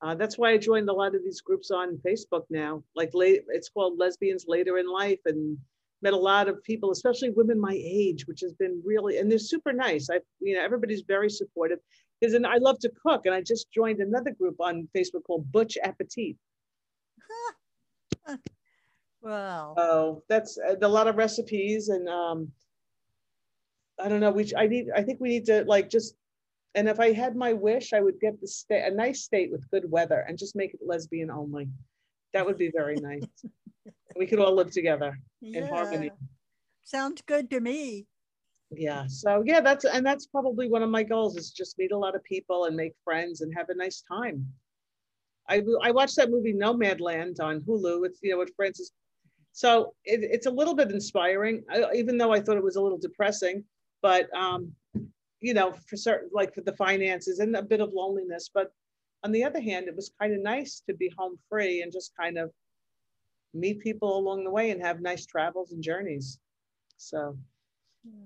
uh, 0.02 0.16
that's 0.16 0.38
why 0.38 0.52
i 0.52 0.58
joined 0.58 0.90
a 0.90 0.94
lot 0.94 1.16
of 1.16 1.24
these 1.24 1.42
groups 1.42 1.70
on 1.72 2.00
facebook 2.06 2.44
now 2.50 2.84
like 2.96 3.12
late 3.14 3.44
it's 3.50 3.70
called 3.70 4.00
lesbians 4.00 4.46
later 4.48 4.80
in 4.80 4.88
life 4.90 5.20
and 5.26 5.58
met 6.02 6.14
a 6.14 6.18
lot 6.18 6.48
of 6.48 6.64
people 6.64 6.92
especially 6.92 7.30
women 7.30 7.60
my 7.60 7.80
age 7.84 8.26
which 8.28 8.42
has 8.42 8.54
been 8.54 8.82
really 8.86 9.18
and 9.18 9.32
they're 9.32 9.40
super 9.40 9.72
nice 9.72 10.10
i 10.10 10.20
you 10.40 10.56
know 10.56 10.64
everybody's 10.64 11.04
very 11.08 11.30
supportive 11.30 11.80
because 12.22 12.36
I 12.36 12.58
love 12.58 12.80
to 12.80 12.92
cook, 13.04 13.26
and 13.26 13.34
I 13.34 13.42
just 13.42 13.72
joined 13.72 14.00
another 14.00 14.32
group 14.32 14.56
on 14.60 14.88
Facebook 14.96 15.24
called 15.24 15.52
Butch 15.52 15.78
Appetit. 15.84 16.36
wow. 19.22 19.74
oh, 19.76 20.24
that's 20.30 20.58
uh, 20.58 20.76
a 20.82 20.88
lot 20.88 21.08
of 21.08 21.16
recipes, 21.16 21.90
and 21.90 22.08
um, 22.08 22.52
I 24.00 24.08
don't 24.08 24.20
know. 24.20 24.32
We 24.32 24.52
I 24.56 24.68
need. 24.68 24.88
I 24.96 25.02
think 25.02 25.20
we 25.20 25.30
need 25.30 25.46
to 25.46 25.64
like 25.66 25.90
just. 25.90 26.16
And 26.74 26.88
if 26.88 27.02
I 27.02 27.12
had 27.12 27.36
my 27.36 27.52
wish, 27.52 27.92
I 27.92 28.00
would 28.00 28.18
get 28.22 28.40
the 28.40 28.48
state 28.48 28.86
a 28.86 28.96
nice 28.96 29.24
state 29.24 29.52
with 29.52 29.70
good 29.72 29.90
weather 29.92 30.24
and 30.26 30.38
just 30.38 30.56
make 30.56 30.74
it 30.74 30.80
lesbian 30.86 31.30
only. 31.30 31.68
That 32.34 32.46
would 32.46 32.58
be 32.58 32.72
very 32.74 32.96
nice. 32.96 33.26
we 34.16 34.28
could 34.28 34.40
all 34.40 34.54
live 34.54 34.72
together 34.72 35.18
in 35.42 35.68
harmony. 35.68 36.12
Sounds 36.84 37.22
good 37.26 37.50
to 37.52 37.60
me. 37.60 38.06
Yeah. 38.72 39.06
So 39.08 39.44
yeah, 39.46 39.62
that's 39.62 39.86
and 39.86 40.06
that's 40.06 40.28
probably 40.28 40.70
one 40.70 40.84
of 40.84 40.90
my 40.90 41.04
goals 41.04 41.38
is 41.38 41.52
just 41.52 41.78
meet 41.78 41.92
a 41.92 41.98
lot 41.98 42.16
of 42.16 42.24
people 42.24 42.66
and 42.66 42.76
make 42.76 42.94
friends 43.04 43.42
and 43.42 43.54
have 43.56 43.70
a 43.70 43.76
nice 43.76 44.04
time. 44.08 44.48
I 45.50 45.62
I 45.82 45.92
watched 45.92 46.16
that 46.16 46.32
movie 46.32 46.54
Nomadland 46.54 47.40
on 47.42 47.62
Hulu. 47.62 48.06
It's 48.06 48.20
you 48.22 48.32
know 48.32 48.40
with 48.40 48.54
Frances. 48.56 48.92
So 49.54 49.94
it, 50.06 50.22
it's 50.24 50.46
a 50.46 50.52
little 50.52 50.74
bit 50.74 50.92
inspiring, 50.92 51.64
I, 51.70 51.92
even 51.94 52.18
though 52.18 52.32
I 52.32 52.40
thought 52.40 52.56
it 52.56 52.64
was 52.64 52.78
a 52.78 52.82
little 52.82 52.98
depressing. 52.98 53.66
But 54.02 54.34
um, 54.36 54.72
you 55.42 55.54
know, 55.54 55.74
for 55.88 55.98
certain 55.98 56.30
like 56.34 56.54
for 56.54 56.62
the 56.62 56.76
finances 56.76 57.40
and 57.40 57.56
a 57.56 57.62
bit 57.62 57.82
of 57.82 57.92
loneliness. 57.94 58.50
But 58.54 58.72
on 59.24 59.32
the 59.32 59.44
other 59.44 59.60
hand, 59.60 59.88
it 59.88 59.96
was 59.96 60.12
kind 60.20 60.34
of 60.34 60.42
nice 60.42 60.82
to 60.88 60.96
be 60.96 61.12
home 61.18 61.38
free 61.50 61.82
and 61.82 61.92
just 61.92 62.16
kind 62.16 62.38
of 62.38 62.52
meet 63.54 63.80
people 63.80 64.18
along 64.18 64.44
the 64.44 64.52
way 64.52 64.72
and 64.72 64.82
have 64.82 65.02
nice 65.02 65.26
travels 65.26 65.72
and 65.72 65.84
journeys. 65.84 66.40
So 66.98 67.38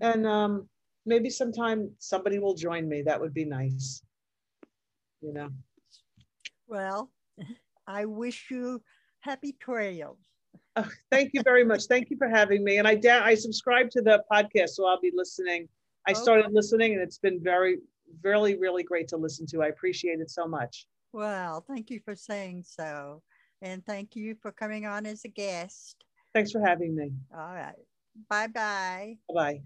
and 0.01 0.26
um, 0.26 0.67
maybe 1.05 1.30
sometime 1.30 1.91
somebody 1.99 2.39
will 2.39 2.53
join 2.53 2.88
me. 2.88 3.01
That 3.01 3.19
would 3.19 3.34
be 3.34 3.45
nice. 3.45 4.03
You 5.21 5.34
know. 5.34 5.49
Well, 6.67 7.11
I 7.88 8.05
wish 8.05 8.47
you 8.49 8.82
happy 9.19 9.53
trails. 9.59 10.19
Oh, 10.76 10.89
thank 11.11 11.32
you 11.34 11.41
very 11.43 11.63
much. 11.63 11.86
Thank 11.86 12.09
you 12.09 12.17
for 12.17 12.28
having 12.28 12.63
me. 12.63 12.78
And 12.78 12.88
I 12.88 12.95
da- 12.95 13.23
I 13.23 13.36
subscribe 13.36 13.89
to 13.91 14.01
the 14.01 14.23
podcast, 14.32 14.69
so 14.69 14.86
I'll 14.86 14.99
be 14.99 15.11
listening. 15.15 15.67
I 16.07 16.11
Okay. 16.11 16.21
started 16.21 16.51
listening, 16.51 16.93
and 16.93 17.01
it's 17.01 17.17
been 17.17 17.39
very, 17.41 17.78
really, 18.23 18.57
really 18.57 18.84
great 18.84 19.07
to 19.09 19.17
listen 19.17 19.45
to. 19.47 19.63
I 19.63 19.67
appreciate 19.67 20.19
it 20.19 20.30
so 20.30 20.47
much. 20.47 20.88
Well, 21.13 21.63
thank 21.67 21.89
you 21.89 22.01
for 22.03 22.15
saying 22.15 22.63
so. 22.67 23.23
And 23.66 23.84
thank 23.84 24.16
you 24.16 24.36
for 24.36 24.51
coming 24.51 24.86
on 24.86 25.07
as 25.07 25.26
a 25.26 25.28
guest. 25.28 26.05
Thanks 26.36 26.51
for 26.51 26.61
having 26.61 26.95
me. 26.95 27.11
All 27.36 27.55
right. 27.55 27.74
Bye 28.30 28.45
bye. 28.45 29.18
Bye 29.34 29.61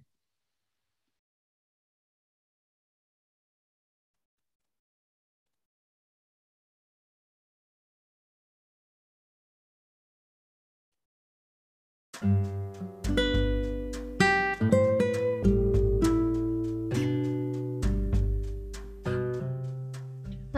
bye. 12.22 12.59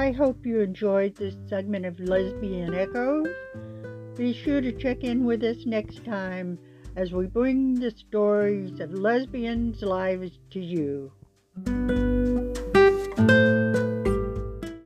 I 0.01 0.11
hope 0.11 0.47
you 0.47 0.61
enjoyed 0.61 1.15
this 1.15 1.35
segment 1.47 1.85
of 1.85 1.99
Lesbian 1.99 2.73
Echoes. 2.73 3.27
Be 4.17 4.33
sure 4.33 4.59
to 4.59 4.71
check 4.71 5.03
in 5.03 5.25
with 5.25 5.43
us 5.43 5.67
next 5.67 6.03
time 6.03 6.57
as 6.95 7.13
we 7.13 7.27
bring 7.27 7.75
the 7.75 7.91
stories 7.91 8.79
of 8.79 8.95
lesbians' 8.95 9.83
lives 9.83 10.39
to 10.53 10.59
you. 10.59 11.11